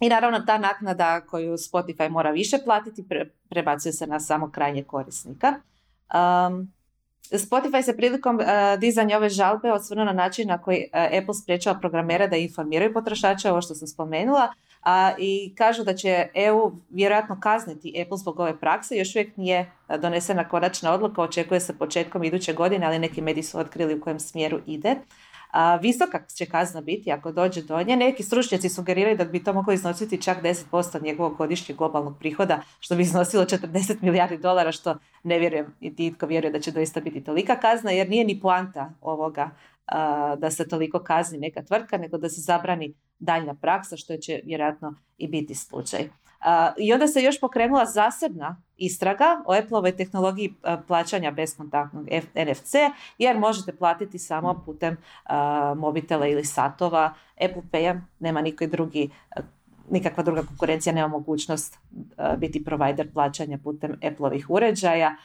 I 0.00 0.08
naravno 0.08 0.40
ta 0.40 0.58
naknada 0.58 1.20
koju 1.20 1.52
Spotify 1.52 2.08
mora 2.10 2.30
više 2.30 2.58
platiti 2.64 3.02
pre- 3.02 3.28
prebacuje 3.48 3.92
se 3.92 4.06
na 4.06 4.20
samo 4.20 4.50
krajnje 4.50 4.82
korisnika. 4.82 5.54
Um, 6.14 6.72
Spotify 7.32 7.82
se 7.82 7.96
prilikom 7.96 8.36
uh, 8.36 8.44
dizanja 8.80 9.16
ove 9.16 9.28
žalbe 9.28 9.72
osvrnuo 9.72 10.04
na 10.04 10.12
način 10.12 10.48
na 10.48 10.58
koji 10.58 10.78
uh, 10.78 11.18
Apple 11.22 11.34
sprečava 11.34 11.80
programera 11.80 12.26
da 12.26 12.36
informiraju 12.36 12.92
potrošače, 12.92 13.50
ovo 13.50 13.62
što 13.62 13.74
sam 13.74 13.88
spomenula, 13.88 14.52
a, 14.82 15.12
i 15.18 15.54
kažu 15.58 15.84
da 15.84 15.94
će 15.94 16.28
EU 16.34 16.72
vjerojatno 16.90 17.40
kazniti 17.40 18.02
Apple 18.02 18.18
zbog 18.18 18.40
ove 18.40 18.60
prakse. 18.60 18.96
Još 18.96 19.14
uvijek 19.14 19.36
nije 19.36 19.60
uh, 19.88 19.96
donesena 20.00 20.48
konačna 20.48 20.92
odluka, 20.92 21.22
očekuje 21.22 21.60
se 21.60 21.78
početkom 21.78 22.24
iduće 22.24 22.52
godine, 22.52 22.86
ali 22.86 22.98
neki 22.98 23.22
mediji 23.22 23.42
su 23.42 23.58
otkrili 23.58 23.94
u 23.94 24.00
kojem 24.00 24.20
smjeru 24.20 24.60
ide. 24.66 24.96
A, 25.54 25.76
visoka 25.76 26.26
će 26.34 26.46
kazna 26.46 26.80
biti 26.80 27.12
ako 27.12 27.32
dođe 27.32 27.62
do 27.62 27.82
nje. 27.82 27.96
Neki 27.96 28.22
stručnjaci 28.22 28.68
sugeriraju 28.68 29.16
da 29.16 29.24
bi 29.24 29.44
to 29.44 29.52
moglo 29.52 29.72
iznositi 29.72 30.22
čak 30.22 30.42
10% 30.42 31.02
njegovog 31.02 31.36
godišnjeg 31.36 31.78
globalnog 31.78 32.18
prihoda, 32.18 32.62
što 32.80 32.96
bi 32.96 33.02
iznosilo 33.02 33.44
40 33.44 34.02
milijardi 34.02 34.38
dolara, 34.38 34.72
što 34.72 34.98
ne 35.22 35.38
vjerujem 35.38 35.74
i 35.80 35.94
itko 35.98 36.26
vjeruje 36.26 36.52
da 36.52 36.60
će 36.60 36.72
doista 36.72 37.00
biti 37.00 37.24
tolika 37.24 37.56
kazna, 37.56 37.90
jer 37.90 38.08
nije 38.08 38.24
ni 38.24 38.40
poanta 38.40 38.92
ovoga 39.00 39.50
a, 39.86 40.36
da 40.36 40.50
se 40.50 40.68
toliko 40.68 40.98
kazni 40.98 41.38
neka 41.38 41.62
tvrtka, 41.62 41.98
nego 41.98 42.18
da 42.18 42.28
se 42.28 42.40
zabrani 42.40 42.94
daljna 43.18 43.54
praksa, 43.54 43.96
što 43.96 44.16
će 44.16 44.40
vjerojatno 44.44 44.94
i 45.18 45.28
biti 45.28 45.54
slučaj. 45.54 46.08
I 46.78 46.92
onda 46.92 47.06
se 47.06 47.22
još 47.22 47.40
pokrenula 47.40 47.86
zasebna 47.86 48.62
istraga 48.76 49.42
o 49.46 49.54
Appleovoj 49.54 49.96
tehnologiji 49.96 50.54
plaćanja 50.86 51.30
beskontaktnog 51.30 52.06
NFC, 52.34 52.74
jer 53.18 53.38
možete 53.38 53.76
platiti 53.76 54.18
samo 54.18 54.62
putem 54.66 54.96
mobitela 55.76 56.26
ili 56.26 56.44
satova. 56.44 57.14
Apple 57.44 57.62
Pay 57.72 58.00
nema 58.18 58.40
niko 58.40 58.66
drugi 58.66 59.10
nikakva 59.90 60.22
druga 60.22 60.42
konkurencija 60.42 60.92
nema 60.92 61.08
mogućnost 61.08 61.78
biti 62.38 62.64
provider 62.64 63.12
plaćanja 63.12 63.58
putem 63.64 63.92
Apple-ovih 63.92 64.50
uređaja. 64.50 65.16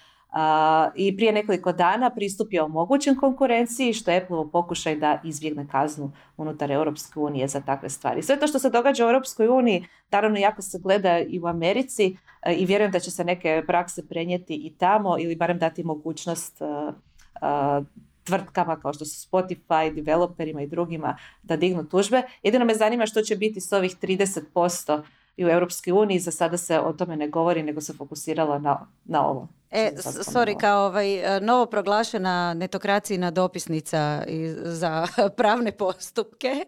I 0.95 1.17
prije 1.17 1.31
nekoliko 1.31 1.71
dana 1.71 2.09
pristup 2.09 2.53
je 2.53 2.61
omogućen 2.61 3.15
konkurenciji, 3.15 3.93
što 3.93 4.11
je 4.11 4.17
Apple 4.17 4.51
pokušaj 4.51 4.95
da 4.95 5.21
izbjegne 5.23 5.67
kaznu 5.71 6.11
unutar 6.37 6.71
Europske 6.71 7.19
unije 7.19 7.47
za 7.47 7.61
takve 7.61 7.89
stvari. 7.89 8.21
Sve 8.21 8.39
to 8.39 8.47
što 8.47 8.59
se 8.59 8.69
događa 8.69 9.05
u 9.05 9.09
Europskoj 9.09 9.47
uniji, 9.47 9.85
naravno 10.11 10.37
jako 10.37 10.61
se 10.61 10.79
gleda 10.79 11.19
i 11.19 11.39
u 11.39 11.47
Americi 11.47 12.17
uh, 12.45 12.59
i 12.59 12.65
vjerujem 12.65 12.91
da 12.91 12.99
će 12.99 13.11
se 13.11 13.23
neke 13.23 13.63
prakse 13.67 14.07
prenijeti 14.07 14.55
i 14.55 14.73
tamo 14.77 15.19
ili 15.19 15.35
barem 15.35 15.59
dati 15.59 15.83
mogućnost 15.83 16.61
uh, 16.61 17.85
tvrtkama 18.23 18.79
kao 18.79 18.93
što 18.93 19.05
su 19.05 19.29
Spotify, 19.29 19.93
developerima 19.95 20.61
i 20.61 20.67
drugima 20.67 21.17
da 21.43 21.55
dignu 21.55 21.83
tužbe. 21.83 22.21
Jedino 22.43 22.65
me 22.65 22.75
zanima 22.75 23.05
što 23.05 23.21
će 23.21 23.35
biti 23.35 23.61
s 23.61 23.73
ovih 23.73 23.95
30% 24.01 25.01
i 25.37 25.45
u 25.45 25.49
Europskoj 25.49 25.91
uniji. 25.93 26.19
Za 26.19 26.31
sada 26.31 26.57
se 26.57 26.79
o 26.79 26.93
tome 26.93 27.15
ne 27.15 27.27
govori, 27.27 27.63
nego 27.63 27.81
se 27.81 27.93
fokusiralo 27.93 28.59
na, 28.59 28.87
na 29.05 29.27
ovo. 29.27 29.47
E, 29.71 29.91
sorry, 30.01 30.57
kao 30.59 30.85
ovaj, 30.85 31.37
e, 31.37 31.39
novo 31.39 31.65
proglašena 31.65 32.53
netokracijna 32.53 33.31
dopisnica 33.31 34.23
za 34.63 35.07
pravne 35.37 35.71
postupke, 35.71 36.65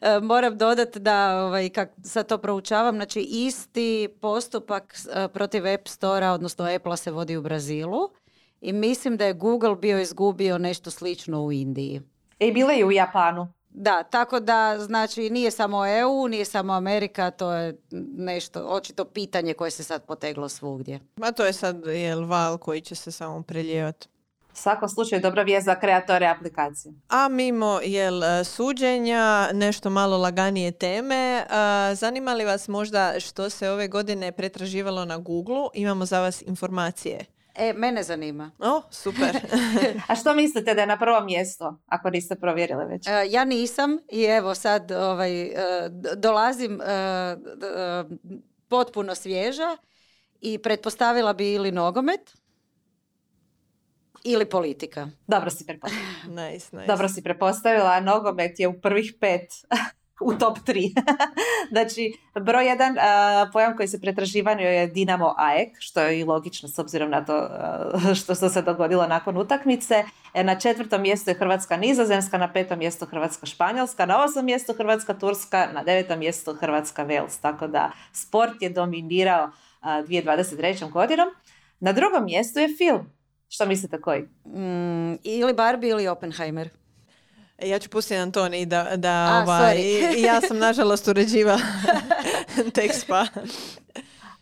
e, 0.00 0.20
moram 0.20 0.58
dodati 0.58 1.00
da, 1.00 1.44
ovaj, 1.44 1.68
kak 1.68 1.90
sad 2.04 2.26
to 2.26 2.38
proučavam, 2.38 2.94
znači 2.94 3.20
isti 3.20 4.08
postupak 4.20 4.94
e, 4.94 5.28
protiv 5.28 5.66
App 5.66 5.88
Store, 5.88 6.28
odnosno 6.28 6.64
Apple 6.64 6.96
se 6.96 7.10
vodi 7.10 7.36
u 7.36 7.42
Brazilu 7.42 8.10
i 8.60 8.72
mislim 8.72 9.16
da 9.16 9.24
je 9.24 9.32
Google 9.32 9.76
bio 9.76 10.00
izgubio 10.00 10.58
nešto 10.58 10.90
slično 10.90 11.44
u 11.44 11.52
Indiji. 11.52 12.00
I 12.38 12.52
bile 12.52 12.78
i 12.78 12.84
u 12.84 12.92
Japanu. 12.92 13.52
Da, 13.74 14.02
tako 14.02 14.40
da 14.40 14.78
znači 14.78 15.30
nije 15.30 15.50
samo 15.50 15.86
EU, 15.86 16.28
nije 16.28 16.44
samo 16.44 16.72
Amerika, 16.72 17.30
to 17.30 17.52
je 17.52 17.76
nešto, 18.16 18.60
očito 18.60 19.04
pitanje 19.04 19.54
koje 19.54 19.70
se 19.70 19.84
sad 19.84 20.06
poteglo 20.06 20.48
svugdje. 20.48 21.00
Ma 21.16 21.32
to 21.32 21.44
je 21.44 21.52
sad 21.52 21.86
jel 21.86 22.24
val 22.24 22.58
koji 22.58 22.80
će 22.80 22.94
se 22.94 23.12
samo 23.12 23.42
preljevati. 23.42 24.08
U 24.52 24.56
svakom 24.56 24.88
slučaju 24.88 25.22
dobra 25.22 25.42
vijest 25.42 25.64
za 25.64 25.74
kreatore 25.74 26.26
aplikacije. 26.26 26.94
A 27.08 27.28
mimo 27.28 27.80
jel, 27.82 28.22
suđenja, 28.44 29.48
nešto 29.52 29.90
malo 29.90 30.18
laganije 30.18 30.70
teme, 30.70 31.44
zanima 31.94 32.34
li 32.34 32.44
vas 32.44 32.68
možda 32.68 33.20
što 33.20 33.50
se 33.50 33.70
ove 33.70 33.88
godine 33.88 34.32
pretraživalo 34.32 35.04
na 35.04 35.18
Google? 35.18 35.68
Imamo 35.74 36.04
za 36.04 36.20
vas 36.20 36.42
informacije. 36.42 37.24
E, 37.54 37.72
mene 37.72 38.02
zanima. 38.02 38.50
O, 38.58 38.82
super. 38.90 39.36
A 40.08 40.14
što 40.16 40.34
mislite 40.34 40.74
da 40.74 40.80
je 40.80 40.86
na 40.86 40.98
prvom 40.98 41.26
mjestu, 41.26 41.64
ako 41.86 42.10
niste 42.10 42.34
provjerili 42.34 42.84
već? 42.84 43.06
E, 43.06 43.10
ja 43.30 43.44
nisam 43.44 43.98
i 44.12 44.24
evo 44.24 44.54
sad 44.54 44.90
ovaj, 44.90 45.42
e, 45.42 45.52
dolazim 46.16 46.80
e, 46.80 46.84
potpuno 48.68 49.14
svježa 49.14 49.76
i 50.40 50.58
pretpostavila 50.58 51.32
bi 51.32 51.52
ili 51.52 51.72
nogomet 51.72 52.36
ili 54.24 54.50
politika. 54.50 55.08
Dobro 55.26 55.50
si 55.50 55.66
pretpostavila. 55.66 56.10
nice, 56.42 56.76
nice. 56.76 56.86
Dobro 56.86 57.08
si 57.08 57.22
pretpostavila, 57.22 58.00
nogomet 58.00 58.60
je 58.60 58.68
u 58.68 58.80
prvih 58.80 59.14
pet 59.20 59.50
u 60.22 60.34
top 60.34 60.58
3. 60.58 60.94
znači, 61.72 62.12
broj 62.40 62.66
jedan 62.66 62.96
pojam 63.52 63.76
koji 63.76 63.88
se 63.88 64.00
pretraživanje 64.00 64.64
je 64.64 64.86
Dinamo 64.86 65.34
AEK, 65.38 65.76
što 65.78 66.00
je 66.00 66.20
i 66.20 66.24
logično 66.24 66.68
s 66.68 66.78
obzirom 66.78 67.10
na 67.10 67.24
to 67.24 67.48
što, 68.20 68.34
se 68.34 68.62
dogodilo 68.62 69.06
nakon 69.06 69.36
utakmice. 69.36 70.04
E, 70.34 70.44
na 70.44 70.58
četvrtom 70.60 71.02
mjestu 71.02 71.30
je 71.30 71.34
Hrvatska 71.34 71.76
Nizozemska, 71.76 72.38
na 72.38 72.52
petom 72.52 72.78
mjestu 72.78 73.06
Hrvatska 73.06 73.46
Španjolska, 73.46 74.06
na 74.06 74.24
osam 74.24 74.44
mjestu 74.44 74.72
Hrvatska 74.72 75.14
Turska, 75.14 75.68
na 75.74 75.82
devetom 75.82 76.18
mjestu 76.18 76.54
Hrvatska 76.54 77.06
Wales. 77.06 77.40
Tako 77.40 77.66
da 77.66 77.92
sport 78.12 78.62
je 78.62 78.68
dominirao 78.68 79.50
2023. 79.82 80.90
godinom. 80.90 81.28
Na 81.80 81.92
drugom 81.92 82.24
mjestu 82.24 82.58
je 82.58 82.76
film. 82.78 83.10
Što 83.48 83.66
mislite 83.66 84.00
koji? 84.00 84.22
Mm, 84.46 85.14
ili 85.24 85.54
Barbie 85.54 85.90
ili 85.90 86.08
Oppenheimer. 86.08 86.81
Ja 87.64 87.78
ću 87.78 87.90
pustiti 87.90 88.16
Antoni 88.16 88.66
da, 88.66 88.88
da 88.96 89.42
ovaj, 89.42 89.76
ja 90.28 90.40
sam 90.40 90.58
nažalost 90.58 91.08
uređiva 91.08 91.58
tekst 92.74 93.06
pa. 93.08 93.26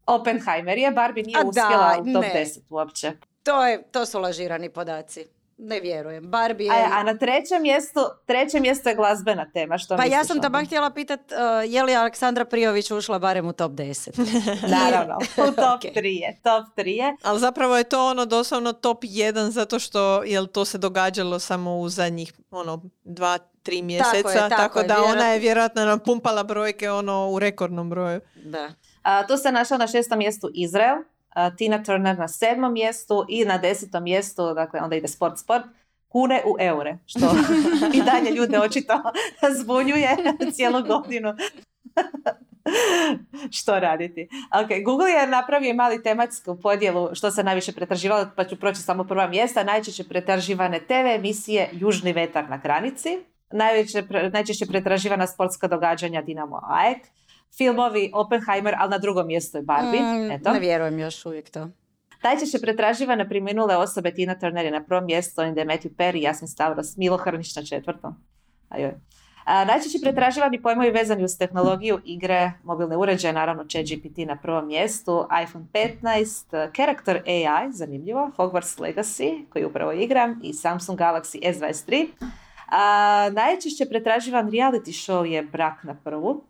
Oppenheimer 0.07 0.79
je, 0.79 0.91
Barbie 0.91 1.25
nije 1.25 1.45
uspjela 1.45 1.97
u 2.01 2.13
top 2.13 2.25
10 2.25 2.59
uopće. 2.71 3.13
To, 3.43 3.67
je, 3.67 3.83
to 3.83 4.07
su 4.07 4.21
lažirani 4.21 4.69
podaci. 4.69 5.27
Ne 5.63 5.81
vjerujem. 5.81 6.31
Barbie 6.31 6.67
je... 6.67 6.85
A, 6.85 6.89
a 6.93 7.03
na 7.03 7.19
trećem 7.19 7.63
mjestu, 7.63 8.01
trećem 8.27 8.63
mjestu 8.63 8.89
je 8.89 8.95
glazbena 8.95 9.51
tema. 9.53 9.79
Što 9.79 9.97
pa 9.97 10.05
ja 10.05 10.25
sam 10.25 10.41
tamo 10.41 10.65
htjela 10.65 10.91
pitat 10.91 11.21
uh, 11.21 11.73
je 11.73 11.83
li 11.83 11.95
Aleksandra 11.95 12.45
Prijović 12.45 12.91
ušla 12.91 13.19
barem 13.19 13.47
u 13.47 13.53
top 13.53 13.73
10. 13.73 14.11
Naravno, 14.81 15.19
u 15.37 15.53
top 15.65 15.95
3 15.97 16.05
je. 16.05 16.39
Top 16.43 16.65
3 16.77 16.87
je. 16.87 17.17
Ali 17.23 17.41
zapravo 17.41 17.77
je 17.77 17.85
to 17.85 18.07
ono 18.07 18.27
doslovno 18.27 18.73
top 18.73 19.05
1 19.05 19.49
zato 19.49 19.79
što 19.79 20.23
jel 20.23 20.47
to 20.47 20.65
se 20.65 20.79
događalo 20.79 21.39
samo 21.39 21.79
u 21.79 21.89
zadnjih 21.89 22.33
ono 22.51 22.83
dva, 23.05 23.39
tri 23.63 23.83
mjeseca. 23.83 24.13
Tako, 24.13 24.31
je, 24.31 24.37
tako, 24.37 24.57
tako 24.57 24.83
da 24.83 25.05
ona 25.05 25.27
je 25.29 25.39
vjerojatno 25.39 25.85
napumpala 25.85 26.43
brojke 26.43 26.91
ono 26.91 27.31
u 27.31 27.39
rekordnom 27.39 27.91
broju. 27.91 28.21
Da. 28.45 28.73
A, 29.03 29.27
tu 29.27 29.37
se 29.37 29.53
našao 29.53 29.79
na 29.79 29.87
šestom 29.87 30.19
mjestu 30.19 30.51
Izrael. 30.55 30.97
Tina 31.57 31.83
Turner 31.83 32.19
na 32.19 32.29
sedmom 32.29 32.73
mjestu 32.73 33.25
i 33.29 33.45
na 33.45 33.59
desetom 33.59 34.03
mjestu, 34.05 34.55
dakle 34.55 34.81
onda 34.81 34.97
ide 34.97 35.09
sport, 35.09 35.39
sport, 35.39 35.65
kune 36.09 36.43
u 36.47 36.57
eure, 36.61 36.99
što 37.07 37.27
i 37.95 38.03
dalje 38.03 38.31
ljude 38.31 38.59
očito 38.59 39.03
zbunjuje 39.61 40.17
cijelu 40.55 40.83
godinu. 40.83 41.35
što 43.51 43.81
raditi. 43.81 44.29
Ok, 44.65 44.85
Google 44.85 45.11
je 45.11 45.27
napravio 45.27 45.75
mali 45.75 46.03
tematsku 46.03 46.61
podjelu 46.61 47.15
što 47.15 47.31
se 47.31 47.45
najviše 47.45 47.73
pretraživalo, 47.73 48.27
pa 48.37 48.45
ću 48.45 48.57
proći 48.57 48.83
samo 48.83 49.05
prva 49.05 49.29
mjesta. 49.29 49.65
Najčešće 49.65 50.05
pretraživane 50.05 50.81
TV 50.81 51.07
emisije 51.17 51.69
Južni 51.73 52.13
vetar 52.13 52.51
na 52.51 52.57
granici, 52.57 53.19
najveće, 53.51 54.03
najčešće 54.33 54.67
pretraživana 54.67 55.27
sportska 55.27 55.69
događanja 55.69 56.23
Dinamo 56.23 56.61
AEK, 56.69 56.99
filmovi 57.57 58.11
Oppenheimer, 58.15 58.75
ali 58.79 58.91
na 58.91 58.99
drugom 58.99 59.27
mjestu 59.27 59.59
je 59.59 59.63
Barbie. 59.63 60.01
Mm, 60.01 60.31
Eto. 60.31 60.53
Ne 60.53 60.61
vjerujem 60.61 60.99
još 60.99 61.27
uvijek 61.27 61.51
to. 61.51 61.69
Najčešće 62.23 62.59
pretraživane 62.59 63.29
priminule 63.29 63.77
osobe 63.77 64.15
Tina 64.15 64.39
Turner 64.39 64.65
je 64.65 64.71
na 64.71 64.85
prvom 64.85 65.07
mjestu, 65.07 65.41
onda 65.41 65.61
je 65.61 65.67
Matthew 65.67 65.95
Perry, 65.97 66.23
Jasmin 66.23 66.49
Stavros, 66.49 66.97
Milo 66.97 67.17
Hrnić 67.17 67.57
na 67.57 67.63
četvrtom. 67.63 68.15
Ajoj. 68.69 68.93
A, 69.45 69.65
najčešće 69.65 69.99
pretraživani 70.03 70.63
pojmovi 70.63 70.91
vezani 70.91 71.25
uz 71.25 71.39
tehnologiju, 71.39 72.01
igre, 72.05 72.53
mobilne 72.65 72.97
uređaje, 72.97 73.35
naravno 73.35 73.65
ChatGPT 73.65 74.19
na 74.19 74.37
prvom 74.37 74.67
mjestu, 74.67 75.27
iPhone 75.43 75.65
15, 75.73 76.71
Character 76.77 77.23
AI, 77.27 77.73
zanimljivo, 77.73 78.31
Hogwarts 78.37 78.81
Legacy, 78.81 79.45
koji 79.53 79.65
upravo 79.65 79.93
igram, 79.93 80.41
i 80.43 80.53
Samsung 80.53 80.99
Galaxy 80.99 81.43
S23. 81.43 82.07
A, 82.69 83.31
najčešće 83.33 83.87
pretraživan 83.89 84.51
reality 84.51 84.93
show 84.93 85.25
je 85.25 85.43
Brak 85.43 85.85
na 85.85 85.95
prvu, 85.95 86.45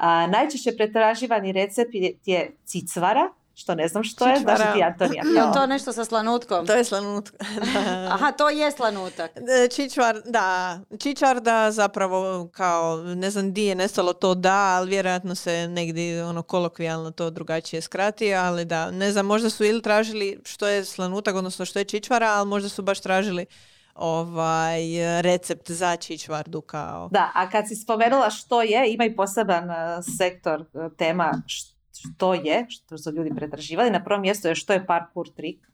a, 0.00 0.26
najčešće 0.26 0.76
pretraživani 0.76 1.52
recept 1.52 1.90
je 2.24 2.56
cicvara, 2.64 3.32
što 3.54 3.74
ne 3.74 3.88
znam 3.88 4.04
što 4.04 4.28
je, 4.28 4.36
znači 4.36 4.62
ti 4.74 4.82
Antonija. 4.82 5.22
Je 5.36 5.52
to 5.54 5.66
nešto 5.66 5.92
sa 5.92 6.04
slanutkom? 6.04 6.66
To 6.66 6.72
je 6.72 6.84
slanutk. 6.84 7.34
Aha, 8.14 8.32
to 8.32 8.50
je 8.50 8.72
slanutak. 8.72 9.30
E, 9.36 9.68
čičvar, 9.68 10.20
da. 10.24 10.80
Čičvar 10.98 11.40
da 11.40 11.70
zapravo 11.70 12.48
kao, 12.52 12.96
ne 12.96 13.30
znam 13.30 13.52
di 13.52 13.64
je 13.64 13.74
nestalo 13.74 14.12
to 14.12 14.34
da, 14.34 14.76
ali 14.76 14.90
vjerojatno 14.90 15.34
se 15.34 15.68
negdje 15.68 16.24
ono 16.24 16.42
kolokvijalno 16.42 17.10
to 17.10 17.30
drugačije 17.30 17.82
skrati, 17.82 18.34
ali 18.34 18.64
da, 18.64 18.90
ne 18.90 19.12
znam, 19.12 19.26
možda 19.26 19.50
su 19.50 19.64
ili 19.64 19.82
tražili 19.82 20.40
što 20.44 20.68
je 20.68 20.84
slanutak, 20.84 21.34
odnosno 21.34 21.64
što 21.64 21.78
je 21.78 21.84
čičvara, 21.84 22.26
ali 22.26 22.48
možda 22.48 22.68
su 22.68 22.82
baš 22.82 23.00
tražili 23.00 23.46
ovaj 23.94 24.80
recept 25.20 25.70
za 25.70 25.96
čičvardu 25.96 26.60
kao. 26.60 27.08
Da, 27.12 27.30
a 27.34 27.50
kad 27.50 27.68
si 27.68 27.76
spomenula 27.76 28.30
što 28.30 28.62
je, 28.62 28.92
ima 28.92 29.04
i 29.04 29.16
poseban 29.16 29.64
uh, 29.64 29.76
sektor 30.18 30.60
uh, 30.60 30.92
tema 30.96 31.42
što 31.46 32.34
je, 32.34 32.66
što 32.68 32.98
su 32.98 33.10
ljudi 33.10 33.30
pretraživali. 33.36 33.90
Na 33.90 34.04
prvom 34.04 34.22
mjestu 34.22 34.48
je 34.48 34.54
što 34.54 34.72
je 34.72 34.86
parkour 34.86 35.28
trik. 35.36 35.66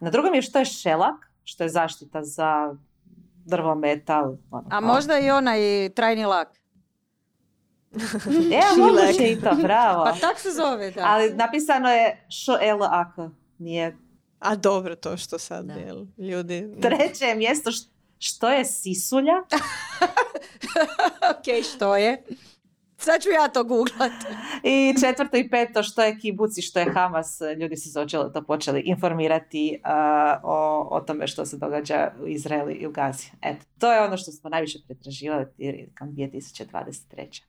Na 0.00 0.10
drugom 0.10 0.34
je 0.34 0.42
što 0.42 0.58
je 0.58 0.64
šelak, 0.64 1.30
što 1.44 1.62
je 1.62 1.68
zaštita 1.68 2.22
za 2.22 2.74
drvo, 3.44 3.74
metal. 3.74 4.36
Ono, 4.50 4.68
a 4.70 4.80
možda 4.80 5.18
i 5.18 5.30
onaj 5.30 5.88
trajni 5.88 6.24
lak. 6.24 6.48
e, 8.52 8.60
moguće 8.78 9.32
i 9.32 9.40
to, 9.40 9.54
bravo. 9.62 10.04
Pa 10.04 10.12
tak 10.12 10.38
se 10.38 10.50
zove, 10.50 10.90
da. 10.90 11.02
Ali 11.06 11.34
napisano 11.34 11.88
je 11.88 12.26
šo 12.28 12.56
el 12.62 12.82
ak, 12.82 13.30
nije 13.58 13.96
a 14.44 14.56
dobro 14.56 14.96
to 14.96 15.16
što 15.16 15.38
sad, 15.38 15.70
jel, 15.86 16.06
ljudi... 16.18 16.68
Treće 16.82 17.24
je 17.24 17.34
mjesto 17.34 17.70
što 18.18 18.48
je 18.50 18.64
sisulja. 18.64 19.34
ok, 21.30 21.64
što 21.74 21.96
je? 21.96 22.22
Sad 22.98 23.22
ću 23.22 23.28
ja 23.30 23.48
to 23.48 23.64
googlat. 23.64 24.12
I 24.62 24.94
četvrto 25.00 25.36
i 25.36 25.50
peto, 25.50 25.82
što 25.82 26.02
je 26.02 26.18
kibuci, 26.18 26.62
što 26.62 26.78
je 26.78 26.92
Hamas, 26.94 27.40
ljudi 27.60 27.76
su 27.76 27.90
se 27.90 28.06
to 28.32 28.44
počeli 28.46 28.80
informirati 28.80 29.80
o, 30.42 30.88
o 30.90 31.00
tome 31.00 31.26
što 31.26 31.46
se 31.46 31.56
događa 31.56 32.12
u 32.22 32.26
Izraeli 32.26 32.74
i 32.74 32.86
u 32.86 32.90
Gazi. 32.90 33.30
Eto, 33.42 33.64
to 33.78 33.92
je 33.92 34.00
ono 34.00 34.16
što 34.16 34.32
smo 34.32 34.50
najviše 34.50 34.78
pretraživali 34.86 35.46
tijekom 35.56 36.08
2023. 36.08 37.42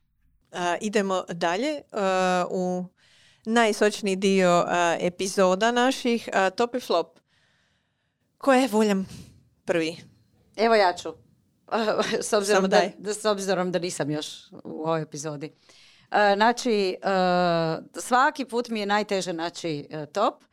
A, 0.52 0.76
idemo 0.80 1.24
dalje 1.28 1.80
a, 1.92 2.44
u 2.50 2.84
najsočniji 3.46 4.16
dio 4.16 4.64
a, 4.66 4.96
epizoda 5.00 5.72
naših, 5.72 6.28
a, 6.32 6.50
top 6.50 6.74
i 6.74 6.80
flop. 6.80 7.18
Koje 8.38 8.68
voljam 8.68 9.06
prvi? 9.64 9.96
Evo 10.56 10.74
ja 10.74 10.92
ću. 10.92 11.08
s, 12.28 12.32
obzirom 12.32 12.68
da, 12.68 12.82
da- 12.98 13.14
s 13.14 13.24
obzirom 13.24 13.72
da 13.72 13.78
nisam 13.78 14.10
još 14.10 14.26
u 14.64 14.82
ovoj 14.82 15.02
epizodi. 15.02 15.52
E, 16.10 16.32
Znači, 16.36 16.70
e, 16.72 16.96
svaki 18.00 18.44
put 18.44 18.68
mi 18.68 18.80
je 18.80 18.86
najteže 18.86 19.32
naći 19.32 19.86
e, 19.90 20.06
top. 20.06 20.44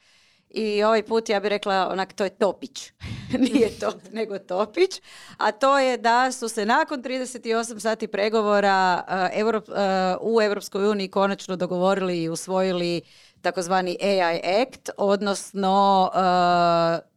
I 0.50 0.84
ovaj 0.84 1.04
put 1.06 1.30
ja 1.30 1.40
bih 1.40 1.50
rekla 1.50 1.88
onak 1.92 2.14
to 2.14 2.24
je 2.24 2.30
topić. 2.30 2.92
Nije 3.54 3.80
top, 3.80 3.96
nego 4.12 4.40
topić. 4.40 5.02
A 5.38 5.52
to 5.52 5.80
je 5.80 5.98
da 5.98 6.32
su 6.32 6.50
se 6.50 6.66
nakon 6.66 7.04
38 7.04 7.80
sati 7.80 8.08
pregovora 8.08 9.04
e, 9.08 9.40
Euro- 9.40 9.62
e, 9.76 10.18
u 10.22 10.42
Europskoj 10.42 10.88
uniji 10.88 11.08
konačno 11.08 11.56
dogovorili 11.56 12.24
i 12.24 12.30
usvojili 12.30 13.02
takozvani 13.42 13.98
AI 14.02 14.62
Act, 14.62 14.90
odnosno 14.98 16.12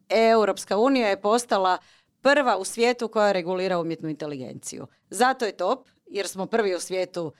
Europska 0.08 0.78
unija 0.78 1.08
je 1.08 1.20
postala 1.20 1.78
prva 2.20 2.56
u 2.56 2.64
svijetu 2.64 3.08
koja 3.08 3.32
regulira 3.32 3.80
umjetnu 3.80 4.08
inteligenciju. 4.08 4.86
Zato 5.10 5.44
je 5.44 5.56
top, 5.56 5.88
jer 6.06 6.28
smo 6.28 6.46
prvi 6.46 6.74
u 6.74 6.80
svijetu 6.80 7.32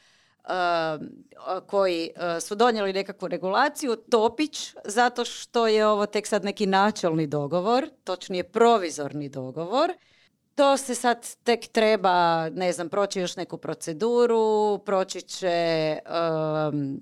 koji 1.67 2.11
uh, 2.17 2.43
su 2.43 2.55
donijeli 2.55 2.93
nekakvu 2.93 3.29
regulaciju, 3.29 3.97
topić, 3.97 4.75
zato 4.85 5.25
što 5.25 5.67
je 5.67 5.87
ovo 5.87 6.07
tek 6.07 6.27
sad 6.27 6.45
neki 6.45 6.67
načelni 6.67 7.27
dogovor, 7.27 7.89
točnije 8.05 8.45
provizorni 8.45 9.29
dogovor. 9.29 9.93
To 10.55 10.77
se 10.77 10.95
sad 10.95 11.27
tek 11.45 11.67
treba, 11.69 12.49
ne 12.49 12.73
znam, 12.73 12.89
proći 12.89 13.21
još 13.21 13.37
neku 13.37 13.57
proceduru, 13.59 14.79
proći 14.85 15.23
će 15.23 15.99
um, 16.73 17.01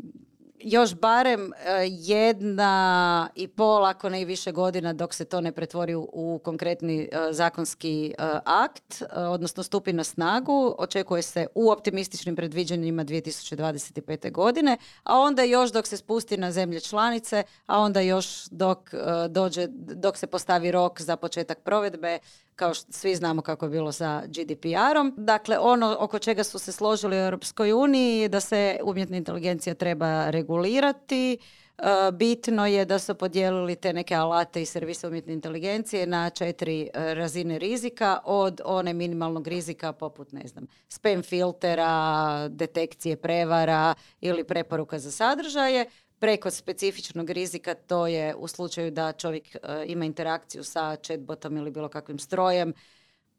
još 0.65 0.95
barem 0.95 1.53
e, 1.53 1.87
jedna 1.91 3.29
i 3.35 3.49
pol, 3.49 3.87
ako 3.87 4.09
ne 4.09 4.21
i 4.21 4.25
više 4.25 4.53
godina 4.53 4.93
dok 4.93 5.15
se 5.15 5.25
to 5.25 5.41
ne 5.41 5.53
pretvori 5.53 5.95
u, 5.95 6.41
konkretni 6.45 7.03
e, 7.03 7.09
zakonski 7.31 8.07
e, 8.07 8.13
akt, 8.45 9.03
odnosno 9.17 9.63
stupi 9.63 9.93
na 9.93 10.05
snagu. 10.05 10.75
Očekuje 10.79 11.23
se 11.23 11.47
u 11.55 11.71
optimističnim 11.71 12.37
predviđanjima 12.37 13.05
2025. 13.05 14.33
godine, 14.33 14.77
a 15.03 15.19
onda 15.19 15.43
još 15.43 15.73
dok 15.73 15.87
se 15.87 15.97
spusti 15.97 16.37
na 16.37 16.53
zemlje 16.53 16.81
članice, 16.81 17.43
a 17.67 17.81
onda 17.81 18.01
još 18.01 18.45
dok 18.51 18.91
dođe, 19.29 19.67
dok 19.71 20.17
se 20.17 20.27
postavi 20.27 20.71
rok 20.71 21.01
za 21.01 21.17
početak 21.17 21.59
provedbe, 21.59 22.19
kao 22.57 22.75
što 22.75 22.93
svi 22.93 23.15
znamo 23.15 23.43
kako 23.43 23.67
je 23.67 23.71
bilo 23.71 23.93
sa 23.93 24.23
GDPR-om. 24.27 25.15
Dakle, 25.17 25.59
ono 25.59 25.97
oko 26.01 26.19
čega 26.19 26.45
su 26.45 26.59
se 26.59 26.73
složili 26.73 27.17
u 27.17 27.21
Europskoj 27.21 27.73
uniji 27.73 28.29
da 28.29 28.41
se 28.41 28.81
umjetna 28.85 29.17
inteligencija 29.17 29.75
treba 29.75 30.31
regulirati. 30.31 31.39
E, 31.79 32.13
bitno 32.13 32.67
je 32.67 32.85
da 32.85 32.99
su 32.99 33.15
podijelili 33.15 33.77
te 33.77 33.93
neke 33.93 34.15
alate 34.15 34.63
i 34.63 34.67
servise 34.67 35.09
umjetne 35.09 35.33
inteligencije 35.33 36.07
na 36.07 36.31
četiri 36.31 36.83
e, 36.83 37.15
razine 37.15 37.59
rizika, 37.59 38.19
od 38.25 38.61
one 38.65 38.93
minimalnog 38.93 39.49
rizika 39.49 39.93
poput, 39.93 40.33
ne 40.33 40.47
znam, 40.47 40.67
spam 40.89 41.23
filtera, 41.23 42.49
detekcije 42.49 43.17
prevara 43.17 43.95
ili 44.21 44.45
preporuka 44.45 44.99
za 44.99 45.11
sadržaje, 45.11 45.87
preko 46.19 46.51
specifičnog 46.51 47.31
rizika, 47.31 47.75
to 47.75 48.07
je 48.07 48.35
u 48.35 48.49
slučaju 48.49 48.91
da 48.91 49.13
čovjek 49.13 49.55
e, 49.55 49.59
ima 49.87 50.05
interakciju 50.05 50.65
sa 50.65 50.97
chatbotom 50.97 51.57
ili 51.57 51.71
bilo 51.71 51.89
kakvim 51.89 52.19
strojem, 52.19 52.75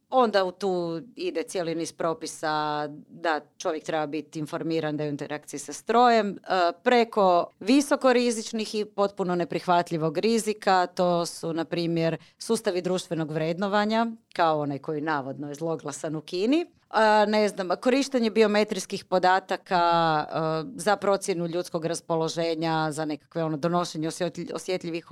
onda 0.10 0.44
u 0.44 0.52
tu 0.52 1.02
ide 1.16 1.44
cijeli 1.44 1.76
niz 1.76 1.92
propisa 1.92 2.88
da 3.10 3.42
čovjek 3.58 3.84
treba 3.84 4.06
biti 4.06 4.40
informiran 4.40 4.98
da 4.98 5.04
je 5.04 5.10
u 5.10 5.12
interakciji 5.12 5.60
sa 5.60 5.74
strojem. 5.74 6.30
E, 6.32 6.38
preko 6.84 7.52
visokorizičnih 7.60 8.76
i 8.76 8.86
potpuno 8.86 9.36
neprihvatljivog 9.36 10.18
rizika, 10.18 10.88
to 10.88 11.26
su, 11.26 11.54
na 11.54 11.66
primjer, 11.66 12.18
sustavi 12.38 12.82
društvenog 12.82 13.32
vrednovanja, 13.32 14.08
kao 14.34 14.60
onaj 14.60 14.80
koji 14.80 15.02
navodno 15.02 15.50
je 15.50 15.56
zloglasan 15.56 16.16
u 16.16 16.22
Kini. 16.22 16.66
Ne 17.28 17.50
znam, 17.50 17.70
korištenje 17.82 18.30
biometrijskih 18.30 19.06
podataka 19.06 19.82
za 20.76 20.96
procjenu 20.96 21.48
ljudskog 21.48 21.86
raspoloženja, 21.86 22.92
za 22.92 23.06
nekakve 23.06 23.44
ono 23.44 23.58
donošenje 23.58 24.08
osjetlj- 24.08 24.54
osjetljivih 24.54 25.08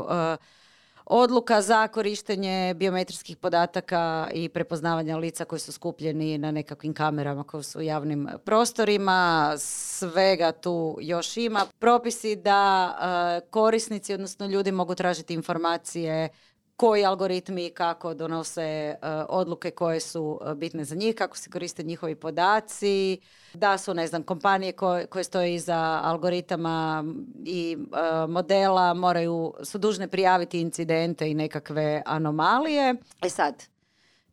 odluka 1.05 1.61
za 1.61 1.87
korištenje 1.87 2.73
biometrijskih 2.73 3.37
podataka 3.37 4.27
i 4.33 4.49
prepoznavanja 4.49 5.17
lica 5.17 5.45
koji 5.45 5.59
su 5.59 5.71
skupljeni 5.71 6.37
na 6.37 6.51
nekakvim 6.51 6.93
kamerama 6.93 7.43
koji 7.43 7.63
su 7.63 7.79
u 7.79 7.81
javnim 7.81 8.29
prostorima. 8.45 9.53
Svega 9.57 10.51
tu 10.51 10.97
još 11.01 11.37
ima. 11.37 11.65
Propisi 11.79 12.35
da 12.35 13.41
korisnici, 13.49 14.13
odnosno 14.13 14.45
ljudi 14.45 14.71
mogu 14.71 14.95
tražiti 14.95 15.33
informacije 15.33 16.29
koji 16.75 17.05
algoritmi 17.05 17.69
kako 17.69 18.13
donose 18.13 18.61
e, 18.63 18.97
odluke 19.29 19.71
koje 19.71 19.99
su 19.99 20.39
e, 20.45 20.55
bitne 20.55 20.83
za 20.83 20.95
njih, 20.95 21.15
kako 21.15 21.37
se 21.37 21.49
koriste 21.49 21.83
njihovi 21.83 22.15
podaci, 22.15 23.17
da 23.53 23.77
su, 23.77 23.93
ne 23.93 24.07
znam, 24.07 24.23
kompanije 24.23 24.71
koje, 24.71 25.05
koje 25.05 25.23
stoje 25.23 25.55
iza 25.55 25.99
algoritama 26.03 27.03
i 27.45 27.77
e, 27.77 28.27
modela 28.27 28.93
moraju, 28.93 29.53
su 29.63 29.77
dužne 29.77 30.07
prijaviti 30.07 30.61
incidente 30.61 31.31
i 31.31 31.33
nekakve 31.33 32.01
anomalije. 32.05 32.95
E 33.21 33.29
sad, 33.29 33.63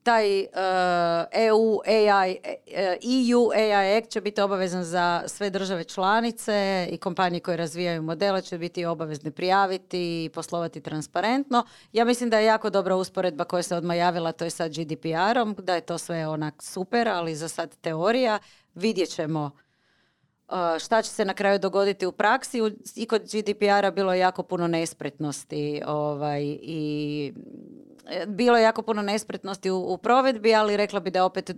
taj 0.02 0.40
e, 0.40 0.48
EU 1.32 1.80
AI, 1.86 2.38
e, 2.66 2.96
EU 3.30 3.50
AI 3.50 3.96
Act 3.96 4.10
će 4.10 4.20
biti 4.20 4.40
obavezan 4.40 4.84
za 4.84 5.22
sve 5.26 5.50
države 5.50 5.84
članice 5.84 6.88
i 6.90 6.98
kompanije 6.98 7.40
koje 7.40 7.56
razvijaju 7.56 8.02
modele 8.02 8.42
će 8.42 8.58
biti 8.58 8.84
obavezni 8.84 9.30
prijaviti 9.30 10.24
i 10.24 10.28
poslovati 10.28 10.80
transparentno. 10.80 11.64
Ja 11.92 12.04
mislim 12.04 12.30
da 12.30 12.38
je 12.38 12.44
jako 12.44 12.70
dobra 12.70 12.96
usporedba 12.96 13.44
koja 13.44 13.62
se 13.62 13.76
odmah 13.76 13.96
javila, 13.96 14.32
to 14.32 14.44
je 14.44 14.50
sa 14.50 14.68
GDPR-om, 14.68 15.56
da 15.58 15.74
je 15.74 15.80
to 15.80 15.98
sve 15.98 16.28
onak 16.28 16.62
super, 16.62 17.08
ali 17.08 17.36
za 17.36 17.48
sad 17.48 17.76
teorija. 17.76 18.38
Vidjet 18.74 19.08
ćemo 19.08 19.50
šta 20.78 21.02
će 21.02 21.10
se 21.10 21.24
na 21.24 21.34
kraju 21.34 21.58
dogoditi 21.58 22.06
u 22.06 22.12
praksi. 22.12 22.58
I 22.96 23.06
kod 23.06 23.22
GDPR-a 23.22 23.90
bilo 23.90 24.12
je 24.12 24.20
jako 24.20 24.42
puno 24.42 24.68
nespretnosti 24.68 25.82
ovaj, 25.86 26.42
i 26.62 27.32
e, 27.36 27.89
bilo 28.26 28.56
je 28.56 28.62
jako 28.62 28.82
puno 28.82 29.02
nespretnosti 29.02 29.70
u, 29.70 29.78
u 29.78 29.98
provedbi, 29.98 30.54
ali 30.54 30.76
rekla 30.76 31.00
bi 31.00 31.10
da 31.10 31.24
opet 31.24 31.50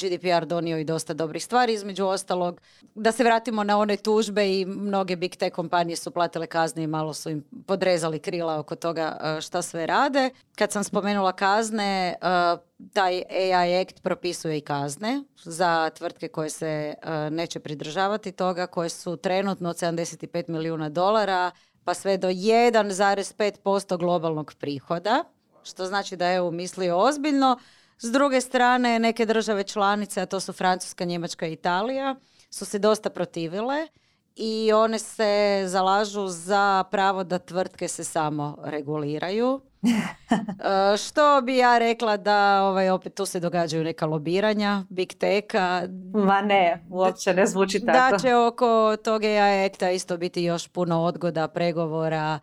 GDPR 0.00 0.46
donio 0.46 0.78
i 0.78 0.84
dosta 0.84 1.14
dobrih 1.14 1.44
stvari, 1.44 1.72
između 1.72 2.06
ostalog. 2.06 2.60
Da 2.94 3.12
se 3.12 3.24
vratimo 3.24 3.64
na 3.64 3.78
one 3.78 3.96
tužbe 3.96 4.60
i 4.60 4.66
mnoge 4.66 5.16
big 5.16 5.36
tech 5.36 5.54
kompanije 5.54 5.96
su 5.96 6.10
platile 6.10 6.46
kazne 6.46 6.82
i 6.82 6.86
malo 6.86 7.14
su 7.14 7.30
im 7.30 7.44
podrezali 7.66 8.18
krila 8.18 8.58
oko 8.58 8.76
toga 8.76 9.18
uh, 9.20 9.40
šta 9.40 9.62
sve 9.62 9.86
rade. 9.86 10.30
Kad 10.54 10.72
sam 10.72 10.84
spomenula 10.84 11.32
kazne, 11.32 12.14
uh, 12.22 12.60
taj 12.92 13.22
AI 13.30 13.80
Act 13.80 14.02
propisuje 14.02 14.58
i 14.58 14.60
kazne 14.60 15.22
za 15.44 15.90
tvrtke 15.90 16.28
koje 16.28 16.50
se 16.50 16.94
uh, 17.02 17.32
neće 17.32 17.60
pridržavati 17.60 18.32
toga, 18.32 18.66
koje 18.66 18.88
su 18.88 19.16
trenutno 19.16 19.70
od 19.70 19.76
75 19.76 20.48
milijuna 20.48 20.88
dolara 20.88 21.50
pa 21.84 21.94
sve 21.94 22.16
do 22.16 22.28
1,5% 22.28 23.98
globalnog 23.98 24.54
prihoda, 24.58 25.24
što 25.62 25.86
znači 25.86 26.16
da 26.16 26.28
je 26.28 26.36
EU 26.36 26.50
mislio 26.50 26.98
ozbiljno. 26.98 27.58
S 27.98 28.12
druge 28.12 28.40
strane, 28.40 28.98
neke 28.98 29.26
države 29.26 29.64
članice, 29.64 30.20
a 30.20 30.26
to 30.26 30.40
su 30.40 30.52
Francuska, 30.52 31.04
Njemačka 31.04 31.46
i 31.46 31.52
Italija, 31.52 32.14
su 32.50 32.64
se 32.64 32.78
dosta 32.78 33.10
protivile 33.10 33.88
i 34.36 34.72
one 34.72 34.98
se 34.98 35.62
zalažu 35.66 36.26
za 36.28 36.84
pravo 36.90 37.24
da 37.24 37.38
tvrtke 37.38 37.88
se 37.88 38.04
samo 38.04 38.56
reguliraju. 38.64 39.60
E, 40.32 40.96
što 40.96 41.40
bi 41.40 41.56
ja 41.56 41.78
rekla 41.78 42.16
da 42.16 42.62
ovaj, 42.62 42.90
opet 42.90 43.14
tu 43.14 43.26
se 43.26 43.40
događaju 43.40 43.84
neka 43.84 44.06
lobiranja, 44.06 44.84
big 44.90 45.12
teka, 45.14 45.82
Ma 46.14 46.42
ne, 46.42 46.86
uopće 46.90 47.34
ne 47.34 47.46
zvuči 47.46 47.80
tako. 47.86 48.12
da 48.12 48.18
će 48.18 48.34
oko 48.34 48.96
tog 49.04 49.24
AI 49.24 49.64
akta 49.66 49.90
isto 49.90 50.16
biti 50.16 50.42
još 50.42 50.68
puno 50.68 51.02
odgoda, 51.02 51.48
pregovora 51.48 52.38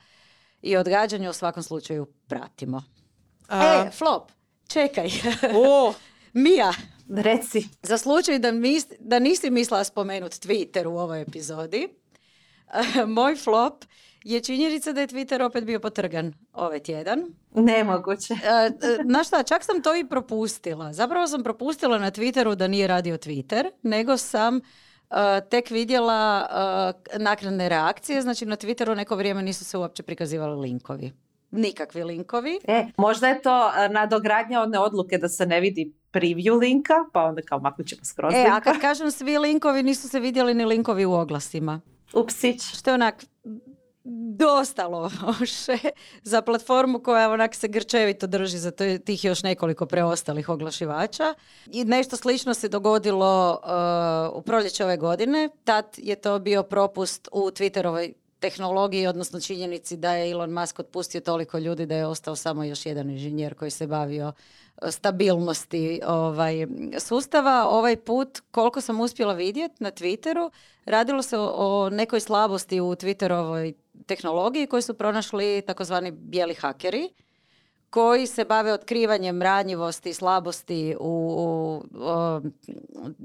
i 0.61 0.77
odgađanja. 0.77 1.29
U 1.29 1.33
svakom 1.33 1.63
slučaju 1.63 2.05
pratimo. 2.27 2.83
A, 3.47 3.85
E, 3.87 3.91
flop, 3.91 4.31
čekaj. 4.67 5.09
o, 5.55 5.93
Mija, 6.33 6.73
Reci. 7.11 7.63
za 7.83 7.97
slučaj 7.97 8.39
da, 8.39 8.51
mis- 8.51 8.87
da 8.99 9.19
nisi 9.19 9.49
mislila 9.49 9.83
spomenut 9.83 10.31
Twitter 10.31 10.87
u 10.87 10.97
ovoj 10.97 11.21
epizodi, 11.21 11.87
moj 13.07 13.35
flop 13.35 13.85
je 14.23 14.39
činjenica 14.41 14.91
da 14.91 15.01
je 15.01 15.07
Twitter 15.07 15.41
opet 15.41 15.63
bio 15.63 15.79
potrgan 15.79 16.33
ovaj 16.53 16.79
tjedan. 16.79 17.23
Nemoguće. 17.51 18.33
E, 18.33 18.37
e, 18.37 18.97
Znaš 19.03 19.27
šta, 19.27 19.43
čak 19.43 19.63
sam 19.63 19.81
to 19.81 19.95
i 19.95 20.05
propustila. 20.05 20.93
Zapravo 20.93 21.27
sam 21.27 21.43
propustila 21.43 21.97
na 21.97 22.11
Twitteru 22.11 22.55
da 22.55 22.67
nije 22.67 22.87
radio 22.87 23.17
Twitter, 23.17 23.69
nego 23.83 24.17
sam 24.17 24.57
e, 24.57 24.61
tek 25.41 25.69
vidjela 25.69 26.47
e, 27.13 27.19
naknadne 27.19 27.69
reakcije. 27.69 28.21
Znači 28.21 28.45
na 28.45 28.55
Twitteru 28.57 28.95
neko 28.95 29.15
vrijeme 29.15 29.41
nisu 29.41 29.65
se 29.65 29.77
uopće 29.77 30.03
prikazivali 30.03 30.61
linkovi. 30.61 31.11
Nikakvi 31.51 32.03
linkovi. 32.03 32.59
E, 32.67 32.85
možda 32.97 33.27
je 33.27 33.41
to 33.41 33.71
e, 33.77 33.89
nadogradnja 33.89 34.61
one 34.61 34.79
odluke 34.79 35.17
da 35.17 35.29
se 35.29 35.45
ne 35.45 35.59
vidi 35.59 35.93
preview 36.13 36.59
linka, 36.59 36.93
pa 37.13 37.23
onda 37.23 37.41
kao 37.41 37.59
maknut 37.59 37.87
ćemo 37.87 38.01
skroz 38.03 38.33
E, 38.33 38.37
a 38.37 38.43
linka. 38.43 38.61
kad 38.61 38.81
kažem 38.81 39.11
svi 39.11 39.37
linkovi, 39.37 39.83
nisu 39.83 40.09
se 40.09 40.19
vidjeli 40.19 40.53
ni 40.53 40.65
linkovi 40.65 41.05
u 41.05 41.13
oglasima. 41.13 41.81
Upsić. 42.13 42.61
Što 42.77 42.89
je 42.89 42.93
onak 42.93 43.25
dosta 44.37 44.87
loše 44.87 45.77
za 46.23 46.41
platformu 46.41 46.99
koja 46.99 47.31
onak 47.31 47.55
se 47.55 47.67
grčevito 47.67 48.27
drži 48.27 48.57
za 48.57 48.71
tih 49.05 49.25
još 49.25 49.43
nekoliko 49.43 49.85
preostalih 49.85 50.49
oglašivača. 50.49 51.33
I 51.71 51.85
nešto 51.85 52.17
slično 52.17 52.53
se 52.53 52.69
dogodilo 52.69 53.61
uh, 54.31 54.37
u 54.37 54.41
proljeće 54.41 54.83
ove 54.83 54.97
godine. 54.97 55.49
Tad 55.63 55.85
je 55.97 56.15
to 56.15 56.39
bio 56.39 56.63
propust 56.63 57.27
u 57.31 57.39
Twitterovoj 57.39 58.13
tehnologiji, 58.49 59.07
odnosno 59.07 59.39
činjenici 59.39 59.97
da 59.97 60.13
je 60.13 60.31
Elon 60.31 60.53
Musk 60.53 60.79
otpustio 60.79 61.21
toliko 61.21 61.57
ljudi 61.57 61.85
da 61.85 61.95
je 61.95 62.05
ostao 62.05 62.35
samo 62.35 62.63
još 62.63 62.85
jedan 62.85 63.09
inženjer 63.09 63.55
koji 63.55 63.71
se 63.71 63.87
bavio 63.87 64.27
uh, 64.27 64.33
stabilnosti 64.89 66.01
ovaj, 66.07 66.67
sustava. 66.99 67.67
Ovaj 67.69 67.95
put, 67.95 68.39
koliko 68.51 68.81
sam 68.81 68.99
uspjela 68.99 69.33
vidjeti 69.33 69.83
na 69.83 69.91
Twitteru, 69.91 70.49
radilo 70.85 71.21
se 71.21 71.37
o, 71.37 71.45
o 71.55 71.89
nekoj 71.89 72.19
slabosti 72.19 72.81
u 72.81 72.95
Twitterovoj 72.95 73.73
tehnologiji 74.05 74.67
koju 74.67 74.81
su 74.81 74.93
pronašli 74.93 75.63
takozvani 75.67 76.11
bijeli 76.11 76.53
hakeri 76.53 77.09
koji 77.89 78.27
se 78.27 78.45
bave 78.45 78.73
otkrivanjem 78.73 79.41
ranjivosti 79.41 80.09
i 80.09 80.13
slabosti 80.13 80.95
u, 80.99 81.05
u, 81.09 81.83
o, 82.01 82.41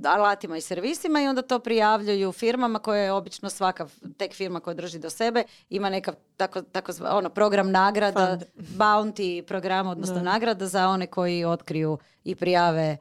alatima 0.05 0.57
i 0.57 0.61
servisima 0.61 1.21
i 1.23 1.27
onda 1.29 1.43
to 1.43 1.59
prijavljuju 1.59 2.33
firmama 2.33 2.79
koje 2.79 3.05
je 3.05 3.13
obično 3.13 3.51
svaka 3.51 3.87
tek 4.19 4.35
firma 4.35 4.61
koja 4.61 4.75
drži 4.75 4.99
do 4.99 5.11
sebe 5.11 5.45
ima 5.71 5.91
nekav 5.91 6.15
tako, 6.37 6.63
tako 6.63 6.93
zva- 6.93 7.17
ono, 7.17 7.31
program 7.31 7.71
nagrada, 7.71 8.27
Fund. 8.27 8.43
bounty 8.79 9.43
program, 9.43 9.87
odnosno 9.87 10.21
nagrada 10.21 10.67
za 10.67 10.89
one 10.89 11.07
koji 11.07 11.45
otkriju 11.45 11.99
i 12.25 12.35
prijave 12.35 12.97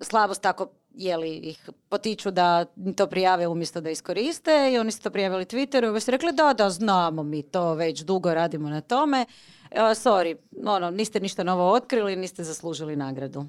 slabost 0.00 0.42
tako 0.42 0.66
je 0.94 1.16
li 1.16 1.36
ih 1.36 1.70
potiču 1.88 2.30
da 2.30 2.64
to 2.96 3.06
prijave 3.06 3.46
umjesto 3.46 3.80
da 3.80 3.90
iskoriste 3.90 4.72
i 4.72 4.78
oni 4.78 4.92
su 4.92 5.02
to 5.02 5.10
prijavili 5.10 5.44
Twitteru 5.44 5.96
i 5.96 6.00
su 6.00 6.10
rekli 6.10 6.32
da, 6.32 6.52
da, 6.52 6.70
znamo 6.70 7.22
mi 7.22 7.42
to, 7.42 7.74
već 7.74 8.00
dugo 8.00 8.34
radimo 8.34 8.68
na 8.68 8.80
tome. 8.80 9.26
E, 9.70 9.76
sorry, 9.80 10.36
ono, 10.64 10.90
niste 10.90 11.20
ništa 11.20 11.42
novo 11.42 11.72
otkrili, 11.72 12.16
niste 12.16 12.44
zaslužili 12.44 12.96
nagradu. 12.96 13.46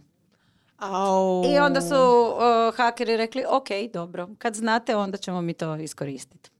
Au. 0.78 1.44
I 1.46 1.60
onda 1.60 1.82
su 1.82 1.96
uh, 1.96 2.76
hakeri 2.76 3.18
rekli, 3.18 3.44
ok, 3.50 3.68
dobro, 3.94 4.30
kad 4.38 4.56
znate, 4.56 4.96
onda 4.96 5.18
ćemo 5.18 5.42
mi 5.42 5.54
to 5.54 5.76
iskoristiti. 5.76 6.53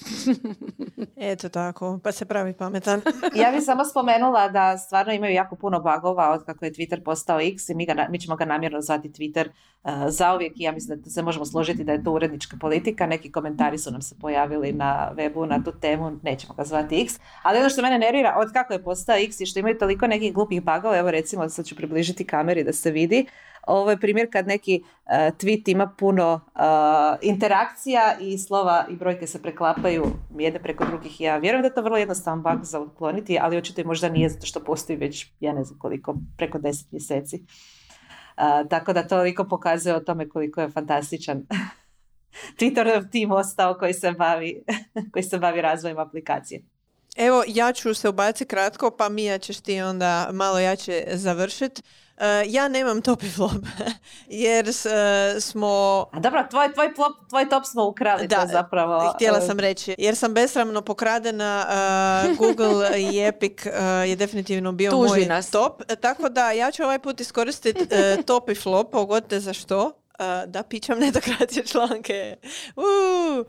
Eto 1.16 1.48
tako, 1.48 1.98
pa 2.02 2.12
se 2.12 2.24
pravi 2.24 2.52
pametan. 2.52 3.00
Ja 3.42 3.50
bih 3.50 3.62
samo 3.64 3.84
spomenula 3.84 4.48
da 4.48 4.78
stvarno 4.78 5.12
imaju 5.12 5.34
jako 5.34 5.56
puno 5.56 5.80
bagova 5.80 6.30
od 6.30 6.44
kako 6.44 6.64
je 6.64 6.72
Twitter 6.72 7.04
postao 7.04 7.40
X 7.40 7.68
i 7.68 7.74
mi, 7.74 7.86
ga, 7.86 8.06
mi 8.10 8.20
ćemo 8.20 8.36
ga 8.36 8.44
namjerno 8.44 8.80
zvati 8.80 9.08
Twitter 9.08 9.48
uh, 9.84 9.90
zauvijek 10.08 10.52
i 10.56 10.62
ja 10.62 10.72
mislim 10.72 11.00
da 11.00 11.10
se 11.10 11.22
možemo 11.22 11.44
složiti 11.44 11.84
da 11.84 11.92
je 11.92 12.04
to 12.04 12.12
urednička 12.12 12.56
politika. 12.60 13.06
Neki 13.06 13.32
komentari 13.32 13.78
su 13.78 13.90
nam 13.90 14.02
se 14.02 14.14
pojavili 14.20 14.72
na 14.72 15.12
webu 15.16 15.46
na 15.46 15.64
tu 15.64 15.72
temu, 15.72 16.18
nećemo 16.22 16.54
ga 16.54 16.64
zvati 16.64 17.00
X. 17.00 17.20
Ali 17.42 17.58
ono 17.58 17.68
što 17.68 17.82
mene 17.82 17.98
nervira, 17.98 18.34
od 18.38 18.52
kako 18.52 18.72
je 18.72 18.84
postao 18.84 19.16
X 19.16 19.40
i 19.40 19.46
što 19.46 19.58
imaju 19.58 19.78
toliko 19.78 20.06
nekih 20.06 20.34
glupih 20.34 20.62
bagova, 20.62 20.98
evo 20.98 21.10
recimo 21.10 21.48
sad 21.48 21.66
ću 21.66 21.76
približiti 21.76 22.26
kameri 22.26 22.64
da 22.64 22.72
se 22.72 22.90
vidi. 22.90 23.26
Ovo 23.66 23.90
je 23.90 24.00
primjer 24.00 24.28
kad 24.32 24.46
neki 24.46 24.82
uh, 24.82 25.12
tweet 25.12 25.70
ima 25.70 25.94
puno 25.98 26.34
uh, 26.34 27.18
interakcija 27.22 28.16
i 28.20 28.38
slova 28.38 28.86
i 28.90 28.96
brojke 28.96 29.26
se 29.26 29.42
preklapaju 29.42 30.04
jedne 30.38 30.62
preko 30.62 30.84
drugih. 30.84 31.20
Ja 31.20 31.36
vjerujem 31.38 31.62
da 31.62 31.68
je 31.68 31.74
to 31.74 31.82
vrlo 31.82 31.96
jednostavan 31.96 32.42
bug 32.42 32.64
za 32.64 32.80
ukloniti, 32.80 33.38
ali 33.40 33.56
očito 33.56 33.80
i 33.80 33.84
možda 33.84 34.08
nije 34.08 34.28
zato 34.28 34.46
što 34.46 34.60
postoji 34.60 34.96
već, 34.98 35.32
ja 35.40 35.52
ne 35.52 35.64
znam 35.64 35.78
koliko, 35.78 36.14
preko 36.36 36.58
10 36.58 36.86
mjeseci. 36.90 37.36
Uh, 37.36 38.68
tako 38.68 38.92
da 38.92 39.02
to 39.02 39.08
toliko 39.08 39.44
pokazuje 39.44 39.96
o 39.96 40.00
tome 40.00 40.28
koliko 40.28 40.60
je 40.60 40.70
fantastičan 40.70 41.42
Twitterov 42.58 43.10
tim 43.10 43.32
ostao 43.32 43.74
koji 43.78 43.94
se 43.94 44.12
bavi, 44.12 44.64
koji 45.12 45.22
se 45.22 45.38
bavi 45.38 45.60
razvojem 45.60 45.98
aplikacije. 45.98 46.62
Evo, 47.16 47.44
ja 47.46 47.72
ću 47.72 47.94
se 47.94 48.08
ubaciti 48.08 48.48
kratko, 48.48 48.90
pa 48.98 49.08
Mija 49.08 49.38
ćeš 49.38 49.60
ti 49.60 49.80
onda 49.80 50.28
malo 50.32 50.58
jače 50.58 51.04
završit. 51.12 51.82
E, 52.22 52.44
ja 52.46 52.68
nemam 52.68 53.02
top 53.02 53.22
i 53.22 53.30
flop, 53.30 53.52
jer 54.44 54.68
e, 54.68 55.40
smo... 55.40 56.06
A 56.12 56.20
dobro, 56.20 56.44
tvoj, 56.50 56.72
tvoj, 56.72 56.94
plop, 56.94 57.12
tvoj 57.28 57.48
top 57.48 57.64
smo 57.64 57.84
ukrali, 57.84 58.26
Da, 58.26 58.40
to 58.40 58.46
zapravo. 58.52 59.12
Htjela 59.14 59.38
uh, 59.38 59.46
sam 59.46 59.60
reći, 59.60 59.94
jer 59.98 60.16
sam 60.16 60.34
besramno 60.34 60.82
pokradena, 60.82 61.66
e, 62.30 62.34
Google 62.34 63.00
i 63.00 63.20
Epic 63.28 63.66
e, 63.66 63.70
je 64.08 64.16
definitivno 64.16 64.72
bio 64.72 64.90
Tuži 64.90 65.08
moj 65.08 65.26
nas. 65.26 65.50
top, 65.50 65.82
e, 65.88 65.96
tako 65.96 66.28
da 66.28 66.52
ja 66.52 66.70
ću 66.70 66.82
ovaj 66.82 66.98
put 66.98 67.20
iskoristiti 67.20 67.86
e, 67.90 68.22
top 68.26 68.48
i 68.48 68.54
flop, 68.54 68.92
pogodite 68.92 69.40
za 69.40 69.52
što, 69.52 69.92
E, 70.18 70.46
da 70.46 70.62
pičam 70.62 70.98
netokracije 70.98 71.66
članke. 71.72 72.36
Uuu. 72.76 73.44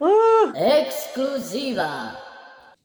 Ekskluziva. 0.55 2.11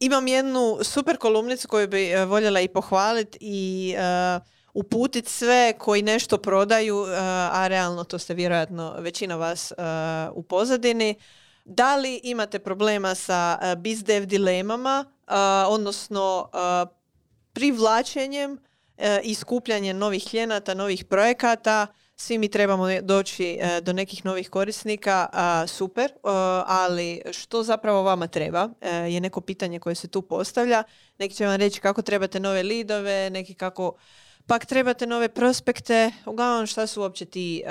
Imam 0.01 0.27
jednu 0.27 0.79
super 0.83 1.17
kolumnicu 1.17 1.69
koju 1.69 1.89
bi 1.89 2.11
e, 2.11 2.25
voljela 2.25 2.61
i 2.61 2.69
pohvaliti 2.69 3.39
i 3.41 3.95
uh, 3.97 4.43
uputiti 4.75 5.31
sve 5.31 5.73
koji 5.79 6.03
nešto 6.03 6.39
prodaju, 6.39 7.07
e, 7.07 7.17
a 7.53 7.67
realno 7.69 8.05
to 8.05 8.19
ste 8.19 8.35
vjerojatno 8.35 8.95
većina 8.99 9.37
vas 9.37 9.73
e, 9.73 9.75
u 10.33 10.43
pozadini. 10.43 11.15
Da 11.71 11.97
li 11.97 12.21
imate 12.23 12.59
problema 12.59 13.15
sa 13.15 13.59
uh, 13.63 13.83
bizdev 13.83 14.27
dilemama, 14.27 15.05
odnosno 15.69 16.49
privlačenjem 17.53 18.59
i 19.23 19.35
skupljanjem 19.35 19.99
novih 19.99 20.25
klijenata, 20.31 20.75
novih 20.75 21.05
projekata, 21.05 21.87
svi 22.17 22.39
mi 22.39 22.49
trebamo 22.49 23.01
doći 23.03 23.59
do 23.83 23.93
nekih 23.93 24.25
novih 24.25 24.51
korisnika, 24.51 25.29
super, 25.67 26.13
ali 26.67 27.23
što 27.33 27.63
zapravo 27.63 28.03
vama 28.03 28.27
treba 28.27 28.69
je 29.09 29.21
neko 29.21 29.41
pitanje 29.41 29.79
koje 29.79 29.95
se 29.95 30.09
tu 30.09 30.23
postavlja. 30.23 30.83
Neki 31.19 31.35
će 31.35 31.47
vam 31.47 31.57
reći 31.57 31.81
kako 31.81 32.03
trebate 32.03 32.41
nove 32.41 32.63
lidove, 32.63 33.31
neki 33.31 33.55
kako 33.55 33.93
pak 34.49 34.67
trebate 34.67 35.07
nove 35.07 35.29
prospekte, 35.29 36.11
uglavnom 36.27 36.67
šta 36.67 36.87
su 36.87 37.01
uopće 37.01 37.25
ti 37.25 37.63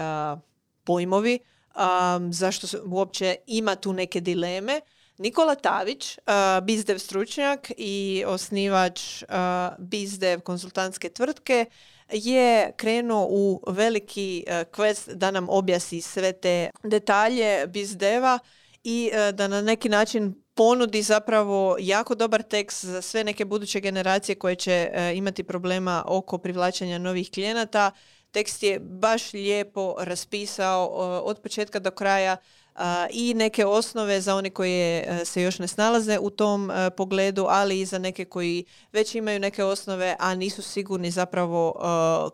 pojmovi, 0.83 1.39
a, 1.75 2.19
zašto 2.31 2.67
se 2.67 2.79
uopće 2.85 3.35
ima 3.47 3.75
tu 3.75 3.93
neke 3.93 4.21
dileme. 4.21 4.81
Nikola 5.17 5.55
Tavić, 5.55 6.17
bizdev 6.63 6.97
stručnjak 6.97 7.71
i 7.77 8.23
osnivač 8.27 9.23
a, 9.29 9.75
bizdev 9.79 10.39
konzultantske 10.41 11.09
tvrtke, 11.09 11.65
je 12.11 12.71
krenuo 12.77 13.27
u 13.29 13.63
veliki 13.67 14.45
quest 14.47 15.13
da 15.13 15.31
nam 15.31 15.49
objasni 15.49 16.01
sve 16.01 16.33
te 16.33 16.69
detalje 16.83 17.67
bizdeva 17.67 18.39
i 18.83 19.11
da 19.33 19.47
na 19.47 19.61
neki 19.61 19.89
način 19.89 20.46
ponudi 20.57 21.01
zapravo 21.01 21.75
jako 21.79 22.15
dobar 22.15 22.43
tekst 22.43 22.85
za 22.85 23.01
sve 23.01 23.23
neke 23.23 23.45
buduće 23.45 23.79
generacije 23.79 24.35
koje 24.35 24.55
će 24.55 24.89
e, 24.93 25.13
imati 25.15 25.43
problema 25.43 26.03
oko 26.07 26.37
privlačenja 26.37 26.97
novih 26.97 27.31
klijenata. 27.31 27.91
Tekst 28.31 28.63
je 28.63 28.79
baš 28.79 29.33
lijepo 29.33 29.95
raspisao 29.99 30.85
e, 30.85 31.01
od 31.23 31.41
početka 31.41 31.79
do 31.79 31.91
kraja 31.91 32.37
a, 32.75 33.07
i 33.09 33.33
neke 33.33 33.65
osnove 33.65 34.21
za 34.21 34.35
one 34.35 34.49
koje 34.49 35.05
e, 35.07 35.25
se 35.25 35.41
još 35.41 35.59
ne 35.59 35.67
snalaze 35.67 36.19
u 36.19 36.29
tom 36.29 36.71
e, 36.71 36.89
pogledu, 36.89 37.45
ali 37.49 37.79
i 37.79 37.85
za 37.85 37.97
neke 37.97 38.25
koji 38.25 38.65
već 38.91 39.15
imaju 39.15 39.39
neke 39.39 39.63
osnove, 39.63 40.15
a 40.19 40.35
nisu 40.35 40.61
sigurni 40.61 41.11
zapravo 41.11 41.75
e, 41.75 41.81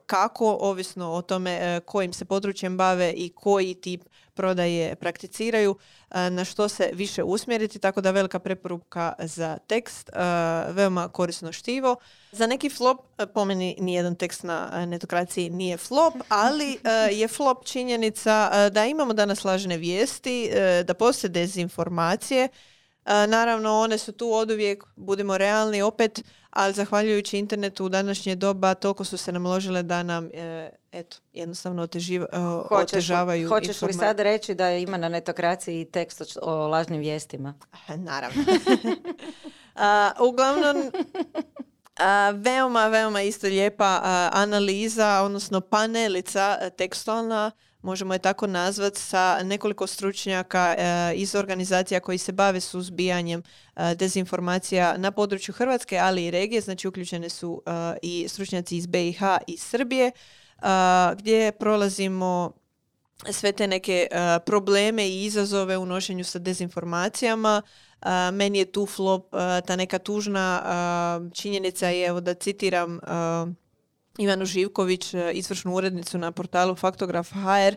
kako, 0.05 0.57
ovisno 0.59 1.11
o 1.11 1.21
tome 1.21 1.51
e, 1.51 1.79
kojim 1.79 2.13
se 2.13 2.25
područjem 2.25 2.77
bave 2.77 3.11
i 3.11 3.29
koji 3.35 3.73
tip 3.73 4.01
prodaje 4.33 4.95
prakticiraju, 4.95 5.75
e, 6.11 6.29
na 6.29 6.45
što 6.45 6.69
se 6.69 6.89
više 6.93 7.23
usmjeriti, 7.23 7.79
tako 7.79 8.01
da 8.01 8.11
velika 8.11 8.39
preporuka 8.39 9.13
za 9.19 9.57
tekst, 9.67 10.09
e, 10.09 10.13
veoma 10.71 11.07
korisno 11.07 11.51
štivo. 11.51 11.95
Za 12.31 12.47
neki 12.47 12.69
flop, 12.69 12.99
e, 13.17 13.25
po 13.25 13.45
meni 13.45 13.75
nijedan 13.79 14.15
tekst 14.15 14.43
na 14.43 14.85
netokraciji 14.85 15.49
nije 15.49 15.77
flop, 15.77 16.13
ali 16.29 16.77
je 17.11 17.27
flop 17.27 17.65
činjenica 17.65 18.69
da 18.69 18.85
imamo 18.85 19.13
danas 19.13 19.43
lažne 19.43 19.77
vijesti, 19.77 20.51
da 20.85 20.93
postoje 20.93 21.31
dezinformacije, 21.31 22.49
Naravno, 23.05 23.79
one 23.79 23.97
su 23.97 24.11
tu 24.11 24.33
oduvijek, 24.33 24.83
budimo 24.95 25.37
realni 25.37 25.81
opet, 25.81 26.23
ali 26.49 26.73
zahvaljujući 26.73 27.37
internetu 27.37 27.85
u 27.85 27.89
današnje 27.89 28.35
doba 28.35 28.73
toliko 28.73 29.03
su 29.03 29.17
se 29.17 29.31
namložile 29.31 29.83
da 29.83 30.03
nam, 30.03 30.29
e, 30.33 30.69
eto, 30.91 31.17
jednostavno 31.33 31.81
oteživa, 31.81 32.27
e, 32.31 32.37
Hoćeš, 32.67 32.93
otežavaju 32.93 33.49
hoćeš 33.49 33.81
li 33.81 33.93
sad 33.93 34.19
reći 34.19 34.55
da 34.55 34.71
ima 34.71 34.97
na 34.97 35.09
netokraciji 35.09 35.85
tekst 35.85 36.37
o, 36.41 36.67
lažnim 36.67 36.99
vijestima? 36.99 37.53
Naravno. 37.97 38.43
A, 39.75 40.11
uglavnom, 40.19 40.91
a, 41.99 42.33
veoma, 42.35 42.87
veoma 42.87 43.21
isto 43.21 43.47
lijepa 43.47 43.99
a, 44.03 44.29
analiza, 44.33 45.21
odnosno 45.21 45.61
panelica 45.61 46.57
a, 46.61 46.69
tekstualna, 46.69 47.51
možemo 47.83 48.13
je 48.13 48.19
tako 48.19 48.47
nazvat, 48.47 48.97
sa 48.97 49.43
nekoliko 49.43 49.87
stručnjaka 49.87 50.75
e, 50.77 51.13
iz 51.15 51.35
organizacija 51.35 51.99
koji 51.99 52.17
se 52.17 52.31
bave 52.31 52.59
suzbijanjem 52.59 53.43
e, 53.75 53.95
dezinformacija 53.95 54.97
na 54.97 55.11
području 55.11 55.53
Hrvatske, 55.53 55.97
ali 55.97 56.25
i 56.25 56.31
regije, 56.31 56.61
znači 56.61 56.87
uključene 56.87 57.29
su 57.29 57.61
e, 57.65 57.71
i 58.01 58.25
stručnjaci 58.27 58.77
iz 58.77 58.87
BiH 58.87 59.21
i 59.47 59.57
Srbije. 59.57 60.11
gdje 61.15 61.51
prolazimo 61.51 62.51
sve 63.31 63.51
te 63.51 63.67
neke 63.67 64.07
probleme 64.45 65.09
i 65.09 65.25
izazove 65.25 65.77
u 65.77 65.85
nošenju 65.85 66.23
sa 66.23 66.39
dezinformacijama. 66.39 67.61
Meni 68.33 68.59
je 68.59 68.71
tu 68.71 68.85
flop 68.85 69.31
ta 69.65 69.75
neka 69.75 69.99
tužna 69.99 70.63
činjenica 71.33 71.87
je, 71.87 72.07
evo 72.07 72.21
da 72.21 72.33
citiram 72.33 72.99
Ivanu 74.17 74.45
Živković, 74.45 75.13
a, 75.13 75.31
izvršnu 75.31 75.75
urednicu 75.75 76.17
na 76.17 76.31
portalu 76.31 76.75
Faktograf 76.75 77.31
HR, 77.31 77.75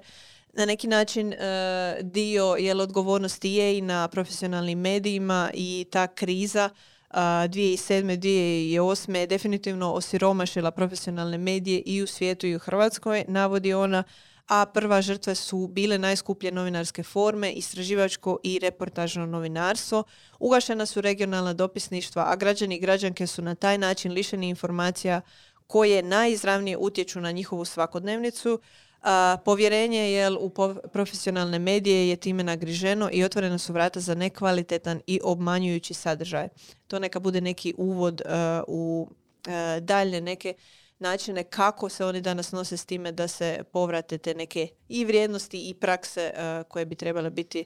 na 0.52 0.64
neki 0.64 0.88
način 0.88 1.32
e, 1.32 1.98
dio 2.02 2.56
jel, 2.58 2.80
odgovornosti 2.80 3.50
je 3.50 3.78
i 3.78 3.80
na 3.80 4.08
profesionalnim 4.08 4.78
medijima 4.78 5.50
i 5.54 5.86
ta 5.90 6.06
kriza 6.06 6.70
a, 7.10 7.20
2007. 7.48 8.18
2008. 8.18 9.16
je 9.16 9.26
definitivno 9.26 9.92
osiromašila 9.92 10.70
profesionalne 10.70 11.38
medije 11.38 11.82
i 11.86 12.02
u 12.02 12.06
svijetu 12.06 12.46
i 12.46 12.56
u 12.56 12.58
Hrvatskoj, 12.58 13.24
navodi 13.28 13.74
ona, 13.74 14.04
a 14.48 14.66
prva 14.66 15.02
žrtve 15.02 15.34
su 15.34 15.66
bile 15.66 15.98
najskuplje 15.98 16.52
novinarske 16.52 17.02
forme, 17.02 17.52
istraživačko 17.52 18.38
i 18.42 18.58
reportažno 18.58 19.26
novinarstvo. 19.26 20.04
Ugašena 20.38 20.86
su 20.86 21.00
regionalna 21.00 21.52
dopisništva, 21.52 22.24
a 22.26 22.36
građani 22.36 22.76
i 22.76 22.80
građanke 22.80 23.26
su 23.26 23.42
na 23.42 23.54
taj 23.54 23.78
način 23.78 24.12
lišeni 24.12 24.48
informacija 24.48 25.20
koje 25.66 26.02
najizravnije 26.02 26.76
utječu 26.76 27.20
na 27.20 27.30
njihovu 27.30 27.64
svakodnevnicu. 27.64 28.60
A, 29.02 29.36
povjerenje 29.44 30.12
jel, 30.12 30.36
u 30.40 30.52
profesionalne 30.92 31.58
medije 31.58 32.08
je 32.08 32.16
time 32.16 32.44
nagriženo 32.44 33.10
i 33.12 33.24
otvorena 33.24 33.58
su 33.58 33.72
vrata 33.72 34.00
za 34.00 34.14
nekvalitetan 34.14 35.00
i 35.06 35.20
obmanjujući 35.24 35.94
sadržaj. 35.94 36.48
To 36.86 36.98
neka 36.98 37.20
bude 37.20 37.40
neki 37.40 37.74
uvod 37.76 38.22
uh, 38.24 38.30
u 38.66 39.08
uh, 39.10 39.52
dalje 39.82 40.20
neke 40.20 40.54
načine 40.98 41.44
kako 41.44 41.88
se 41.88 42.04
oni 42.04 42.20
danas 42.20 42.52
nose 42.52 42.76
s 42.76 42.84
time 42.84 43.12
da 43.12 43.28
se 43.28 43.62
povrate 43.72 44.18
te 44.18 44.34
neke 44.34 44.68
i 44.88 45.04
vrijednosti 45.04 45.68
i 45.68 45.74
prakse 45.74 46.32
koje 46.68 46.86
bi 46.86 46.94
trebale 46.94 47.30
biti 47.30 47.64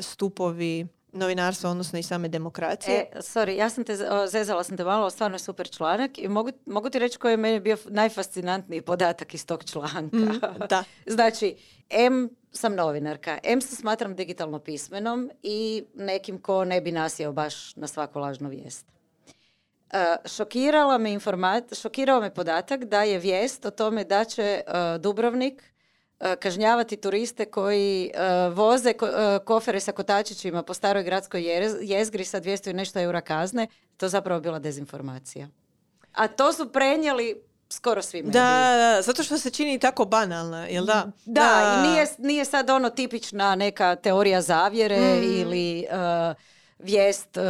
stupovi 0.00 0.86
novinarstva, 1.14 1.70
odnosno 1.70 1.98
i 1.98 2.02
same 2.02 2.28
demokracije. 2.28 3.10
E, 3.12 3.18
sorry, 3.18 3.50
ja 3.50 3.70
sam 3.70 3.84
te, 3.84 3.96
zezala 4.26 4.64
sam 4.64 4.76
te 4.76 4.84
malo, 4.84 5.10
stvarno 5.10 5.34
je 5.34 5.38
super 5.38 5.70
članak 5.70 6.18
i 6.18 6.28
mogu, 6.28 6.50
mogu 6.66 6.90
ti 6.90 6.98
reći 6.98 7.18
koji 7.18 7.32
je 7.32 7.36
meni 7.36 7.60
bio 7.60 7.76
najfascinantniji 7.84 8.80
podatak 8.80 9.34
iz 9.34 9.46
tog 9.46 9.64
članka. 9.64 10.16
Mm, 10.16 10.40
da. 10.68 10.84
Znači, 11.06 11.56
M 11.90 12.30
sam 12.52 12.74
novinarka, 12.74 13.38
M 13.42 13.60
se 13.60 13.76
smatram 13.76 14.14
digitalno 14.14 14.58
pismenom 14.58 15.30
i 15.42 15.84
nekim 15.94 16.38
ko 16.38 16.64
ne 16.64 16.80
bi 16.80 16.92
nasjeo 16.92 17.32
baš 17.32 17.76
na 17.76 17.86
svaku 17.86 18.18
lažnu 18.18 18.48
vijest. 18.48 18.86
E, 19.92 20.16
šokirala 20.24 20.98
me 20.98 21.12
informat, 21.12 21.74
šokirao 21.74 22.20
me 22.20 22.34
podatak 22.34 22.84
da 22.84 23.02
je 23.02 23.18
vijest 23.18 23.66
o 23.66 23.70
tome 23.70 24.04
da 24.04 24.24
će 24.24 24.42
e, 24.42 24.62
Dubrovnik 24.98 25.73
kažnjavati 26.34 26.96
turiste 26.96 27.44
koji 27.44 28.10
e, 28.14 28.20
voze 28.48 28.90
e, 28.90 28.94
kofere 29.38 29.80
sa 29.80 29.92
kotačićima 29.92 30.62
po 30.62 30.74
staroj 30.74 31.02
gradskoj 31.02 31.40
jez- 31.42 31.78
jezgri 31.82 32.24
sa 32.24 32.40
200 32.40 32.70
i 32.70 32.74
nešto 32.74 33.00
eura 33.00 33.20
kazne, 33.20 33.66
to 33.96 34.08
zapravo 34.08 34.40
bila 34.40 34.58
dezinformacija. 34.58 35.48
A 36.12 36.28
to 36.28 36.52
su 36.52 36.68
prenijeli 36.68 37.42
skoro 37.70 38.02
svi 38.02 38.18
mediji. 38.18 38.32
Da, 38.32 38.48
da, 38.94 39.02
zato 39.02 39.22
što 39.22 39.38
se 39.38 39.50
čini 39.50 39.78
tako 39.78 40.04
banalna, 40.04 40.66
jel 40.66 40.84
da? 40.84 41.10
Da, 41.24 41.42
i 41.78 41.88
nije, 41.88 42.06
nije 42.18 42.44
sad 42.44 42.70
ono 42.70 42.90
tipična 42.90 43.54
neka 43.54 43.96
teorija 43.96 44.40
zavjere 44.42 44.98
Mm. 45.00 45.22
ili 45.32 45.80
e, 45.80 45.86
vijest 46.84 47.36
e, 47.36 47.40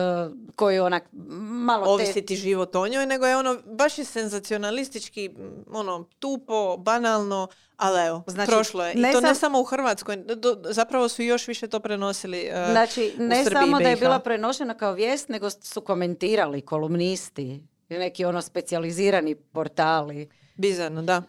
koju 0.57 0.85
onak 0.85 1.03
malo 1.13 1.85
te- 1.85 1.91
ovisi 1.91 2.23
ti 2.23 2.37
život 2.37 2.75
o 2.75 2.89
njoj, 2.89 3.07
nego 3.07 3.27
je 3.27 3.37
ono, 3.37 3.59
baš 3.67 3.99
je 3.99 4.05
senzacionalistički, 4.05 5.25
m, 5.29 5.43
ono, 5.69 6.09
tupo, 6.19 6.77
banalno, 6.77 7.49
ali 7.77 8.01
evo, 8.01 8.23
Znači, 8.27 8.51
prošlo 8.51 8.87
je. 8.87 8.93
I 8.93 8.97
ne 8.97 9.13
to 9.13 9.21
ne 9.21 9.27
sam- 9.27 9.35
samo 9.37 9.61
u 9.61 9.65
Hrvatskoj, 9.65 10.17
do- 10.17 10.63
zapravo 10.65 11.09
su 11.09 11.23
još 11.23 11.49
više 11.49 11.67
to 11.67 11.81
prenosili 11.81 12.49
uh, 12.49 12.71
Znači, 12.71 13.13
u 13.19 13.23
ne 13.23 13.37
Srbiji 13.37 13.51
i 13.59 13.63
samo 13.63 13.79
da 13.79 13.89
je 13.89 13.97
bila 13.97 14.19
prenošena 14.19 14.75
kao 14.75 14.93
vijest, 14.93 15.29
nego 15.29 15.51
su 15.51 15.81
komentirali 15.81 16.61
kolumnisti 16.61 17.61
i 17.89 17.95
neki 17.95 18.25
ono 18.25 18.43
specijalizirani 18.43 19.35
portali. 19.35 20.29
Bizarno, 20.55 21.03
da. 21.03 21.23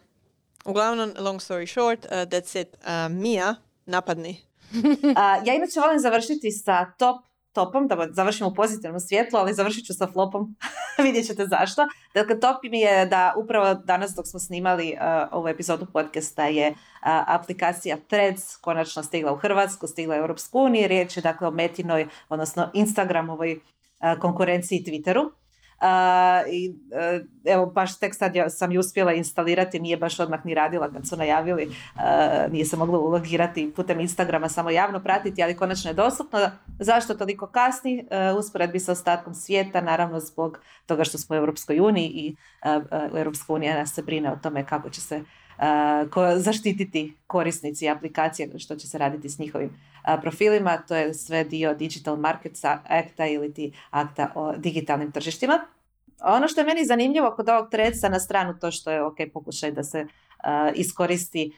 Uglavnom, 0.64 1.12
long 1.18 1.40
story 1.40 1.66
short, 1.68 2.04
uh, 2.04 2.10
that's 2.10 2.60
it. 2.60 2.68
Uh, 2.74 2.86
Mija, 3.12 3.54
napadni. 3.86 4.40
Ja 5.46 5.54
inače 5.54 5.80
volim 5.80 5.98
završiti 5.98 6.50
sa 6.50 6.92
top 6.92 7.16
topom, 7.56 7.88
da 7.88 8.08
završimo 8.10 8.48
u 8.48 8.54
pozitivnom 8.54 9.00
svjetlu, 9.00 9.38
ali 9.38 9.54
završit 9.54 9.86
ću 9.86 9.94
sa 9.94 10.06
flopom. 10.12 10.56
Vidjet 11.04 11.26
ćete 11.26 11.46
zašto. 11.46 11.86
Dakle, 12.14 12.40
top 12.40 12.56
mi 12.62 12.80
je 12.80 13.06
da 13.06 13.34
upravo 13.36 13.74
danas 13.74 14.14
dok 14.16 14.26
smo 14.26 14.40
snimali 14.40 14.94
uh, 14.94 15.28
ovu 15.32 15.48
epizodu 15.48 15.86
podcasta 15.92 16.46
je 16.46 16.70
uh, 16.70 16.76
aplikacija 17.26 17.96
Threads 18.08 18.56
konačno 18.56 19.02
stigla 19.02 19.32
u 19.32 19.36
Hrvatsku, 19.36 19.86
stigla 19.86 20.14
u 20.14 20.18
Europsku 20.18 20.58
uniju. 20.58 20.88
Riječ 20.88 21.16
je 21.16 21.20
dakle 21.20 21.48
o 21.48 21.50
Metinoj, 21.50 22.08
odnosno 22.28 22.70
Instagramovoj 22.74 23.52
uh, 23.52 24.20
konkurenciji 24.20 24.84
Twitteru. 24.86 25.30
I, 26.50 26.74
e, 26.92 27.24
evo 27.44 27.66
baš 27.66 27.98
tek 27.98 28.14
sad 28.14 28.36
ja 28.36 28.50
sam 28.50 28.72
ju 28.72 28.80
uspjela 28.80 29.12
instalirati, 29.12 29.80
nije 29.80 29.96
baš 29.96 30.20
odmah 30.20 30.46
ni 30.46 30.54
radila 30.54 30.90
kad 30.90 31.08
su 31.08 31.16
najavili, 31.16 31.62
e, 31.62 32.48
nije 32.50 32.64
se 32.64 32.76
moglo 32.76 32.98
ulogirati 32.98 33.72
putem 33.76 34.00
Instagrama, 34.00 34.48
samo 34.48 34.70
javno 34.70 35.00
pratiti, 35.00 35.42
ali 35.42 35.56
konačno 35.56 35.90
je 35.90 35.94
dostupno. 35.94 36.50
Zašto 36.78 37.14
toliko 37.14 37.46
kasni? 37.46 38.06
E, 38.10 38.32
usporedbi 38.32 38.80
sa 38.80 38.92
ostatkom 38.92 39.34
svijeta, 39.34 39.80
naravno 39.80 40.20
zbog 40.20 40.58
toga 40.86 41.04
što 41.04 41.18
smo 41.18 41.36
u 41.36 41.38
Europskoj 41.38 41.80
uniji 41.80 42.06
i 42.14 42.36
Europska 43.14 43.52
unija 43.52 43.78
nas 43.78 43.94
se 43.94 44.02
brine 44.02 44.32
o 44.32 44.36
tome 44.36 44.66
kako 44.66 44.90
će 44.90 45.00
se 45.00 45.24
ko, 46.10 46.36
zaštititi 46.36 47.16
korisnici 47.26 47.88
aplikacije, 47.88 48.58
što 48.58 48.76
će 48.76 48.88
se 48.88 48.98
raditi 48.98 49.28
s 49.28 49.38
njihovim 49.38 49.70
a, 50.02 50.20
profilima, 50.20 50.78
to 50.88 50.96
je 50.96 51.14
sve 51.14 51.44
dio 51.44 51.74
Digital 51.74 52.16
Markets 52.16 52.64
Acta 52.64 53.26
ili 53.26 53.54
ti 53.54 53.72
akta 53.90 54.32
o 54.34 54.56
digitalnim 54.56 55.12
tržištima. 55.12 55.58
Ono 56.20 56.48
što 56.48 56.60
je 56.60 56.64
meni 56.66 56.84
zanimljivo 56.84 57.34
kod 57.36 57.48
ovog 57.48 57.70
Threadsa 57.70 58.08
na 58.08 58.20
stranu 58.20 58.58
to 58.58 58.70
što 58.70 58.90
je 58.90 59.02
ok 59.02 59.16
pokušaj 59.34 59.70
da 59.70 59.82
se 59.82 60.06
a, 60.38 60.70
iskoristi 60.74 61.52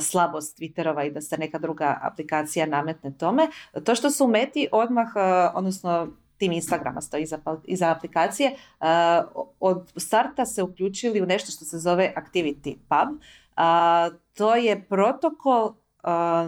slabost 0.00 0.58
Twitterova 0.58 1.06
i 1.06 1.10
da 1.10 1.20
se 1.20 1.38
neka 1.38 1.58
druga 1.58 1.98
aplikacija 2.02 2.66
nametne 2.66 3.12
tome, 3.18 3.48
to 3.84 3.94
što 3.94 4.10
su 4.10 4.26
meti 4.26 4.68
odmah, 4.72 5.08
odnosno 5.54 6.08
tim 6.38 6.52
Instagrama 6.52 7.00
stoji 7.00 7.22
iza, 7.22 7.38
iza 7.64 7.90
aplikacije, 7.90 8.56
a, 8.80 9.24
od 9.60 9.92
starta 9.96 10.46
se 10.46 10.62
uključili 10.62 11.22
u 11.22 11.26
nešto 11.26 11.50
što 11.52 11.64
se 11.64 11.78
zove 11.78 12.14
Activity 12.16 12.76
Pub. 12.88 13.20
A, 13.56 14.10
to 14.34 14.54
je 14.54 14.84
protokol 14.84 15.74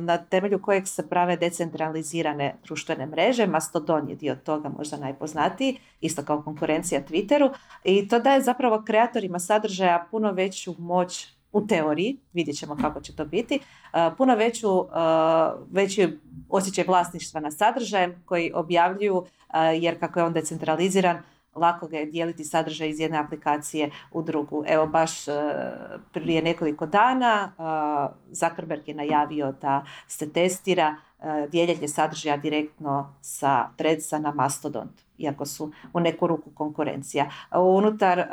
na 0.00 0.18
temelju 0.18 0.62
kojeg 0.62 0.88
se 0.88 1.08
prave 1.08 1.36
decentralizirane 1.36 2.56
društvene 2.64 3.06
mreže. 3.06 3.46
Mastodon 3.46 4.08
je 4.08 4.14
dio 4.16 4.34
toga 4.34 4.68
možda 4.68 4.96
najpoznatiji, 4.96 5.78
isto 6.00 6.22
kao 6.22 6.42
konkurencija 6.42 7.02
Twitteru. 7.08 7.52
I 7.84 8.08
to 8.08 8.18
daje 8.18 8.40
zapravo 8.40 8.82
kreatorima 8.86 9.38
sadržaja 9.38 10.06
puno 10.10 10.32
veću 10.32 10.74
moć 10.78 11.26
u 11.52 11.66
teoriji, 11.66 12.18
vidjet 12.32 12.58
ćemo 12.58 12.76
kako 12.76 13.00
će 13.00 13.16
to 13.16 13.24
biti, 13.24 13.58
puno 14.16 14.34
veću, 14.34 14.68
veći 15.70 16.18
osjećaj 16.48 16.84
vlasništva 16.88 17.40
na 17.40 17.50
sadržajem 17.50 18.22
koji 18.24 18.52
objavljuju, 18.54 19.24
jer 19.80 20.00
kako 20.00 20.18
je 20.18 20.24
on 20.24 20.32
decentraliziran, 20.32 21.18
lako 21.54 21.86
ga 21.88 21.96
je 21.96 22.06
dijeliti 22.06 22.44
sadržaj 22.44 22.88
iz 22.88 23.00
jedne 23.00 23.18
aplikacije 23.18 23.90
u 24.12 24.22
drugu. 24.22 24.64
Evo 24.66 24.86
baš 24.86 25.24
prije 26.12 26.42
nekoliko 26.42 26.86
dana 26.86 27.52
Zuckerberg 28.30 28.88
je 28.88 28.94
najavio 28.94 29.52
da 29.52 29.84
se 30.06 30.32
testira 30.32 30.96
dijeljenje 31.48 31.88
sadržaja 31.88 32.36
direktno 32.36 33.14
sa 33.20 33.68
Threadsa 33.76 34.18
na 34.18 34.32
Mastodon, 34.34 34.88
iako 35.18 35.46
su 35.46 35.72
u 35.92 36.00
neku 36.00 36.26
ruku 36.26 36.50
konkurencija. 36.54 37.30
Unutar 37.54 38.26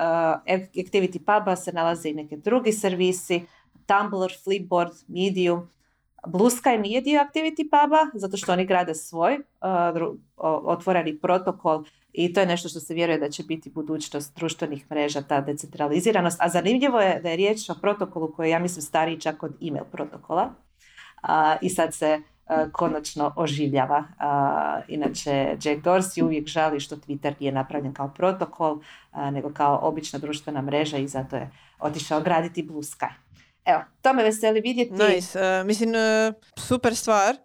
Activity 0.76 1.20
Puba 1.20 1.56
se 1.56 1.74
nalaze 1.74 2.10
i 2.10 2.14
neke 2.14 2.38
drugi 2.38 2.72
servisi, 2.72 3.46
Tumblr, 3.86 4.32
Flipboard, 4.44 4.92
Medium, 5.08 5.70
Blue 6.28 6.50
Sky 6.50 6.82
nije 6.82 7.02
dio 7.02 7.22
Activity 7.22 7.70
Puba, 7.70 7.98
zato 8.14 8.38
što 8.38 8.54
oni 8.54 8.66
grade 8.66 8.96
svoj 8.96 9.36
uh, 9.36 9.40
otvoreni 10.66 11.18
protokol 11.18 11.84
i 12.14 12.34
to 12.34 12.40
je 12.40 12.46
nešto 12.46 12.70
što 12.70 12.80
se 12.80 12.94
vjeruje 12.94 13.20
da 13.20 13.30
će 13.30 13.44
biti 13.44 13.70
budućnost 13.70 14.36
društvenih 14.36 14.92
mreža, 14.92 15.22
ta 15.22 15.42
decentraliziranost. 15.42 16.42
A 16.42 16.50
zanimljivo 16.50 17.00
je 17.00 17.20
da 17.22 17.30
je 17.30 17.36
riječ 17.36 17.70
o 17.70 17.76
protokolu 17.82 18.34
koji 18.34 18.48
je, 18.48 18.52
ja 18.52 18.60
mislim, 18.60 18.82
stariji 18.82 19.20
čak 19.20 19.44
od 19.44 19.56
email 19.68 19.86
protokola. 19.92 20.50
A, 21.22 21.56
I 21.62 21.70
sad 21.70 21.94
se 21.94 22.22
konačno 22.72 23.34
oživljava. 23.36 24.04
A, 24.20 24.80
inače, 24.88 25.58
Jack 25.64 25.82
Dorsey 25.84 26.24
uvijek 26.24 26.48
žali 26.48 26.80
što 26.80 26.96
Twitter 26.96 27.34
nije 27.40 27.52
napravljen 27.52 27.94
kao 27.94 28.08
protokol, 28.10 28.80
a, 29.12 29.32
nego 29.32 29.54
kao 29.54 29.80
obična 29.82 30.20
društvena 30.20 30.62
mreža 30.62 30.98
i 30.98 31.08
zato 31.08 31.36
je 31.36 31.50
otišao 31.80 32.22
graditi 32.22 32.64
Blue 32.64 32.84
Sky. 32.84 33.10
Evo, 33.66 33.82
to 34.02 34.14
me 34.14 34.24
veseli 34.24 34.62
vidjeti. 34.62 34.94
Nice. 34.94 35.40
E, 35.40 35.64
mislim, 35.64 35.96
e, 35.96 36.34
super 36.58 36.96
stvar. 36.96 37.36
E, 37.36 37.38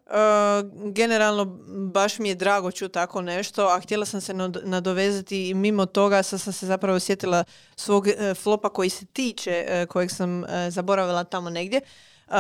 generalno, 0.92 1.44
baš 1.92 2.18
mi 2.18 2.28
je 2.28 2.34
drago 2.34 2.70
ču 2.70 2.88
tako 2.88 3.22
nešto, 3.22 3.66
a 3.66 3.80
htjela 3.80 4.04
sam 4.04 4.20
se 4.20 4.34
nad- 4.34 4.60
nadovezati 4.64 5.48
i 5.48 5.54
mimo 5.54 5.86
toga 5.86 6.22
sad 6.22 6.40
sam 6.40 6.52
se 6.52 6.66
zapravo 6.66 7.00
sjetila 7.00 7.44
svog 7.76 8.08
e, 8.08 8.34
flopa 8.34 8.68
koji 8.68 8.90
se 8.90 9.06
tiče, 9.06 9.64
e, 9.68 9.86
kojeg 9.86 10.10
sam 10.10 10.44
e, 10.44 10.70
zaboravila 10.70 11.24
tamo 11.24 11.50
negdje. 11.50 11.78
E, 11.78 12.32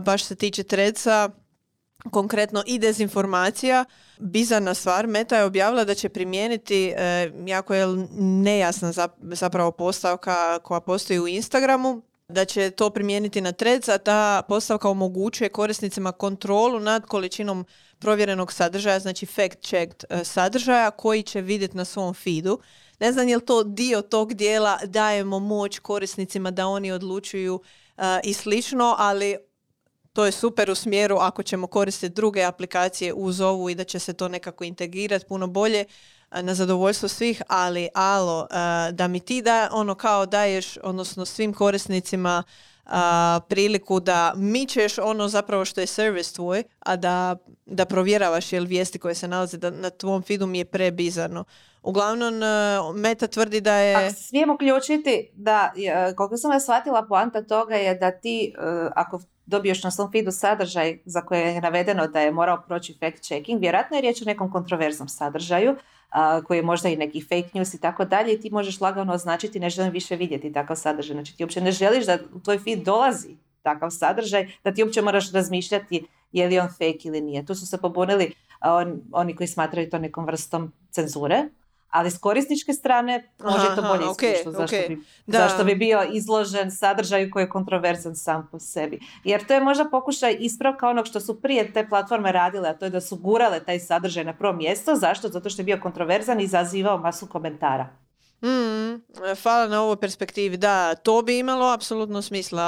baš 0.00 0.24
se 0.24 0.34
tiče 0.34 0.62
treca, 0.62 1.30
konkretno 2.10 2.62
i 2.66 2.78
dezinformacija. 2.78 3.84
Bizarna 4.18 4.74
stvar, 4.74 5.06
Meta 5.06 5.36
je 5.36 5.44
objavila 5.44 5.84
da 5.84 5.94
će 5.94 6.08
primijeniti 6.08 6.94
e, 6.96 7.30
jako 7.46 7.74
je 7.74 7.86
nejasna 8.18 8.92
zap- 8.92 9.34
zapravo 9.34 9.70
postavka 9.70 10.58
koja 10.58 10.80
postoji 10.80 11.20
u 11.20 11.28
Instagramu, 11.28 12.02
da 12.28 12.44
će 12.44 12.70
to 12.70 12.90
primijeniti 12.90 13.40
na 13.40 13.52
Threads, 13.52 13.88
a 13.88 13.98
ta 13.98 14.42
postavka 14.48 14.88
omogućuje 14.88 15.48
korisnicima 15.48 16.12
kontrolu 16.12 16.80
nad 16.80 17.06
količinom 17.06 17.64
provjerenog 17.98 18.52
sadržaja, 18.52 18.98
znači 18.98 19.26
fact-checked 19.26 20.04
e, 20.08 20.24
sadržaja 20.24 20.90
koji 20.90 21.22
će 21.22 21.40
vidjeti 21.40 21.76
na 21.76 21.84
svom 21.84 22.14
feedu. 22.14 22.58
Ne 23.00 23.12
znam 23.12 23.28
je 23.28 23.36
li 23.36 23.44
to 23.44 23.62
dio 23.62 24.02
tog 24.02 24.34
dijela 24.34 24.78
dajemo 24.84 25.38
moć 25.38 25.78
korisnicima 25.78 26.50
da 26.50 26.66
oni 26.66 26.92
odlučuju 26.92 27.60
e, 27.96 28.20
i 28.24 28.32
slično, 28.32 28.94
ali 28.98 29.36
to 30.14 30.24
je 30.24 30.32
super 30.32 30.70
u 30.70 30.74
smjeru 30.74 31.16
ako 31.16 31.42
ćemo 31.42 31.66
koristiti 31.66 32.14
druge 32.14 32.42
aplikacije 32.42 33.12
uz 33.14 33.40
ovu 33.40 33.70
i 33.70 33.74
da 33.74 33.84
će 33.84 33.98
se 33.98 34.12
to 34.12 34.28
nekako 34.28 34.64
integrirati 34.64 35.26
puno 35.26 35.46
bolje 35.46 35.84
a, 36.30 36.42
na 36.42 36.54
zadovoljstvo 36.54 37.08
svih, 37.08 37.42
ali 37.48 37.88
alo, 37.94 38.46
a, 38.50 38.90
da 38.92 39.08
mi 39.08 39.20
ti 39.20 39.42
da 39.42 39.68
ono 39.72 39.94
kao 39.94 40.26
daješ, 40.26 40.78
odnosno 40.82 41.24
svim 41.24 41.52
korisnicima 41.52 42.42
a, 42.86 43.40
priliku 43.48 44.00
da 44.00 44.32
mičeš 44.36 44.98
ono 44.98 45.28
zapravo 45.28 45.64
što 45.64 45.80
je 45.80 45.86
servis 45.86 46.32
tvoj, 46.32 46.62
a 46.78 46.96
da, 46.96 47.36
da 47.66 47.84
provjeravaš 47.84 48.52
jel 48.52 48.64
vijesti 48.64 48.98
koje 48.98 49.14
se 49.14 49.28
nalaze 49.28 49.56
da, 49.56 49.70
na 49.70 49.90
tvom 49.90 50.22
feedu 50.22 50.46
mi 50.46 50.58
je 50.58 50.64
prebizarno. 50.64 51.44
Uglavnom, 51.82 52.34
Meta 52.94 53.26
tvrdi 53.26 53.60
da 53.60 53.74
je... 53.74 53.94
Ako 53.94 54.14
se 54.14 54.22
smijemo 54.22 54.54
uključiti 54.54 55.30
da, 55.34 55.72
e, 55.76 56.14
koliko 56.16 56.36
sam 56.36 56.52
ja 56.52 56.60
shvatila, 56.60 57.06
poanta 57.08 57.42
toga 57.42 57.74
je 57.74 57.94
da 57.94 58.10
ti, 58.10 58.54
e, 58.58 58.88
ako 58.94 59.20
dobiješ 59.46 59.82
na 59.82 59.90
svom 59.90 60.12
feedu 60.12 60.30
sadržaj 60.30 60.98
za 61.04 61.20
koje 61.20 61.40
je 61.54 61.60
navedeno 61.60 62.06
da 62.06 62.20
je 62.20 62.32
morao 62.32 62.62
proći 62.66 62.96
fact 63.00 63.20
checking, 63.22 63.60
vjerojatno 63.60 63.96
je 63.96 64.00
riječ 64.00 64.22
o 64.22 64.24
nekom 64.24 64.52
kontroverznom 64.52 65.08
sadržaju, 65.08 65.76
a, 66.10 66.42
koji 66.42 66.58
je 66.58 66.62
možda 66.62 66.88
i 66.88 66.96
neki 66.96 67.20
fake 67.22 67.50
news 67.54 67.74
i 67.74 67.80
tako 67.80 68.04
dalje 68.04 68.32
i 68.34 68.40
ti 68.40 68.50
možeš 68.50 68.80
lagano 68.80 69.12
označiti 69.12 69.60
ne 69.60 69.70
želim 69.70 69.92
više 69.92 70.16
vidjeti 70.16 70.52
takav 70.52 70.76
sadržaj. 70.76 71.14
Znači 71.14 71.36
ti 71.36 71.44
uopće 71.44 71.60
ne 71.60 71.72
želiš 71.72 72.06
da 72.06 72.18
u 72.34 72.40
tvoj 72.40 72.58
feed 72.58 72.78
dolazi 72.84 73.36
takav 73.62 73.90
sadržaj, 73.90 74.48
da 74.64 74.74
ti 74.74 74.82
uopće 74.82 75.02
moraš 75.02 75.32
razmišljati 75.32 76.06
je 76.32 76.46
li 76.46 76.58
on 76.58 76.68
fake 76.68 76.98
ili 77.04 77.20
nije. 77.20 77.46
Tu 77.46 77.54
su 77.54 77.66
se 77.66 77.78
pobunili 77.78 78.32
on- 78.60 79.00
oni 79.12 79.36
koji 79.36 79.46
smatraju 79.46 79.90
to 79.90 79.98
nekom 79.98 80.24
vrstom 80.26 80.72
cenzure, 80.90 81.42
ali 81.94 82.10
s 82.10 82.18
korisničke 82.18 82.72
strane 82.72 83.30
može 83.44 83.76
to 83.76 83.82
bolje 83.82 84.04
iskustvo. 84.10 84.52
Zašto, 84.52 84.76
okej. 84.76 84.88
bi, 84.88 85.02
Da. 85.26 85.38
zašto 85.38 85.64
bi 85.64 85.74
bio 85.74 86.06
izložen 86.12 86.70
sadržaju 86.70 87.30
koji 87.30 87.42
je 87.42 87.48
kontroverzan 87.48 88.16
sam 88.16 88.48
po 88.52 88.58
sebi. 88.58 89.00
Jer 89.24 89.46
to 89.46 89.54
je 89.54 89.60
možda 89.60 89.84
pokušaj 89.90 90.36
ispravka 90.40 90.88
onog 90.88 91.06
što 91.06 91.20
su 91.20 91.40
prije 91.40 91.72
te 91.72 91.88
platforme 91.88 92.32
radile, 92.32 92.68
a 92.68 92.74
to 92.74 92.84
je 92.84 92.90
da 92.90 93.00
su 93.00 93.16
gurale 93.16 93.60
taj 93.64 93.78
sadržaj 93.80 94.24
na 94.24 94.32
prvo 94.32 94.52
mjesto. 94.52 94.94
Zašto? 94.94 95.28
Zato 95.28 95.50
što 95.50 95.62
je 95.62 95.64
bio 95.64 95.80
kontroverzan 95.82 96.40
i 96.40 96.44
izazivao 96.44 96.98
masu 96.98 97.26
komentara. 97.26 98.03
Mm, 98.42 99.02
hvala 99.42 99.68
na 99.68 99.82
ovoj 99.82 99.96
perspektivi. 99.96 100.56
Da, 100.56 100.94
to 100.94 101.22
bi 101.22 101.38
imalo 101.38 101.72
apsolutno 101.72 102.22
smisla, 102.22 102.62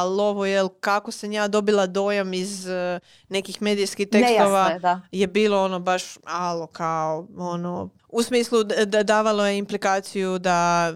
ali 0.00 0.20
ovo 0.20 0.46
je 0.46 0.68
kako 0.80 1.12
sam 1.12 1.32
ja 1.32 1.48
dobila 1.48 1.86
dojam 1.86 2.34
iz 2.34 2.68
eh, 2.68 3.00
nekih 3.28 3.62
medijskih 3.62 4.08
tekstova 4.08 4.68
je, 4.68 4.78
da. 4.78 5.00
je 5.12 5.26
bilo 5.26 5.64
ono 5.64 5.78
baš 5.78 6.18
alo 6.24 6.66
kao 6.66 7.26
ono 7.38 7.90
u 8.08 8.22
smislu 8.22 8.64
da 8.64 9.02
davalo 9.02 9.46
je 9.46 9.58
implikaciju 9.58 10.38
da 10.38 10.92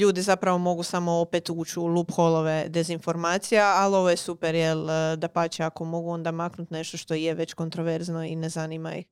ljudi 0.00 0.22
zapravo 0.22 0.58
mogu 0.58 0.82
samo 0.82 1.12
opet 1.12 1.50
ući 1.50 1.78
u 1.78 1.86
loopholove 1.86 2.64
dezinformacija, 2.68 3.74
ali 3.76 3.96
ovo 3.96 4.10
je 4.10 4.16
super 4.16 4.54
jer 4.54 4.76
da 5.16 5.28
pače 5.28 5.62
ako 5.62 5.84
mogu 5.84 6.10
onda 6.10 6.30
maknuti 6.30 6.74
nešto 6.74 6.96
što 6.96 7.14
je 7.14 7.34
već 7.34 7.54
kontroverzno 7.54 8.24
i 8.24 8.36
ne 8.36 8.48
zanima 8.48 8.94
ih. 8.94 9.06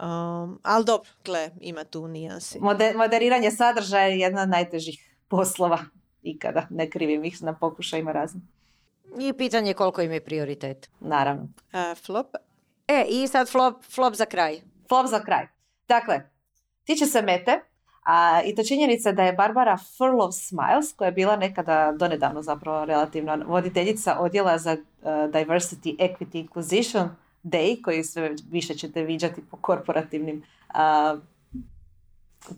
Um, 0.00 0.60
ali 0.62 0.84
dobro, 0.84 1.10
gle, 1.24 1.50
ima 1.60 1.84
tu 1.84 2.08
nijansi. 2.08 2.58
Mode- 2.58 2.94
moderiranje 2.96 3.50
sadržaja 3.50 4.06
je 4.06 4.18
jedna 4.18 4.42
od 4.42 4.48
najtežih 4.48 5.16
poslova 5.28 5.78
ikada. 6.22 6.66
Ne 6.70 6.90
krivim 6.90 7.24
ih 7.24 7.42
na 7.42 7.54
pokušajima 7.54 8.12
raznim. 8.12 8.48
I 9.18 9.32
pitanje 9.32 9.70
je 9.70 9.74
koliko 9.74 10.02
im 10.02 10.12
je 10.12 10.24
prioritet. 10.24 10.90
Naravno. 11.00 11.48
A, 11.72 11.94
flop? 11.94 12.26
E, 12.88 13.04
i 13.08 13.28
sad 13.28 13.50
flop, 13.50 13.84
flop 13.84 14.14
za 14.14 14.24
kraj. 14.26 14.60
Flop 14.88 15.06
za 15.06 15.20
kraj. 15.20 15.46
Dakle, 15.88 16.30
tiče 16.84 17.06
se 17.06 17.22
Mete, 17.22 17.60
a, 18.02 18.42
i 18.44 18.54
to 18.54 18.62
činjenica 18.62 19.12
da 19.12 19.22
je 19.22 19.32
Barbara 19.32 19.78
Furlov 19.98 20.32
Smiles, 20.32 20.92
koja 20.96 21.06
je 21.06 21.12
bila 21.12 21.36
nekada 21.36 21.92
donedavno 21.92 22.42
zapravo 22.42 22.84
relativno 22.84 23.44
voditeljica 23.46 24.18
odjela 24.18 24.58
za 24.58 24.72
uh, 24.72 25.08
Diversity, 25.08 25.96
Equity, 25.98 26.40
Inclusion 26.40 27.08
Day, 27.44 27.82
koji 27.82 28.04
sve 28.04 28.34
više 28.50 28.74
ćete 28.74 29.02
viđati 29.02 29.42
po 29.50 29.56
korporativnim 29.56 30.42
a, 30.68 31.16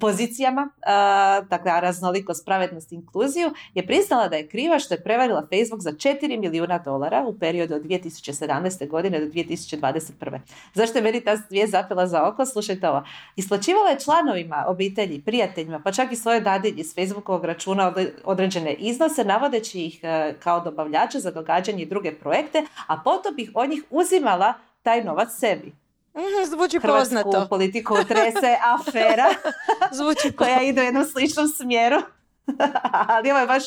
pozicijama, 0.01 0.71
a, 0.87 1.41
dakle 1.51 1.81
raznolikost, 1.81 2.45
pravednost 2.45 2.93
inkluziju, 2.93 3.51
je 3.75 3.87
priznala 3.87 4.29
da 4.29 4.37
je 4.37 4.49
kriva 4.49 4.79
što 4.79 4.95
je 4.95 5.03
prevarila 5.03 5.47
Facebook 5.53 5.81
za 5.81 5.93
4 5.93 6.41
milijuna 6.41 6.79
dolara 6.79 7.25
u 7.27 7.39
periodu 7.39 7.75
od 7.75 7.83
2017. 7.83 8.89
godine 8.89 9.21
do 9.21 9.27
2021. 9.27 10.39
Zašto 10.75 10.99
je 10.99 11.03
meni 11.03 11.21
ta 11.21 11.37
vijest 11.51 11.71
zapela 11.71 12.07
za 12.07 12.29
oko? 12.29 12.47
Slušajte 12.47 12.89
ovo. 12.89 13.03
Isplaćivala 13.37 13.89
je 13.89 14.01
članovima 14.01 14.65
obitelji, 14.69 15.23
prijateljima, 15.23 15.81
pa 15.85 15.93
čak 15.93 16.13
i 16.13 16.17
svoje 16.17 16.41
dadilji 16.41 16.85
s 16.85 16.95
Facebookovog 16.95 17.45
računa 17.45 17.95
određene 18.25 18.75
iznose, 18.75 19.25
navodeći 19.25 19.85
ih 19.85 20.01
e, 20.03 20.35
kao 20.41 20.61
dobavljače 20.61 21.21
za 21.21 21.31
događanje 21.31 21.83
i 21.83 21.87
druge 21.87 22.13
projekte, 22.15 22.65
a 22.87 22.97
potom 23.05 23.35
ih 23.39 23.51
od 23.55 23.71
njih 23.71 23.85
uzimala 23.91 24.55
taj 24.87 25.05
novac 25.05 25.29
sebi. 25.35 25.73
Mhm, 26.17 26.51
Zvuči 26.51 26.79
Hrvatsku 26.79 27.15
poznato. 27.15 27.47
politiku 27.49 27.95
trese 28.09 28.53
afera 28.65 29.29
Zvuči 29.93 30.33
koja 30.39 30.63
ide 30.63 30.81
u 30.81 30.85
jednom 30.85 31.05
sličnom 31.05 31.49
smjeru. 31.49 31.97
Ali 33.09 33.31
ovo 33.31 33.41
je 33.41 33.47
baš 33.47 33.63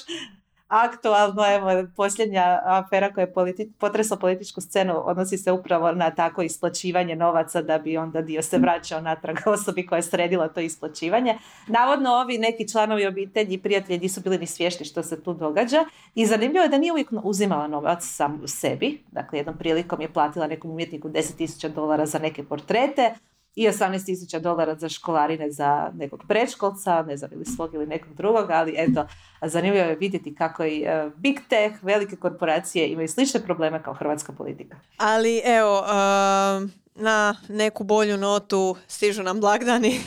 aktualno, 0.70 1.44
evo, 1.56 1.88
posljednja 1.96 2.60
afera 2.64 3.14
koja 3.14 3.24
je 3.24 3.34
politi- 3.34 3.72
potresla 3.80 4.18
političku 4.18 4.62
scenu 4.62 4.94
odnosi 5.06 5.38
se 5.38 5.52
upravo 5.52 5.92
na 5.92 6.12
tako 6.12 6.42
isplaćivanje 6.42 7.16
novaca 7.16 7.62
da 7.62 7.78
bi 7.78 7.98
onda 7.98 8.22
dio 8.22 8.42
se 8.42 8.58
vraćao 8.58 9.02
natrag 9.02 9.38
osobi 9.56 9.86
koja 9.86 9.98
je 9.98 10.04
sredila 10.04 10.48
to 10.48 10.60
isplaćivanje. 10.60 11.38
Navodno 11.68 12.10
ovi 12.10 12.38
neki 12.38 12.70
članovi 12.70 13.08
obitelji 13.08 13.54
i 13.54 13.62
prijatelji 13.62 14.00
nisu 14.00 14.22
bili 14.22 14.38
ni 14.38 14.46
svješni 14.46 14.86
što 14.86 15.04
se 15.04 15.24
tu 15.24 15.34
događa 15.34 15.86
i 16.16 16.26
zanimljivo 16.26 16.64
je 16.64 16.70
da 16.70 16.78
nije 16.78 16.92
uvijek 16.92 17.10
uzimala 17.24 17.68
novac 17.68 18.04
sam 18.06 18.42
u 18.44 18.48
sebi. 18.48 19.04
Dakle, 19.12 19.40
jednom 19.40 19.58
prilikom 19.58 20.02
je 20.02 20.14
platila 20.14 20.48
nekom 20.48 20.72
umjetniku 20.72 21.10
10.000 21.10 21.74
dolara 21.74 22.06
za 22.06 22.20
neke 22.20 22.44
portrete, 22.44 23.14
i 23.60 23.68
18.000 23.68 24.40
dolara 24.40 24.76
za 24.76 24.90
školarine 24.90 25.52
za 25.52 25.92
nekog 25.94 26.24
predškolca, 26.28 27.04
ne 27.04 27.18
znam 27.18 27.32
ili 27.34 27.46
svog 27.46 27.74
ili 27.74 27.88
nekog 27.88 28.14
drugog, 28.14 28.50
ali 28.52 28.74
eto, 28.78 29.08
zanimljivo 29.42 29.86
je 29.86 29.96
vidjeti 29.96 30.36
kako 30.36 30.64
i 30.66 30.84
e, 30.84 31.10
big 31.16 31.40
tech, 31.50 31.84
velike 31.84 32.16
korporacije 32.16 32.88
imaju 32.88 33.08
slične 33.08 33.40
probleme 33.40 33.84
kao 33.84 33.94
hrvatska 33.94 34.32
politika. 34.32 34.78
Ali 34.98 35.42
evo, 35.46 35.80
um, 35.80 36.72
na 37.00 37.36
neku 37.48 37.84
bolju 37.84 38.18
notu 38.18 38.76
stižu 38.88 39.24
nam 39.24 39.40
blagdani. 39.40 40.02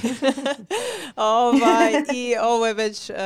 ovaj, 1.16 1.92
I 2.14 2.36
ovo 2.42 2.66
je 2.66 2.74
već 2.74 3.10
uh, 3.10 3.16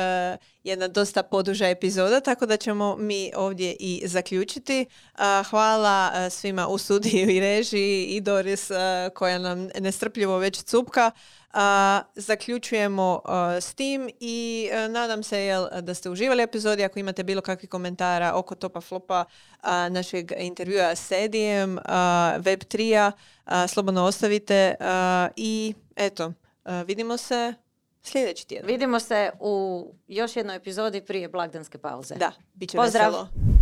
jedna 0.63 0.87
dosta 0.87 1.23
poduža 1.23 1.67
epizoda, 1.67 2.19
tako 2.19 2.45
da 2.45 2.57
ćemo 2.57 2.95
mi 2.97 3.31
ovdje 3.35 3.75
i 3.79 4.03
zaključiti. 4.05 4.85
Uh, 5.13 5.47
hvala 5.49 6.11
uh, 6.13 6.33
svima 6.33 6.67
u 6.67 6.77
studiju 6.77 7.29
i 7.29 7.39
režiji 7.39 8.05
i 8.05 8.21
Doris 8.21 8.71
koja 9.13 9.37
nam 9.37 9.69
nestrpljivo 9.79 10.37
već 10.37 10.63
cupka. 10.63 11.11
Uh, 11.57 11.63
zaključujemo 12.15 13.21
uh, 13.25 13.31
s 13.61 13.73
tim 13.73 14.09
i 14.19 14.69
uh, 14.71 14.91
nadam 14.91 15.23
se 15.23 15.39
jel, 15.39 15.67
da 15.81 15.93
ste 15.93 16.09
uživali 16.09 16.43
epizodi. 16.43 16.83
Ako 16.83 16.99
imate 16.99 17.23
bilo 17.23 17.41
kakvih 17.41 17.69
komentara 17.69 18.33
oko 18.35 18.55
topa 18.55 18.81
flopa 18.81 19.25
našeg 19.89 20.31
intervjua 20.37 20.95
s 20.95 21.11
Edijem, 21.11 21.77
Web3-a, 22.37 23.11
uh, 23.45 23.51
slobodno 23.69 24.03
ostavite 24.05 24.75
i 25.35 25.73
eto, 25.95 26.33
vidimo 26.85 27.17
se 27.17 27.53
sljedeći 28.03 28.47
tjedan. 28.47 28.67
Vidimo 28.67 28.99
se 28.99 29.31
u 29.39 29.85
još 30.07 30.35
jednoj 30.35 30.55
epizodi 30.55 31.01
prije 31.01 31.29
blagdanske 31.29 31.77
pauze. 31.77 32.15
Da, 32.15 32.31
bit 32.53 32.69
će 32.69 32.77
Pozdrav. 32.77 33.11
veselo. 33.11 33.56